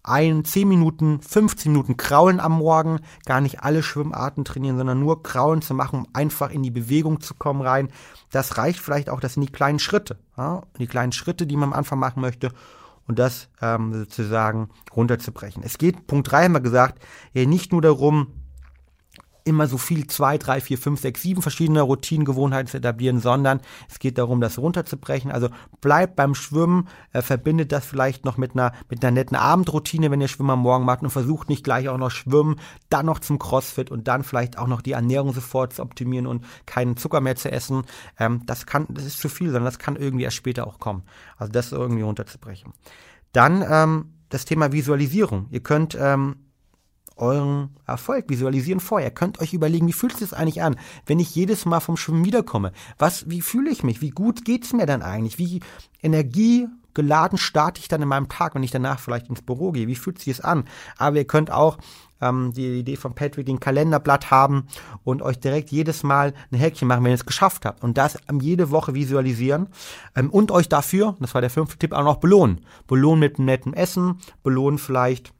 ein, 0.04 0.46
10 0.46 0.68
Minuten, 0.68 1.22
15 1.22 1.72
Minuten 1.72 1.98
Kraulen 1.98 2.40
am 2.40 2.54
Morgen, 2.54 3.00
gar 3.26 3.42
nicht 3.42 3.64
alle 3.64 3.84
Schwimmarten 3.84 4.46
trainieren, 4.46 4.78
sondern 4.78 5.00
nur 5.00 5.24
Kraulen 5.24 5.62
zu 5.62 5.74
machen, 5.74 6.00
um 6.00 6.08
einfach 6.14 6.52
in 6.52 6.64
die 6.64 6.72
Bewegung 6.72 7.22
zu 7.22 7.34
kommen 7.36 7.62
rein. 7.62 7.90
Das 8.32 8.58
reicht 8.58 8.80
vielleicht 8.80 9.10
auch, 9.10 9.20
das 9.20 9.34
sind 9.34 9.46
die 9.46 9.52
kleinen 9.52 9.80
Schritte, 9.80 10.18
ja? 10.38 10.64
die 10.78 10.88
kleinen 10.88 11.12
Schritte, 11.12 11.46
die 11.46 11.56
man 11.56 11.70
am 11.70 11.80
Anfang 11.80 12.00
machen 12.00 12.22
möchte 12.22 12.52
und 13.08 13.18
das 13.18 13.50
ähm, 13.62 13.94
sozusagen 13.94 14.70
runterzubrechen. 14.96 15.64
Es 15.64 15.78
geht, 15.78 16.06
Punkt 16.08 16.32
3 16.32 16.46
haben 16.46 16.54
wir 16.54 16.62
gesagt, 16.62 17.04
nicht 17.34 17.72
nur 17.72 17.82
darum, 17.82 18.38
immer 19.50 19.68
so 19.68 19.78
viel 19.78 20.08
zwei, 20.08 20.38
drei, 20.38 20.62
vier, 20.62 20.78
fünf, 20.78 21.02
sechs, 21.02 21.22
sieben 21.22 21.42
verschiedene 21.42 21.82
Routinengewohnheiten 21.82 22.68
zu 22.68 22.78
etablieren, 22.78 23.20
sondern 23.20 23.60
es 23.90 24.00
geht 24.00 24.18
darum, 24.18 24.42
das 24.42 24.58
runterzubrechen. 24.58 25.32
Also 25.32 25.50
bleibt 25.82 26.16
beim 26.16 26.36
Schwimmen, 26.36 26.88
äh, 27.12 27.22
verbindet 27.22 27.72
das 27.72 27.86
vielleicht 27.86 28.26
noch 28.26 28.38
mit 28.38 28.54
einer, 28.54 28.72
mit 28.90 29.04
einer 29.04 29.12
netten 29.12 29.36
Abendroutine, 29.36 30.12
wenn 30.12 30.22
ihr 30.22 30.28
Schwimmer 30.28 30.56
morgen 30.56 30.86
macht 30.86 31.02
und 31.02 31.10
versucht 31.10 31.50
nicht 31.50 31.64
gleich 31.64 31.90
auch 31.90 31.98
noch 31.98 32.12
Schwimmen, 32.12 32.58
dann 32.90 33.06
noch 33.06 33.20
zum 33.20 33.40
Crossfit 33.40 33.92
und 33.92 34.08
dann 34.08 34.24
vielleicht 34.24 34.58
auch 34.58 34.68
noch 34.68 34.82
die 34.82 34.94
Ernährung 34.94 35.34
sofort 35.34 35.74
zu 35.74 35.82
optimieren 35.82 36.28
und 36.28 36.46
keinen 36.66 36.96
Zucker 36.96 37.22
mehr 37.22 37.36
zu 37.36 37.52
essen. 37.52 37.84
Ähm, 38.18 38.44
das 38.46 38.66
kann, 38.66 38.86
das 38.90 39.06
ist 39.06 39.20
zu 39.20 39.30
viel, 39.30 39.48
sondern 39.48 39.66
das 39.66 39.80
kann 39.80 39.96
irgendwie 39.96 40.24
erst 40.24 40.38
später 40.38 40.68
auch 40.68 40.80
kommen. 40.80 41.04
Also 41.38 41.52
das 41.52 41.72
irgendwie 41.72 42.04
runterzubrechen. 42.04 42.74
Dann 43.34 43.64
ähm, 43.68 44.14
das 44.30 44.46
Thema 44.46 44.72
Visualisierung. 44.72 45.48
Ihr 45.50 45.62
könnt 45.62 45.98
ähm, 46.00 46.36
euren 47.19 47.69
Erfolg 47.86 48.29
visualisieren 48.29 48.79
vorher. 48.79 49.10
Ihr 49.10 49.13
könnt 49.13 49.39
euch 49.39 49.53
überlegen, 49.53 49.88
wie 49.88 49.93
fühlt 49.93 50.21
es 50.21 50.34
eigentlich 50.34 50.62
an, 50.62 50.77
wenn 51.05 51.19
ich 51.19 51.36
jedes 51.36 51.65
Mal 51.65 51.79
vom 51.79 51.97
Schwimmen 51.97 52.25
wiederkomme? 52.25 52.71
Was, 52.97 53.29
wie 53.29 53.41
fühle 53.41 53.71
ich 53.71 53.84
mich? 53.84 54.01
Wie 54.01 54.10
gut 54.10 54.45
geht's 54.45 54.73
mir 54.73 54.86
dann 54.86 55.01
eigentlich? 55.01 55.38
Wie 55.38 55.62
Energie 56.01 56.67
geladen 56.93 57.38
starte 57.38 57.79
ich 57.79 57.88
dann 57.88 58.01
in 58.01 58.08
meinem 58.08 58.29
Tag, 58.29 58.55
wenn 58.55 58.63
ich 58.63 58.71
danach 58.71 58.99
vielleicht 58.99 59.29
ins 59.29 59.41
Büro 59.41 59.71
gehe? 59.71 59.88
Wie 59.88 59.95
fühlt 59.95 60.19
sich 60.19 60.27
es 60.27 60.41
an? 60.41 60.65
Aber 60.97 61.17
ihr 61.17 61.25
könnt 61.25 61.51
auch 61.51 61.77
ähm, 62.21 62.51
die 62.53 62.79
Idee 62.79 62.95
von 62.95 63.15
Patrick, 63.15 63.45
den 63.45 63.60
Kalenderblatt 63.60 64.32
haben 64.32 64.67
und 65.03 65.21
euch 65.21 65.39
direkt 65.39 65.71
jedes 65.71 66.03
Mal 66.03 66.34
ein 66.51 66.58
Häkchen 66.58 66.88
machen, 66.88 67.03
wenn 67.03 67.12
ihr 67.12 67.15
es 67.15 67.25
geschafft 67.25 67.65
habt. 67.65 67.84
Und 67.84 67.97
das 67.97 68.17
jede 68.41 68.71
Woche 68.71 68.93
visualisieren 68.93 69.67
ähm, 70.15 70.29
und 70.29 70.51
euch 70.51 70.69
dafür, 70.69 71.15
das 71.19 71.34
war 71.34 71.41
der 71.41 71.49
fünfte 71.49 71.77
Tipp, 71.77 71.93
auch 71.93 72.03
noch 72.03 72.17
belohnen. 72.17 72.62
Belohnen 72.88 73.19
mit 73.19 73.39
nettem 73.39 73.73
Essen, 73.73 74.19
belohnen 74.43 74.77
vielleicht 74.77 75.34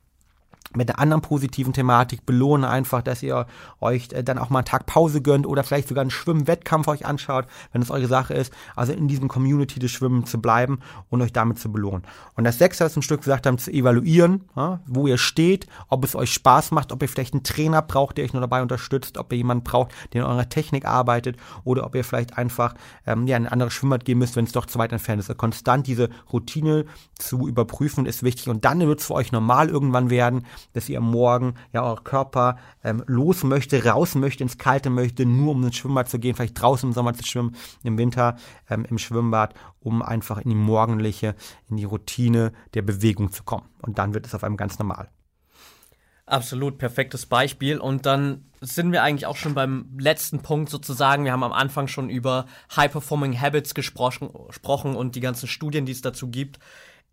mit 0.76 0.90
einer 0.90 1.00
anderen 1.00 1.22
positiven 1.22 1.74
Thematik 1.74 2.26
belohnen 2.26 2.64
einfach, 2.64 3.02
dass 3.02 3.24
ihr 3.24 3.48
euch 3.82 4.10
äh, 4.12 4.24
dann 4.24 4.38
auch 4.38 4.50
mal 4.50 4.60
einen 4.60 4.66
Tag 4.66 4.86
Pause 4.86 5.22
gönnt 5.22 5.48
oder 5.48 5.64
vielleicht 5.64 5.88
sogar 5.88 6.02
einen 6.02 6.12
Schwimmwettkampf 6.12 6.88
euch 6.88 7.06
anschaut, 7.06 7.46
wenn 7.72 7.82
es 7.82 7.90
eure 7.90 8.08
Sache 8.08 8.34
ist. 8.34 8.54
Also 8.76 8.94
in 8.94 9.08
diesem 9.08 9.28
Community 9.28 9.80
des 9.80 9.92
Schwimmen 9.92 10.26
zu 10.26 10.40
bleiben 10.40 10.80
und 11.10 11.22
euch 11.22 11.34
damit 11.34 11.60
zu 11.60 11.72
belohnen. 11.72 12.04
Und 12.36 12.44
das 12.44 12.58
sechste, 12.58 12.86
was 12.86 12.96
ein 12.96 13.02
Stück 13.02 13.22
gesagt 13.22 13.48
haben, 13.48 13.58
zu 13.58 13.72
evaluieren, 13.72 14.46
ja, 14.56 14.80
wo 14.86 15.08
ihr 15.08 15.18
steht, 15.18 15.68
ob 15.88 16.04
es 16.04 16.16
euch 16.16 16.32
Spaß 16.34 16.72
macht, 16.72 16.92
ob 16.92 17.02
ihr 17.02 17.10
vielleicht 17.10 17.34
einen 17.34 17.44
Trainer 17.44 17.82
braucht, 17.82 18.18
der 18.18 18.26
euch 18.26 18.34
nur 18.34 18.42
dabei 18.42 18.62
unterstützt, 18.62 19.18
ob 19.18 19.32
ihr 19.32 19.38
jemanden 19.38 19.64
braucht, 19.64 19.92
der 20.14 20.22
in 20.22 20.28
eurer 20.28 20.50
Technik 20.50 20.86
arbeitet 20.86 21.38
oder 21.64 21.86
ob 21.86 21.96
ihr 21.96 22.04
vielleicht 22.04 22.38
einfach 22.38 22.76
ähm, 23.08 23.26
ja, 23.28 23.38
in 23.38 23.46
ein 23.46 23.52
anderes 23.52 23.74
Schwimmbad 23.74 24.06
gehen 24.06 24.20
müsst, 24.20 24.36
wenn 24.36 24.46
es 24.46 24.52
doch 24.52 24.68
zu 24.68 24.78
weit 24.78 24.92
entfernt 24.92 25.20
ist. 25.20 25.30
Also 25.30 25.38
konstant 25.38 25.88
diese 25.88 26.10
Routine 26.32 26.86
zu 27.16 27.48
überprüfen 27.48 28.06
ist 28.06 28.24
wichtig 28.24 28.48
und 28.50 28.66
dann 28.66 28.80
wird 28.80 29.00
es 29.00 29.08
für 29.08 29.16
euch 29.16 29.32
normal 29.32 29.70
irgendwann 29.70 30.10
werden, 30.10 30.46
dass 30.74 30.90
ihr 30.90 31.02
morgen 31.02 31.56
ja 31.74 31.84
euer 31.84 32.04
Körper 32.04 32.58
ähm, 32.84 33.04
los 33.08 33.44
möchte, 33.44 33.84
raus 33.86 34.16
möchte, 34.16 34.44
ins 34.44 34.58
Kalte 34.58 34.90
möchte, 34.90 35.26
nur 35.26 35.52
um 35.52 35.64
ins 35.64 35.78
Schwimmbad 35.78 36.10
zu 36.10 36.20
gehen, 36.20 36.36
vielleicht 36.36 36.62
draußen 36.62 36.90
im 36.90 36.94
Sommer 36.94 37.14
zu 37.14 37.26
schwimmen, 37.26 37.56
im 37.84 37.98
Winter 37.98 38.38
ähm, 38.70 38.86
im 38.90 38.98
Schwimmbad, 38.98 39.54
um 39.80 40.02
einfach 40.02 40.40
in 40.40 40.50
die 40.50 40.56
morgendliche, 40.56 41.36
in 41.70 41.78
die 41.78 41.86
Routine 41.86 42.52
der 42.74 42.82
Bewegung 42.82 43.32
zu 43.32 43.44
kommen. 43.44 43.66
Und 43.82 43.98
dann 43.98 44.14
wird 44.14 44.26
es 44.26 44.36
auf 44.36 44.44
einem 44.44 44.58
ganz 44.58 44.80
normal. 44.80 45.10
Absolut, 46.30 46.78
perfektes 46.78 47.26
Beispiel. 47.26 47.80
Und 47.80 48.06
dann 48.06 48.46
sind 48.62 48.92
wir 48.92 49.02
eigentlich 49.02 49.26
auch 49.26 49.36
schon 49.36 49.56
beim 49.56 49.98
letzten 49.98 50.42
Punkt 50.42 50.70
sozusagen. 50.70 51.26
Wir 51.26 51.32
haben 51.32 51.44
am 51.44 51.54
Anfang 51.54 51.88
schon 51.88 52.08
über 52.08 52.46
High-Performing 52.76 53.40
Habits 53.40 53.74
gesprochen, 53.74 54.30
gesprochen 54.48 54.96
und 54.96 55.16
die 55.16 55.22
ganzen 55.22 55.48
Studien, 55.48 55.88
die 55.88 55.92
es 55.92 56.02
dazu 56.02 56.30
gibt. 56.30 56.60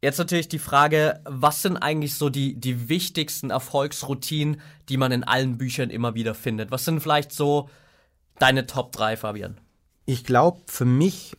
Jetzt 0.03 0.19
natürlich 0.19 0.49
die 0.49 0.59
Frage, 0.59 1.21
was 1.25 1.63
sind 1.63 1.79
eigentlich 1.79 2.15
so 2.15 2.29
die, 2.29 2.55
die 2.55 2.89
wichtigsten 2.89 3.51
Erfolgsroutinen, 3.51 4.61
die 4.89 4.99
man 4.99 5.11
in 5.11 5.25
allen 5.25 5.59
Büchern 5.59 5.91
immer 5.91 6.15
wieder 6.15 6.35
findet? 6.35 6.71
Was 6.71 6.85
sind 6.85 7.01
vielleicht 7.01 7.33
so 7.33 7.69
deine 8.39 8.67
Top 8.67 8.93
3, 8.93 9.17
Fabian? 9.17 9.59
Ich 10.05 10.25
glaube, 10.25 10.61
für 10.67 10.85
mich 10.85 11.37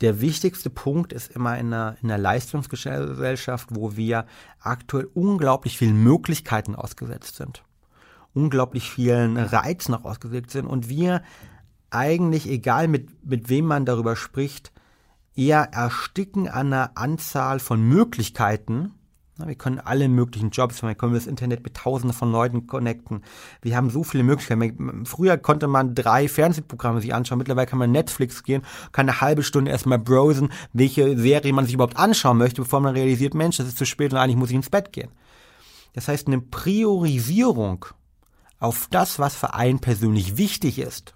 der 0.00 0.20
wichtigste 0.20 0.70
Punkt 0.70 1.12
ist 1.12 1.32
immer 1.32 1.58
in 1.58 1.72
einer, 1.72 1.96
in 2.02 2.10
einer 2.10 2.22
Leistungsgesellschaft, 2.22 3.68
wo 3.72 3.96
wir 3.96 4.26
aktuell 4.60 5.08
unglaublich 5.14 5.76
vielen 5.76 6.02
Möglichkeiten 6.02 6.76
ausgesetzt 6.76 7.36
sind. 7.36 7.64
Unglaublich 8.32 8.88
vielen 8.88 9.36
Reizen 9.36 9.94
auch 9.94 10.04
ausgesetzt 10.04 10.52
sind 10.52 10.66
und 10.66 10.88
wir 10.88 11.22
eigentlich, 11.90 12.48
egal 12.48 12.86
mit, 12.86 13.26
mit 13.26 13.48
wem 13.48 13.64
man 13.64 13.86
darüber 13.86 14.14
spricht, 14.14 14.70
eher 15.38 15.72
ersticken 15.72 16.48
an 16.48 16.72
einer 16.72 16.90
Anzahl 16.96 17.60
von 17.60 17.80
Möglichkeiten. 17.80 18.92
Wir 19.36 19.54
können 19.54 19.78
alle 19.78 20.08
möglichen 20.08 20.50
Jobs, 20.50 20.82
wir 20.82 20.96
können 20.96 21.14
das 21.14 21.28
Internet 21.28 21.62
mit 21.62 21.74
tausenden 21.74 22.12
von 22.12 22.32
Leuten 22.32 22.66
connecten. 22.66 23.22
Wir 23.62 23.76
haben 23.76 23.88
so 23.88 24.02
viele 24.02 24.24
Möglichkeiten. 24.24 25.06
Früher 25.06 25.38
konnte 25.38 25.68
man 25.68 25.94
drei 25.94 26.26
Fernsehprogramme 26.26 27.00
sich 27.00 27.14
anschauen. 27.14 27.38
Mittlerweile 27.38 27.68
kann 27.68 27.78
man 27.78 27.92
Netflix 27.92 28.42
gehen, 28.42 28.62
kann 28.90 29.08
eine 29.08 29.20
halbe 29.20 29.44
Stunde 29.44 29.70
erstmal 29.70 30.00
browsen, 30.00 30.50
welche 30.72 31.16
Serie 31.16 31.52
man 31.52 31.66
sich 31.66 31.74
überhaupt 31.74 31.98
anschauen 31.98 32.36
möchte, 32.36 32.62
bevor 32.62 32.80
man 32.80 32.94
realisiert, 32.94 33.34
Mensch, 33.34 33.58
das 33.58 33.68
ist 33.68 33.78
zu 33.78 33.86
spät 33.86 34.12
und 34.12 34.18
eigentlich 34.18 34.36
muss 34.36 34.50
ich 34.50 34.56
ins 34.56 34.70
Bett 34.70 34.92
gehen. 34.92 35.10
Das 35.92 36.08
heißt, 36.08 36.26
eine 36.26 36.40
Priorisierung 36.40 37.84
auf 38.58 38.88
das, 38.90 39.20
was 39.20 39.36
für 39.36 39.54
einen 39.54 39.78
persönlich 39.78 40.36
wichtig 40.36 40.80
ist, 40.80 41.14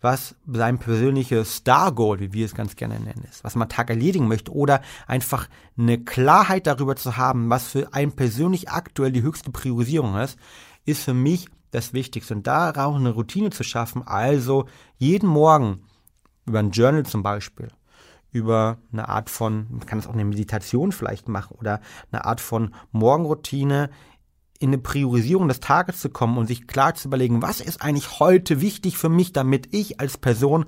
was 0.00 0.36
sein 0.46 0.78
persönliches 0.78 1.56
Star-Goal, 1.56 2.20
wie 2.20 2.32
wir 2.32 2.46
es 2.46 2.54
ganz 2.54 2.76
gerne 2.76 3.00
nennen, 3.00 3.24
ist, 3.28 3.42
was 3.42 3.56
man 3.56 3.68
Tag 3.68 3.90
erledigen 3.90 4.28
möchte 4.28 4.52
oder 4.52 4.80
einfach 5.06 5.48
eine 5.76 5.98
Klarheit 5.98 6.66
darüber 6.66 6.94
zu 6.96 7.16
haben, 7.16 7.50
was 7.50 7.68
für 7.68 7.92
einen 7.92 8.12
persönlich 8.12 8.70
aktuell 8.70 9.10
die 9.10 9.22
höchste 9.22 9.50
Priorisierung 9.50 10.16
ist, 10.16 10.38
ist 10.84 11.02
für 11.02 11.14
mich 11.14 11.48
das 11.70 11.92
Wichtigste. 11.92 12.34
Und 12.34 12.46
darauf 12.46 12.94
eine 12.94 13.10
Routine 13.10 13.50
zu 13.50 13.64
schaffen, 13.64 14.06
also 14.06 14.66
jeden 14.96 15.28
Morgen 15.28 15.82
über 16.46 16.60
ein 16.60 16.70
Journal 16.70 17.04
zum 17.04 17.22
Beispiel, 17.22 17.68
über 18.30 18.78
eine 18.92 19.08
Art 19.08 19.30
von, 19.30 19.66
man 19.70 19.86
kann 19.86 19.98
es 19.98 20.06
auch 20.06 20.14
eine 20.14 20.24
Meditation 20.24 20.92
vielleicht 20.92 21.28
machen 21.28 21.56
oder 21.58 21.80
eine 22.10 22.24
Art 22.24 22.40
von 22.40 22.74
Morgenroutine 22.92 23.90
in 24.58 24.70
eine 24.70 24.78
Priorisierung 24.78 25.48
des 25.48 25.60
Tages 25.60 26.00
zu 26.00 26.10
kommen 26.10 26.38
und 26.38 26.46
sich 26.46 26.66
klar 26.66 26.94
zu 26.94 27.08
überlegen, 27.08 27.42
was 27.42 27.60
ist 27.60 27.82
eigentlich 27.82 28.18
heute 28.18 28.60
wichtig 28.60 28.98
für 28.98 29.08
mich, 29.08 29.32
damit 29.32 29.72
ich 29.72 30.00
als 30.00 30.18
Person 30.18 30.66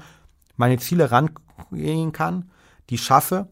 meine 0.56 0.78
Ziele 0.78 1.10
rangehen 1.10 2.12
kann, 2.12 2.50
die 2.90 2.98
schaffe, 2.98 3.48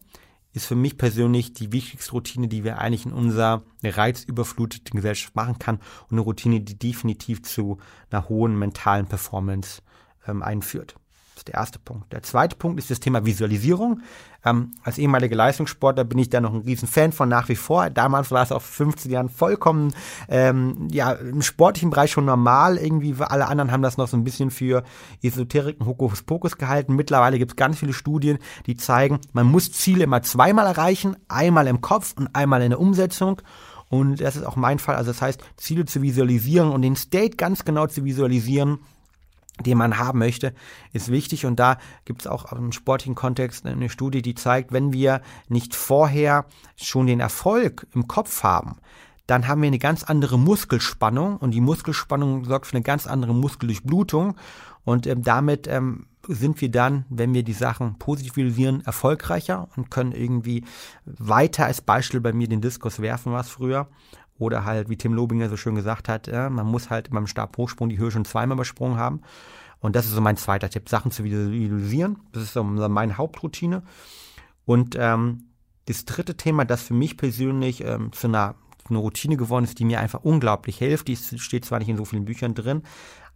ist 0.53 0.65
für 0.65 0.75
mich 0.75 0.97
persönlich 0.97 1.53
die 1.53 1.71
wichtigste 1.71 2.11
Routine, 2.11 2.47
die 2.47 2.63
wir 2.63 2.79
eigentlich 2.79 3.05
in 3.05 3.13
unserer 3.13 3.63
reizüberfluteten 3.83 4.95
Gesellschaft 4.95 5.35
machen 5.35 5.59
kann 5.59 5.77
und 5.77 6.13
eine 6.13 6.21
Routine, 6.21 6.61
die 6.61 6.77
definitiv 6.77 7.43
zu 7.43 7.77
einer 8.09 8.29
hohen 8.29 8.57
mentalen 8.57 9.05
Performance 9.05 9.81
ähm, 10.27 10.41
einführt. 10.41 10.95
Das 11.39 11.43
ist 11.43 11.47
der 11.47 11.55
erste 11.55 11.79
Punkt. 11.79 12.11
Der 12.11 12.21
zweite 12.21 12.57
Punkt 12.57 12.79
ist 12.79 12.91
das 12.91 12.99
Thema 12.99 13.25
Visualisierung. 13.25 14.01
Ähm, 14.43 14.73
als 14.83 14.97
ehemaliger 14.97 15.37
Leistungssportler 15.37 16.03
bin 16.03 16.19
ich 16.19 16.29
da 16.29 16.41
noch 16.41 16.53
ein 16.53 16.63
riesen 16.63 16.85
Fan 16.85 17.13
von 17.13 17.29
nach 17.29 17.47
wie 17.47 17.55
vor. 17.55 17.89
Damals 17.89 18.31
war 18.31 18.43
es 18.43 18.51
auf 18.51 18.63
15 18.63 19.09
Jahren 19.09 19.29
vollkommen, 19.29 19.93
ähm, 20.27 20.89
ja, 20.91 21.13
im 21.13 21.41
sportlichen 21.41 21.91
Bereich 21.91 22.11
schon 22.11 22.25
normal. 22.25 22.77
Irgendwie, 22.77 23.15
alle 23.19 23.47
anderen 23.47 23.71
haben 23.71 23.81
das 23.81 23.95
noch 23.95 24.09
so 24.09 24.17
ein 24.17 24.25
bisschen 24.25 24.51
für 24.51 24.83
Esoterik 25.23 25.79
und 25.79 25.85
Hokuspokus 25.85 26.57
gehalten. 26.57 26.97
Mittlerweile 26.97 27.37
gibt 27.39 27.51
es 27.51 27.55
ganz 27.55 27.79
viele 27.79 27.93
Studien, 27.93 28.39
die 28.65 28.75
zeigen, 28.75 29.19
man 29.31 29.47
muss 29.47 29.71
Ziele 29.71 30.03
immer 30.03 30.21
zweimal 30.21 30.65
erreichen. 30.65 31.15
Einmal 31.29 31.67
im 31.67 31.79
Kopf 31.79 32.15
und 32.17 32.35
einmal 32.35 32.61
in 32.63 32.71
der 32.71 32.81
Umsetzung. 32.81 33.41
Und 33.87 34.19
das 34.19 34.35
ist 34.35 34.43
auch 34.43 34.57
mein 34.57 34.77
Fall. 34.77 34.97
Also 34.97 35.11
das 35.11 35.21
heißt, 35.21 35.41
Ziele 35.55 35.85
zu 35.85 36.01
visualisieren 36.01 36.69
und 36.69 36.81
den 36.81 36.97
State 36.97 37.37
ganz 37.37 37.63
genau 37.63 37.87
zu 37.87 38.03
visualisieren, 38.03 38.79
den 39.65 39.77
man 39.77 39.97
haben 39.97 40.19
möchte, 40.19 40.53
ist 40.93 41.11
wichtig. 41.11 41.45
Und 41.45 41.59
da 41.59 41.77
gibt 42.05 42.21
es 42.21 42.27
auch 42.27 42.51
im 42.51 42.71
sportlichen 42.71 43.15
Kontext 43.15 43.65
eine 43.65 43.89
Studie, 43.89 44.21
die 44.21 44.35
zeigt, 44.35 44.71
wenn 44.71 44.93
wir 44.93 45.21
nicht 45.47 45.75
vorher 45.75 46.45
schon 46.75 47.07
den 47.07 47.19
Erfolg 47.19 47.87
im 47.93 48.07
Kopf 48.07 48.43
haben, 48.43 48.77
dann 49.27 49.47
haben 49.47 49.61
wir 49.61 49.67
eine 49.67 49.79
ganz 49.79 50.03
andere 50.03 50.39
Muskelspannung. 50.39 51.37
Und 51.37 51.51
die 51.51 51.61
Muskelspannung 51.61 52.45
sorgt 52.45 52.65
für 52.65 52.75
eine 52.75 52.83
ganz 52.83 53.05
andere 53.05 53.35
Muskeldurchblutung. 53.35 54.35
Und 54.85 55.05
ähm, 55.05 55.23
damit 55.23 55.67
ähm, 55.67 56.07
sind 56.27 56.59
wir 56.61 56.69
dann, 56.69 57.05
wenn 57.09 57.33
wir 57.33 57.43
die 57.43 57.53
Sachen 57.53 57.99
positiv 57.99 58.37
visualisieren, 58.37 58.83
erfolgreicher 58.85 59.69
und 59.75 59.91
können 59.91 60.13
irgendwie 60.13 60.65
weiter 61.05 61.65
als 61.65 61.81
Beispiel 61.81 62.21
bei 62.21 62.33
mir 62.33 62.47
den 62.47 62.61
Diskus 62.61 62.99
werfen, 63.01 63.31
was 63.31 63.49
früher 63.49 63.87
oder 64.39 64.65
halt, 64.65 64.89
wie 64.89 64.97
Tim 64.97 65.13
Lobinger 65.13 65.49
so 65.49 65.57
schön 65.57 65.75
gesagt 65.75 66.09
hat, 66.09 66.27
ja, 66.27 66.49
man 66.49 66.65
muss 66.65 66.89
halt 66.89 67.11
beim 67.11 67.27
Stabhochsprung 67.27 67.89
die 67.89 67.99
Höhe 67.99 68.09
schon 68.09 68.25
zweimal 68.25 68.55
übersprungen 68.55 68.97
haben. 68.97 69.21
Und 69.81 69.95
das 69.95 70.05
ist 70.05 70.13
so 70.13 70.21
mein 70.21 70.37
zweiter 70.37 70.69
Tipp, 70.69 70.89
Sachen 70.89 71.11
zu 71.11 71.23
visualisieren. 71.23 72.19
Das 72.31 72.43
ist 72.43 72.53
so 72.53 72.63
meine 72.63 73.17
Hauptroutine. 73.17 73.83
Und 74.65 74.95
ähm, 74.99 75.45
das 75.85 76.05
dritte 76.05 76.35
Thema, 76.35 76.65
das 76.65 76.83
für 76.83 76.93
mich 76.93 77.17
persönlich 77.17 77.83
ähm, 77.83 78.11
zu 78.11 78.27
einer, 78.27 78.55
einer 78.89 78.99
Routine 78.99 79.37
geworden 79.37 79.65
ist, 79.65 79.79
die 79.79 79.85
mir 79.85 79.99
einfach 79.99 80.23
unglaublich 80.23 80.77
hilft, 80.77 81.07
die 81.07 81.15
steht 81.15 81.65
zwar 81.65 81.79
nicht 81.79 81.89
in 81.89 81.97
so 81.97 82.05
vielen 82.05 82.25
Büchern 82.25 82.55
drin, 82.55 82.83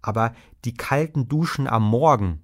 aber 0.02 0.34
die 0.66 0.74
kalten 0.74 1.28
Duschen 1.28 1.68
am 1.68 1.84
Morgen 1.84 2.42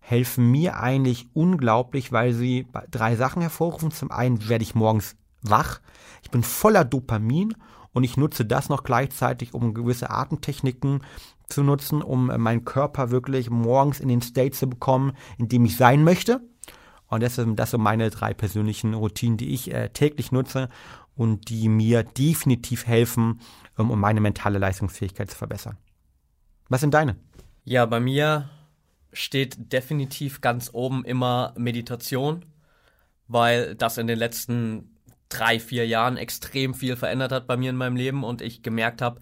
helfen 0.00 0.50
mir 0.50 0.80
eigentlich 0.80 1.28
unglaublich, 1.34 2.10
weil 2.10 2.32
sie 2.32 2.66
drei 2.90 3.16
Sachen 3.16 3.42
hervorrufen. 3.42 3.90
Zum 3.90 4.10
einen 4.10 4.48
werde 4.48 4.64
ich 4.64 4.74
morgens 4.74 5.16
wach, 5.42 5.80
ich 6.22 6.30
bin 6.30 6.42
voller 6.42 6.84
Dopamin 6.84 7.54
und 7.92 8.04
ich 8.04 8.16
nutze 8.16 8.44
das 8.44 8.68
noch 8.68 8.84
gleichzeitig, 8.84 9.54
um 9.54 9.74
gewisse 9.74 10.10
Atemtechniken 10.10 11.02
zu 11.48 11.62
nutzen, 11.62 12.02
um 12.02 12.30
äh, 12.30 12.38
meinen 12.38 12.64
Körper 12.64 13.10
wirklich 13.10 13.50
morgens 13.50 14.00
in 14.00 14.08
den 14.08 14.22
State 14.22 14.56
zu 14.56 14.68
bekommen, 14.68 15.12
in 15.38 15.48
dem 15.48 15.64
ich 15.64 15.76
sein 15.76 16.04
möchte. 16.04 16.40
Und 17.08 17.22
das 17.22 17.34
sind, 17.34 17.56
das 17.56 17.72
sind 17.72 17.80
meine 17.80 18.10
drei 18.10 18.32
persönlichen 18.34 18.94
Routinen, 18.94 19.36
die 19.36 19.52
ich 19.52 19.72
äh, 19.72 19.88
täglich 19.88 20.30
nutze 20.30 20.68
und 21.16 21.48
die 21.48 21.68
mir 21.68 22.04
definitiv 22.04 22.86
helfen, 22.86 23.40
um, 23.76 23.90
um 23.90 23.98
meine 23.98 24.20
mentale 24.20 24.58
Leistungsfähigkeit 24.58 25.30
zu 25.30 25.36
verbessern. 25.36 25.76
Was 26.68 26.80
sind 26.80 26.94
deine? 26.94 27.16
Ja, 27.64 27.84
bei 27.84 27.98
mir 27.98 28.48
steht 29.12 29.72
definitiv 29.72 30.40
ganz 30.40 30.70
oben 30.72 31.04
immer 31.04 31.52
Meditation, 31.56 32.44
weil 33.26 33.74
das 33.74 33.98
in 33.98 34.06
den 34.06 34.18
letzten 34.18 34.89
drei, 35.30 35.58
vier 35.58 35.86
Jahren 35.86 36.18
extrem 36.18 36.74
viel 36.74 36.96
verändert 36.96 37.32
hat 37.32 37.46
bei 37.46 37.56
mir 37.56 37.70
in 37.70 37.76
meinem 37.76 37.96
Leben 37.96 38.22
und 38.24 38.42
ich 38.42 38.62
gemerkt 38.62 39.00
habe, 39.00 39.20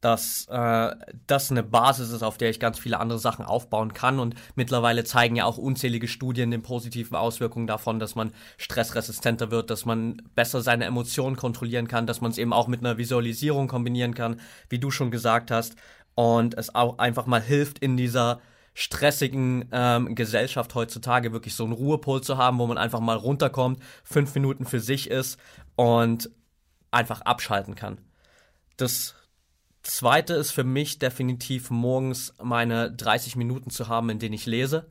dass 0.00 0.46
äh, 0.50 0.96
das 1.26 1.50
eine 1.50 1.62
Basis 1.62 2.10
ist, 2.10 2.22
auf 2.22 2.38
der 2.38 2.50
ich 2.50 2.58
ganz 2.58 2.78
viele 2.78 2.98
andere 2.98 3.18
Sachen 3.18 3.44
aufbauen 3.44 3.92
kann. 3.92 4.18
Und 4.18 4.34
mittlerweile 4.54 5.04
zeigen 5.04 5.36
ja 5.36 5.44
auch 5.44 5.58
unzählige 5.58 6.08
Studien 6.08 6.50
den 6.50 6.62
positiven 6.62 7.16
Auswirkungen 7.16 7.66
davon, 7.66 7.98
dass 7.98 8.14
man 8.14 8.32
stressresistenter 8.56 9.50
wird, 9.50 9.70
dass 9.70 9.84
man 9.84 10.22
besser 10.34 10.62
seine 10.62 10.86
Emotionen 10.86 11.36
kontrollieren 11.36 11.86
kann, 11.86 12.06
dass 12.06 12.22
man 12.22 12.30
es 12.30 12.38
eben 12.38 12.54
auch 12.54 12.66
mit 12.66 12.80
einer 12.80 12.96
Visualisierung 12.96 13.68
kombinieren 13.68 14.14
kann, 14.14 14.40
wie 14.70 14.78
du 14.78 14.90
schon 14.90 15.10
gesagt 15.10 15.50
hast. 15.50 15.76
Und 16.14 16.54
es 16.54 16.74
auch 16.74 16.98
einfach 16.98 17.26
mal 17.26 17.42
hilft 17.42 17.78
in 17.78 17.96
dieser 17.96 18.40
stressigen 18.74 19.68
ähm, 19.72 20.14
Gesellschaft 20.14 20.74
heutzutage 20.74 21.32
wirklich 21.32 21.54
so 21.54 21.64
einen 21.64 21.72
Ruhepol 21.72 22.22
zu 22.22 22.38
haben, 22.38 22.58
wo 22.58 22.66
man 22.66 22.78
einfach 22.78 23.00
mal 23.00 23.16
runterkommt, 23.16 23.82
fünf 24.04 24.34
Minuten 24.34 24.64
für 24.64 24.80
sich 24.80 25.10
ist 25.10 25.38
und 25.76 26.30
einfach 26.90 27.20
abschalten 27.22 27.74
kann. 27.74 27.98
Das 28.76 29.14
zweite 29.82 30.34
ist 30.34 30.52
für 30.52 30.64
mich 30.64 30.98
definitiv 30.98 31.70
morgens 31.70 32.34
meine 32.42 32.90
30 32.90 33.36
Minuten 33.36 33.70
zu 33.70 33.88
haben, 33.88 34.10
in 34.10 34.18
denen 34.18 34.34
ich 34.34 34.46
lese, 34.46 34.86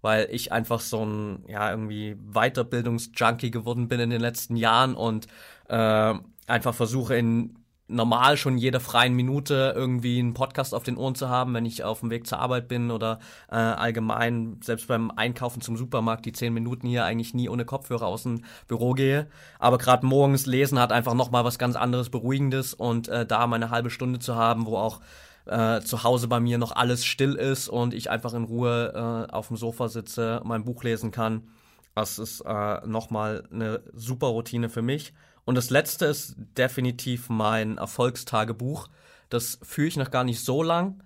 weil 0.00 0.28
ich 0.30 0.52
einfach 0.52 0.80
so 0.80 1.04
ein, 1.04 1.44
ja, 1.48 1.70
irgendwie 1.70 2.16
Weiterbildungsjunkie 2.16 3.50
geworden 3.50 3.88
bin 3.88 4.00
in 4.00 4.10
den 4.10 4.20
letzten 4.20 4.56
Jahren 4.56 4.94
und 4.94 5.26
äh, 5.68 6.14
einfach 6.46 6.74
versuche 6.74 7.16
in 7.16 7.61
normal 7.92 8.36
schon 8.36 8.58
jede 8.58 8.80
freien 8.80 9.14
Minute 9.14 9.72
irgendwie 9.76 10.18
einen 10.18 10.34
Podcast 10.34 10.74
auf 10.74 10.82
den 10.82 10.96
Ohren 10.96 11.14
zu 11.14 11.28
haben, 11.28 11.54
wenn 11.54 11.66
ich 11.66 11.84
auf 11.84 12.00
dem 12.00 12.10
Weg 12.10 12.26
zur 12.26 12.38
Arbeit 12.38 12.68
bin 12.68 12.90
oder 12.90 13.18
äh, 13.50 13.56
allgemein, 13.56 14.58
selbst 14.62 14.88
beim 14.88 15.10
Einkaufen 15.10 15.60
zum 15.60 15.76
Supermarkt, 15.76 16.26
die 16.26 16.32
zehn 16.32 16.52
Minuten 16.52 16.86
hier 16.86 17.04
eigentlich 17.04 17.34
nie 17.34 17.48
ohne 17.48 17.64
Kopfhörer 17.64 18.06
aus 18.06 18.24
dem 18.24 18.44
Büro 18.66 18.92
gehe. 18.92 19.28
Aber 19.58 19.78
gerade 19.78 20.06
morgens 20.06 20.46
lesen 20.46 20.78
hat 20.78 20.92
einfach 20.92 21.14
nochmal 21.14 21.44
was 21.44 21.58
ganz 21.58 21.76
anderes, 21.76 22.10
Beruhigendes 22.10 22.74
und 22.74 23.08
äh, 23.08 23.26
da 23.26 23.46
meine 23.46 23.70
halbe 23.70 23.90
Stunde 23.90 24.18
zu 24.18 24.34
haben, 24.34 24.66
wo 24.66 24.76
auch 24.76 25.00
äh, 25.46 25.80
zu 25.80 26.04
Hause 26.04 26.28
bei 26.28 26.40
mir 26.40 26.58
noch 26.58 26.72
alles 26.72 27.04
still 27.04 27.34
ist 27.34 27.68
und 27.68 27.94
ich 27.94 28.10
einfach 28.10 28.34
in 28.34 28.44
Ruhe 28.44 28.92
äh, 29.28 29.32
auf 29.32 29.48
dem 29.48 29.56
Sofa 29.56 29.88
sitze, 29.88 30.40
mein 30.44 30.64
Buch 30.64 30.82
lesen 30.84 31.10
kann. 31.10 31.48
Das 31.94 32.18
ist 32.18 32.40
äh, 32.40 32.86
nochmal 32.86 33.44
eine 33.52 33.82
super 33.92 34.28
Routine 34.28 34.68
für 34.68 34.82
mich. 34.82 35.12
Und 35.44 35.56
das 35.56 35.70
letzte 35.70 36.06
ist 36.06 36.36
definitiv 36.56 37.28
mein 37.28 37.78
Erfolgstagebuch. 37.78 38.88
Das 39.28 39.58
führe 39.62 39.88
ich 39.88 39.96
noch 39.96 40.10
gar 40.10 40.24
nicht 40.24 40.44
so 40.44 40.62
lang, 40.62 41.02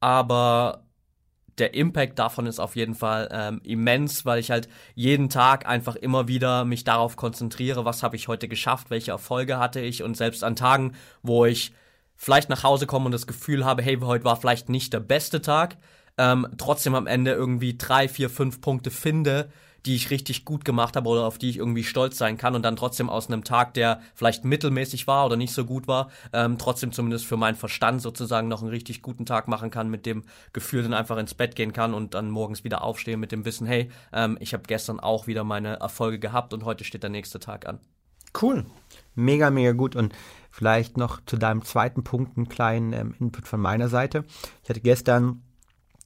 aber 0.00 0.84
der 1.58 1.74
Impact 1.74 2.18
davon 2.18 2.46
ist 2.46 2.60
auf 2.60 2.76
jeden 2.76 2.94
Fall 2.94 3.28
ähm, 3.32 3.60
immens, 3.64 4.24
weil 4.24 4.38
ich 4.38 4.50
halt 4.50 4.68
jeden 4.94 5.28
Tag 5.28 5.66
einfach 5.66 5.96
immer 5.96 6.28
wieder 6.28 6.64
mich 6.64 6.84
darauf 6.84 7.16
konzentriere, 7.16 7.84
was 7.84 8.02
habe 8.02 8.16
ich 8.16 8.28
heute 8.28 8.48
geschafft, 8.48 8.90
welche 8.90 9.10
Erfolge 9.10 9.58
hatte 9.58 9.80
ich 9.80 10.02
und 10.02 10.16
selbst 10.16 10.44
an 10.44 10.56
Tagen, 10.56 10.94
wo 11.22 11.44
ich 11.46 11.72
vielleicht 12.16 12.48
nach 12.48 12.62
Hause 12.64 12.86
komme 12.86 13.06
und 13.06 13.12
das 13.12 13.26
Gefühl 13.26 13.64
habe, 13.64 13.82
hey, 13.82 13.98
heute 14.00 14.24
war 14.24 14.36
vielleicht 14.36 14.68
nicht 14.68 14.92
der 14.92 15.00
beste 15.00 15.40
Tag, 15.42 15.76
ähm, 16.16 16.46
trotzdem 16.58 16.94
am 16.94 17.06
Ende 17.06 17.32
irgendwie 17.32 17.76
drei, 17.76 18.08
vier, 18.08 18.30
fünf 18.30 18.60
Punkte 18.60 18.90
finde, 18.90 19.50
die 19.88 19.96
ich 19.96 20.10
richtig 20.10 20.44
gut 20.44 20.66
gemacht 20.66 20.96
habe 20.96 21.08
oder 21.08 21.24
auf 21.24 21.38
die 21.38 21.48
ich 21.48 21.56
irgendwie 21.56 21.82
stolz 21.82 22.18
sein 22.18 22.36
kann 22.36 22.54
und 22.54 22.62
dann 22.62 22.76
trotzdem 22.76 23.08
aus 23.08 23.28
einem 23.28 23.42
Tag, 23.42 23.72
der 23.72 24.02
vielleicht 24.14 24.44
mittelmäßig 24.44 25.06
war 25.06 25.24
oder 25.24 25.36
nicht 25.36 25.54
so 25.54 25.64
gut 25.64 25.88
war, 25.88 26.10
ähm, 26.34 26.58
trotzdem 26.58 26.92
zumindest 26.92 27.24
für 27.24 27.38
meinen 27.38 27.56
Verstand 27.56 28.02
sozusagen 28.02 28.48
noch 28.48 28.60
einen 28.60 28.70
richtig 28.70 29.00
guten 29.00 29.24
Tag 29.24 29.48
machen 29.48 29.70
kann, 29.70 29.88
mit 29.88 30.04
dem 30.04 30.24
Gefühl 30.52 30.82
dann 30.82 30.92
einfach 30.92 31.16
ins 31.16 31.32
Bett 31.32 31.56
gehen 31.56 31.72
kann 31.72 31.94
und 31.94 32.12
dann 32.12 32.30
morgens 32.30 32.64
wieder 32.64 32.84
aufstehen 32.84 33.18
mit 33.18 33.32
dem 33.32 33.46
Wissen, 33.46 33.66
hey, 33.66 33.90
ähm, 34.12 34.36
ich 34.40 34.52
habe 34.52 34.64
gestern 34.66 35.00
auch 35.00 35.26
wieder 35.26 35.42
meine 35.42 35.80
Erfolge 35.80 36.18
gehabt 36.18 36.52
und 36.52 36.66
heute 36.66 36.84
steht 36.84 37.02
der 37.02 37.10
nächste 37.10 37.40
Tag 37.40 37.66
an. 37.66 37.80
Cool. 38.40 38.66
Mega, 39.14 39.50
mega 39.50 39.72
gut. 39.72 39.96
Und 39.96 40.14
vielleicht 40.50 40.98
noch 40.98 41.20
zu 41.24 41.38
deinem 41.38 41.64
zweiten 41.64 42.04
Punkt 42.04 42.36
einen 42.36 42.48
kleinen 42.48 42.92
ähm, 42.92 43.14
Input 43.18 43.48
von 43.48 43.60
meiner 43.60 43.88
Seite. 43.88 44.24
Ich 44.62 44.68
hatte 44.68 44.80
gestern 44.80 45.42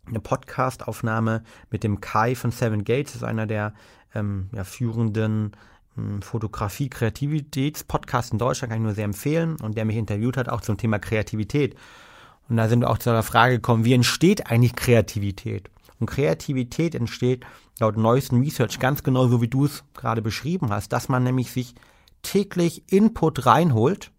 eine 0.06 0.20
Podcast-Aufnahme 0.20 1.42
mit 1.70 1.84
dem 1.84 2.00
Kai 2.00 2.34
von 2.34 2.50
Seven 2.50 2.84
Gates, 2.84 3.14
ist 3.14 3.24
einer 3.24 3.46
der 3.46 3.74
ähm, 4.14 4.48
ja, 4.52 4.64
führenden 4.64 5.52
ähm, 5.96 6.20
Fotografie-Kreativitäts-Podcasts 6.22 8.32
in 8.32 8.38
Deutschland, 8.38 8.70
kann 8.70 8.80
ich 8.80 8.84
nur 8.84 8.94
sehr 8.94 9.04
empfehlen, 9.04 9.56
und 9.60 9.76
der 9.76 9.84
mich 9.84 9.96
interviewt 9.96 10.36
hat, 10.36 10.48
auch 10.48 10.62
zum 10.62 10.76
Thema 10.76 10.98
Kreativität. 10.98 11.76
Und 12.48 12.56
da 12.56 12.68
sind 12.68 12.80
wir 12.80 12.90
auch 12.90 12.98
zu 12.98 13.10
der 13.10 13.22
Frage 13.22 13.54
gekommen, 13.56 13.84
wie 13.84 13.94
entsteht 13.94 14.50
eigentlich 14.50 14.74
Kreativität? 14.74 15.70
Und 16.00 16.06
Kreativität 16.06 16.96
entsteht 16.96 17.44
laut 17.78 17.96
neuesten 17.96 18.40
Research 18.40 18.80
ganz 18.80 19.04
genau 19.04 19.28
so, 19.28 19.40
wie 19.40 19.48
du 19.48 19.66
es 19.66 19.84
gerade 19.94 20.20
beschrieben 20.20 20.70
hast, 20.70 20.92
dass 20.92 21.08
man 21.08 21.22
nämlich 21.22 21.52
sich 21.52 21.76
täglich 22.22 22.92
Input 22.92 23.46
reinholt, 23.46 24.10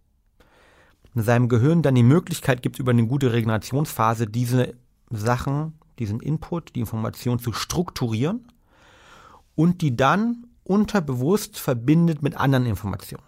in 1.16 1.22
seinem 1.22 1.50
Gehirn 1.50 1.82
dann 1.82 1.96
die 1.96 2.04
Möglichkeit 2.04 2.62
gibt, 2.62 2.80
über 2.80 2.92
eine 2.92 3.06
gute 3.06 3.34
Regenerationsphase 3.34 4.28
diese 4.28 4.76
Sachen, 5.16 5.74
diesen 6.00 6.20
Input, 6.20 6.76
die 6.76 6.82
Information 6.82 7.40
zu 7.40 7.54
strukturieren 7.54 8.48
und 9.56 9.82
die 9.82 9.96
dann 9.96 10.48
unterbewusst 10.64 11.60
verbindet 11.60 12.22
mit 12.22 12.36
anderen 12.38 12.66
Informationen. 12.66 13.24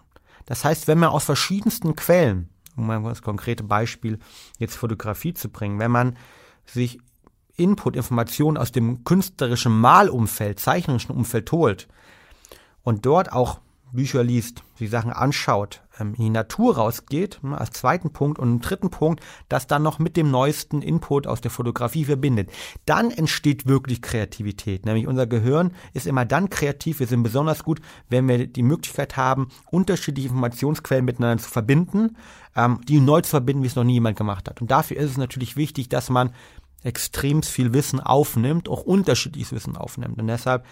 Das 0.46 0.64
heißt, 0.64 0.86
wenn 0.88 0.98
man 0.98 1.10
aus 1.10 1.24
verschiedensten 1.24 1.96
Quellen, 1.96 2.48
um 2.76 2.86
mal 2.86 3.02
das 3.02 3.22
konkrete 3.22 3.64
Beispiel 3.64 4.18
jetzt 4.58 4.76
Fotografie 4.76 5.34
zu 5.34 5.48
bringen, 5.48 5.78
wenn 5.78 5.90
man 5.90 6.16
sich 6.64 6.98
Input, 7.56 7.96
Informationen 7.96 8.56
aus 8.56 8.70
dem 8.70 9.04
künstlerischen 9.04 9.78
Malumfeld, 9.78 10.60
zeichnerischen 10.60 11.14
Umfeld 11.14 11.50
holt 11.52 11.88
und 12.82 13.06
dort 13.06 13.32
auch 13.32 13.60
Bücher 13.92 14.22
liest, 14.22 14.62
die 14.78 14.88
Sachen 14.88 15.12
anschaut, 15.12 15.82
in 15.98 16.14
die 16.14 16.30
Natur 16.30 16.76
rausgeht, 16.76 17.40
ne, 17.42 17.58
als 17.58 17.70
zweiten 17.70 18.10
Punkt 18.12 18.38
und 18.38 18.48
einen 18.48 18.60
dritten 18.60 18.90
Punkt, 18.90 19.22
das 19.48 19.66
dann 19.66 19.82
noch 19.82 19.98
mit 19.98 20.16
dem 20.16 20.30
neuesten 20.30 20.82
Input 20.82 21.26
aus 21.26 21.40
der 21.40 21.50
Fotografie 21.50 22.04
verbindet. 22.04 22.50
Dann 22.84 23.10
entsteht 23.10 23.66
wirklich 23.66 24.02
Kreativität. 24.02 24.84
Nämlich 24.84 25.06
unser 25.06 25.26
Gehirn 25.26 25.72
ist 25.94 26.06
immer 26.06 26.24
dann 26.24 26.50
kreativ, 26.50 27.00
wir 27.00 27.06
sind 27.06 27.22
besonders 27.22 27.64
gut, 27.64 27.80
wenn 28.08 28.28
wir 28.28 28.46
die 28.46 28.62
Möglichkeit 28.62 29.16
haben, 29.16 29.48
unterschiedliche 29.70 30.28
Informationsquellen 30.28 31.04
miteinander 31.04 31.42
zu 31.42 31.50
verbinden, 31.50 32.16
ähm, 32.54 32.80
die 32.88 33.00
neu 33.00 33.20
zu 33.22 33.30
verbinden, 33.30 33.62
wie 33.62 33.68
es 33.68 33.76
noch 33.76 33.84
nie 33.84 33.94
jemand 33.94 34.16
gemacht 34.16 34.48
hat. 34.48 34.60
Und 34.60 34.70
dafür 34.70 34.96
ist 34.98 35.12
es 35.12 35.16
natürlich 35.16 35.56
wichtig, 35.56 35.88
dass 35.88 36.10
man 36.10 36.32
extrem 36.82 37.42
viel 37.42 37.72
Wissen 37.72 38.00
aufnimmt, 38.00 38.68
auch 38.68 38.82
unterschiedliches 38.82 39.52
Wissen 39.52 39.76
aufnimmt. 39.76 40.20
Und 40.20 40.28
deshalb 40.28 40.64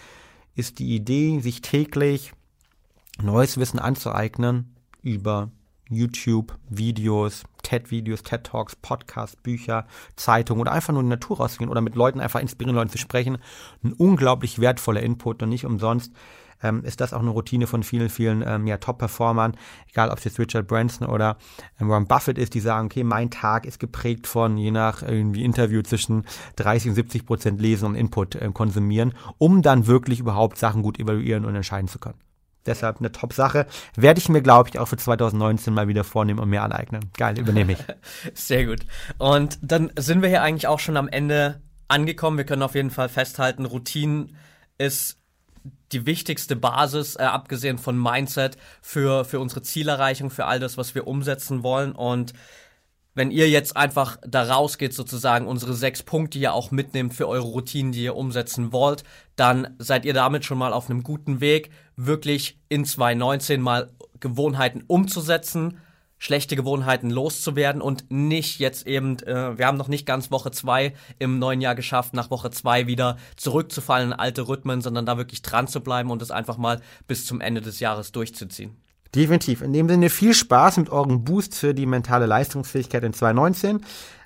ist 0.54 0.78
die 0.78 0.94
Idee, 0.94 1.40
sich 1.40 1.60
täglich 1.60 2.32
neues 3.20 3.58
Wissen 3.58 3.78
anzueignen 3.78 4.73
über 5.04 5.50
YouTube, 5.88 6.56
Videos, 6.68 7.44
TED-Videos, 7.62 8.22
TED-Talks, 8.22 8.76
Podcasts, 8.76 9.36
Bücher, 9.36 9.86
Zeitungen 10.16 10.62
oder 10.62 10.72
einfach 10.72 10.92
nur 10.92 11.02
in 11.02 11.06
die 11.06 11.16
Natur 11.16 11.36
rausgehen 11.38 11.70
oder 11.70 11.80
mit 11.80 11.94
Leuten 11.94 12.20
einfach 12.20 12.40
inspirieren, 12.40 12.74
Leuten 12.74 12.90
zu 12.90 12.98
sprechen. 12.98 13.38
Ein 13.82 13.92
unglaublich 13.92 14.58
wertvoller 14.58 15.02
Input 15.02 15.42
und 15.42 15.50
nicht 15.50 15.66
umsonst 15.66 16.12
ähm, 16.62 16.82
ist 16.84 17.00
das 17.00 17.12
auch 17.12 17.20
eine 17.20 17.30
Routine 17.30 17.66
von 17.66 17.82
vielen, 17.82 18.08
vielen 18.08 18.42
ähm, 18.46 18.66
ja, 18.66 18.78
Top-Performern, 18.78 19.56
egal 19.90 20.10
ob 20.10 20.18
es 20.18 20.24
jetzt 20.24 20.38
Richard 20.38 20.66
Branson 20.66 21.06
oder 21.06 21.36
ähm, 21.80 21.88
Warren 21.88 22.06
Buffett 22.06 22.38
ist, 22.38 22.54
die 22.54 22.60
sagen, 22.60 22.86
okay, 22.86 23.04
mein 23.04 23.30
Tag 23.30 23.66
ist 23.66 23.78
geprägt 23.78 24.26
von, 24.26 24.56
je 24.56 24.70
nach 24.70 25.02
irgendwie 25.02 25.44
Interview, 25.44 25.82
zwischen 25.82 26.24
30 26.56 26.90
und 26.90 26.94
70 26.94 27.26
Prozent 27.26 27.60
Lesen 27.60 27.86
und 27.86 27.94
Input 27.94 28.36
äh, 28.36 28.50
konsumieren, 28.52 29.14
um 29.38 29.60
dann 29.62 29.86
wirklich 29.86 30.20
überhaupt 30.20 30.56
Sachen 30.58 30.82
gut 30.82 30.98
evaluieren 30.98 31.44
und 31.44 31.54
entscheiden 31.54 31.88
zu 31.88 31.98
können. 31.98 32.18
Deshalb 32.66 32.98
eine 32.98 33.12
Top-Sache. 33.12 33.66
Werde 33.96 34.18
ich 34.18 34.28
mir, 34.28 34.42
glaube 34.42 34.70
ich, 34.70 34.78
auch 34.78 34.88
für 34.88 34.96
2019 34.96 35.74
mal 35.74 35.88
wieder 35.88 36.04
vornehmen 36.04 36.40
und 36.40 36.48
mir 36.48 36.62
aneignen. 36.62 37.10
Geil, 37.16 37.38
übernehme 37.38 37.72
ich. 37.72 37.78
Sehr 38.34 38.66
gut. 38.66 38.80
Und 39.18 39.58
dann 39.62 39.90
sind 39.96 40.22
wir 40.22 40.28
hier 40.28 40.42
eigentlich 40.42 40.66
auch 40.66 40.80
schon 40.80 40.96
am 40.96 41.08
Ende 41.08 41.60
angekommen. 41.88 42.38
Wir 42.38 42.44
können 42.44 42.62
auf 42.62 42.74
jeden 42.74 42.90
Fall 42.90 43.08
festhalten, 43.08 43.66
Routinen 43.66 44.36
ist 44.78 45.18
die 45.92 46.06
wichtigste 46.06 46.56
Basis, 46.56 47.16
äh, 47.16 47.22
abgesehen 47.22 47.78
von 47.78 48.00
Mindset, 48.00 48.56
für, 48.82 49.24
für 49.24 49.40
unsere 49.40 49.62
Zielerreichung, 49.62 50.30
für 50.30 50.46
all 50.46 50.60
das, 50.60 50.76
was 50.76 50.94
wir 50.94 51.06
umsetzen 51.06 51.62
wollen. 51.62 51.92
Und 51.92 52.32
wenn 53.14 53.30
ihr 53.30 53.48
jetzt 53.48 53.76
einfach 53.76 54.18
da 54.26 54.42
rausgeht, 54.42 54.92
sozusagen 54.92 55.46
unsere 55.46 55.74
sechs 55.74 56.02
Punkte 56.02 56.38
hier 56.38 56.52
auch 56.52 56.70
mitnehmt 56.70 57.14
für 57.14 57.28
eure 57.28 57.44
Routinen, 57.44 57.92
die 57.92 58.02
ihr 58.02 58.16
umsetzen 58.16 58.72
wollt, 58.72 59.04
dann 59.36 59.74
seid 59.78 60.04
ihr 60.04 60.14
damit 60.14 60.44
schon 60.44 60.58
mal 60.58 60.72
auf 60.72 60.90
einem 60.90 61.02
guten 61.02 61.40
Weg, 61.40 61.70
wirklich 61.96 62.58
in 62.68 62.84
2019 62.84 63.60
mal 63.60 63.90
Gewohnheiten 64.20 64.82
umzusetzen, 64.86 65.78
schlechte 66.18 66.56
Gewohnheiten 66.56 67.10
loszuwerden 67.10 67.82
und 67.82 68.10
nicht 68.10 68.58
jetzt 68.58 68.86
eben, 68.86 69.18
äh, 69.20 69.58
wir 69.58 69.66
haben 69.66 69.76
noch 69.76 69.88
nicht 69.88 70.06
ganz 70.06 70.30
Woche 70.30 70.50
zwei 70.50 70.94
im 71.18 71.38
neuen 71.38 71.60
Jahr 71.60 71.74
geschafft, 71.74 72.14
nach 72.14 72.30
Woche 72.30 72.50
zwei 72.50 72.86
wieder 72.86 73.18
zurückzufallen 73.36 74.12
in 74.12 74.18
alte 74.18 74.48
Rhythmen, 74.48 74.80
sondern 74.80 75.06
da 75.06 75.18
wirklich 75.18 75.42
dran 75.42 75.68
zu 75.68 75.80
bleiben 75.82 76.10
und 76.10 76.22
es 76.22 76.30
einfach 76.30 76.56
mal 76.56 76.80
bis 77.06 77.26
zum 77.26 77.40
Ende 77.40 77.60
des 77.60 77.78
Jahres 77.80 78.12
durchzuziehen. 78.12 78.76
Definitiv. 79.14 79.62
In 79.62 79.72
dem 79.72 79.88
Sinne 79.88 80.10
viel 80.10 80.34
Spaß 80.34 80.78
mit 80.78 80.90
eurem 80.90 81.22
Boost 81.22 81.54
für 81.54 81.72
die 81.72 81.86
mentale 81.86 82.26
Leistungsfähigkeit 82.26 83.04
in 83.04 83.12
2019. 83.12 83.84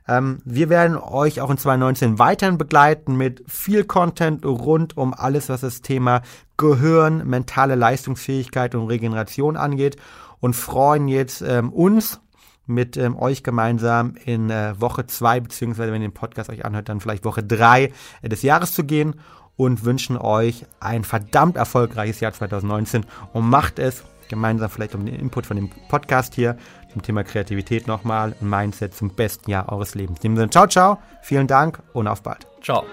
Ähm, 0.09 0.39
wir 0.45 0.70
werden 0.70 0.97
euch 0.97 1.43
auch 1.43 1.51
in 1.51 1.59
2019 1.59 2.18
weiterhin 2.18 2.57
begleiten 2.57 3.16
mit 3.16 3.45
viel 3.47 3.84
Content 3.84 4.47
rund 4.47 4.97
um 4.97 5.12
alles, 5.12 5.51
was 5.51 5.61
das 5.61 5.82
Thema 5.82 6.22
Gehirn, 6.57 7.28
mentale 7.28 7.74
Leistungsfähigkeit 7.74 8.74
und 8.74 8.86
Regeneration 8.86 9.57
angeht 9.59 9.97
und 10.41 10.55
freuen 10.55 11.09
jetzt 11.09 11.43
ähm, 11.43 11.70
uns 11.70 12.20
mit 12.64 12.97
ähm, 12.97 13.16
euch 13.16 13.43
gemeinsam 13.43 14.14
in 14.24 14.49
äh, 14.51 14.74
Woche 14.80 15.07
zwei 15.07 15.41
beziehungsweise 15.41 15.93
wenn 15.93 16.03
ihr 16.03 16.09
den 16.09 16.14
Podcast 16.14 16.49
euch 16.49 16.64
anhört, 16.64 16.89
dann 16.89 17.01
vielleicht 17.01 17.24
Woche 17.24 17.43
drei 17.43 17.93
äh, 18.22 18.28
des 18.28 18.43
Jahres 18.43 18.72
zu 18.72 18.84
gehen 18.84 19.16
und 19.57 19.84
wünschen 19.84 20.16
euch 20.16 20.64
ein 20.80 21.05
verdammt 21.05 21.57
erfolgreiches 21.57 22.20
Jahr 22.20 22.32
2019 22.32 23.05
und 23.32 23.49
macht 23.49 23.78
es 23.78 24.05
gemeinsam 24.29 24.70
vielleicht 24.70 24.95
um 24.95 25.05
den 25.07 25.14
Input 25.14 25.47
von 25.47 25.57
dem 25.57 25.70
Podcast 25.89 26.35
hier 26.35 26.57
zum 26.93 27.03
Thema 27.03 27.24
Kreativität 27.24 27.87
nochmal 27.87 28.35
und 28.41 28.49
Mindset 28.49 28.95
zum 28.95 29.11
besten 29.11 29.51
Jahr 29.51 29.70
eures 29.70 29.95
Lebens. 29.95 30.18
In 30.20 30.33
dem 30.33 30.37
Sinne, 30.37 30.51
ciao, 30.51 30.66
ciao, 30.66 30.99
vielen 31.22 31.47
Dank 31.47 31.81
und 31.93 32.07
auf 32.07 32.22
bald. 32.22 32.47
Ciao. 32.62 32.85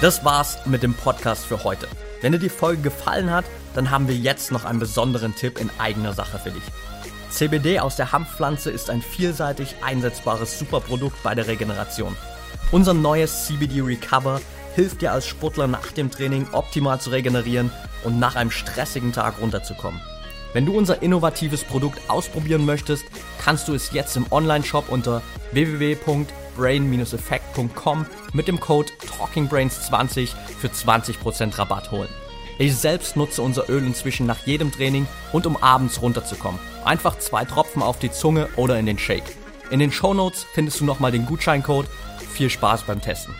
Das 0.00 0.24
war's 0.24 0.58
mit 0.64 0.82
dem 0.82 0.94
Podcast 0.94 1.44
für 1.44 1.62
heute. 1.62 1.86
Wenn 2.22 2.32
dir 2.32 2.38
die 2.38 2.48
Folge 2.48 2.80
gefallen 2.80 3.30
hat, 3.30 3.44
dann 3.74 3.90
haben 3.90 4.08
wir 4.08 4.14
jetzt 4.14 4.50
noch 4.50 4.64
einen 4.64 4.78
besonderen 4.78 5.34
Tipp 5.34 5.60
in 5.60 5.68
eigener 5.76 6.14
Sache 6.14 6.38
für 6.38 6.50
dich. 6.50 6.62
CBD 7.28 7.80
aus 7.80 7.96
der 7.96 8.10
Hanfpflanze 8.10 8.70
ist 8.70 8.88
ein 8.88 9.02
vielseitig 9.02 9.74
einsetzbares 9.84 10.58
Superprodukt 10.58 11.22
bei 11.22 11.34
der 11.34 11.48
Regeneration. 11.48 12.16
Unser 12.72 12.94
neues 12.94 13.44
CBD 13.44 13.82
Recover 13.82 14.40
hilft 14.74 15.02
dir 15.02 15.12
als 15.12 15.26
Sportler 15.26 15.66
nach 15.66 15.92
dem 15.92 16.10
Training 16.10 16.46
optimal 16.52 16.98
zu 16.98 17.10
regenerieren 17.10 17.70
und 18.02 18.18
nach 18.18 18.36
einem 18.36 18.50
stressigen 18.50 19.12
Tag 19.12 19.34
runterzukommen. 19.38 20.00
Wenn 20.54 20.64
du 20.64 20.74
unser 20.76 21.02
innovatives 21.02 21.62
Produkt 21.62 22.00
ausprobieren 22.08 22.64
möchtest, 22.64 23.04
kannst 23.38 23.68
du 23.68 23.74
es 23.74 23.92
jetzt 23.92 24.16
im 24.16 24.24
Online-Shop 24.32 24.88
unter 24.88 25.20
www.brain-effekt.com 25.52 28.06
mit 28.32 28.48
dem 28.48 28.60
Code 28.60 28.92
TalkingBrains20 29.18 30.30
für 30.58 30.68
20% 30.68 31.58
Rabatt 31.58 31.90
holen. 31.90 32.08
Ich 32.58 32.76
selbst 32.76 33.16
nutze 33.16 33.40
unser 33.40 33.70
Öl 33.70 33.84
inzwischen 33.84 34.26
nach 34.26 34.46
jedem 34.46 34.70
Training 34.70 35.06
und 35.32 35.46
um 35.46 35.56
abends 35.56 36.02
runterzukommen. 36.02 36.60
Einfach 36.84 37.18
zwei 37.18 37.44
Tropfen 37.44 37.82
auf 37.82 37.98
die 37.98 38.12
Zunge 38.12 38.48
oder 38.56 38.78
in 38.78 38.86
den 38.86 38.98
Shake. 38.98 39.36
In 39.70 39.78
den 39.78 39.92
Show 39.92 40.12
Notes 40.12 40.44
findest 40.52 40.80
du 40.80 40.84
nochmal 40.84 41.12
den 41.12 41.24
Gutscheincode. 41.24 41.86
Viel 42.32 42.50
Spaß 42.50 42.82
beim 42.82 43.00
Testen. 43.00 43.34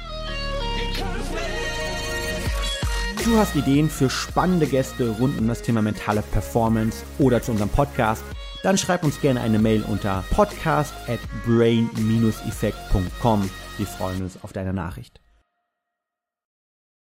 Du 3.24 3.36
hast 3.36 3.54
Ideen 3.54 3.90
für 3.90 4.08
spannende 4.08 4.66
Gäste 4.66 5.10
rund 5.10 5.38
um 5.38 5.48
das 5.48 5.60
Thema 5.60 5.82
mentale 5.82 6.22
Performance 6.22 7.04
oder 7.18 7.42
zu 7.42 7.50
unserem 7.50 7.68
Podcast? 7.68 8.22
Dann 8.62 8.78
schreib 8.78 9.04
uns 9.04 9.20
gerne 9.20 9.42
eine 9.42 9.58
Mail 9.58 9.84
unter 9.86 10.24
podcast 10.30 10.94
at 11.06 11.20
brain-effekt.com. 11.44 13.50
Wir 13.80 13.86
freuen 13.86 14.22
uns 14.22 14.44
auf 14.44 14.52
deine 14.52 14.74
Nachricht. 14.74 15.19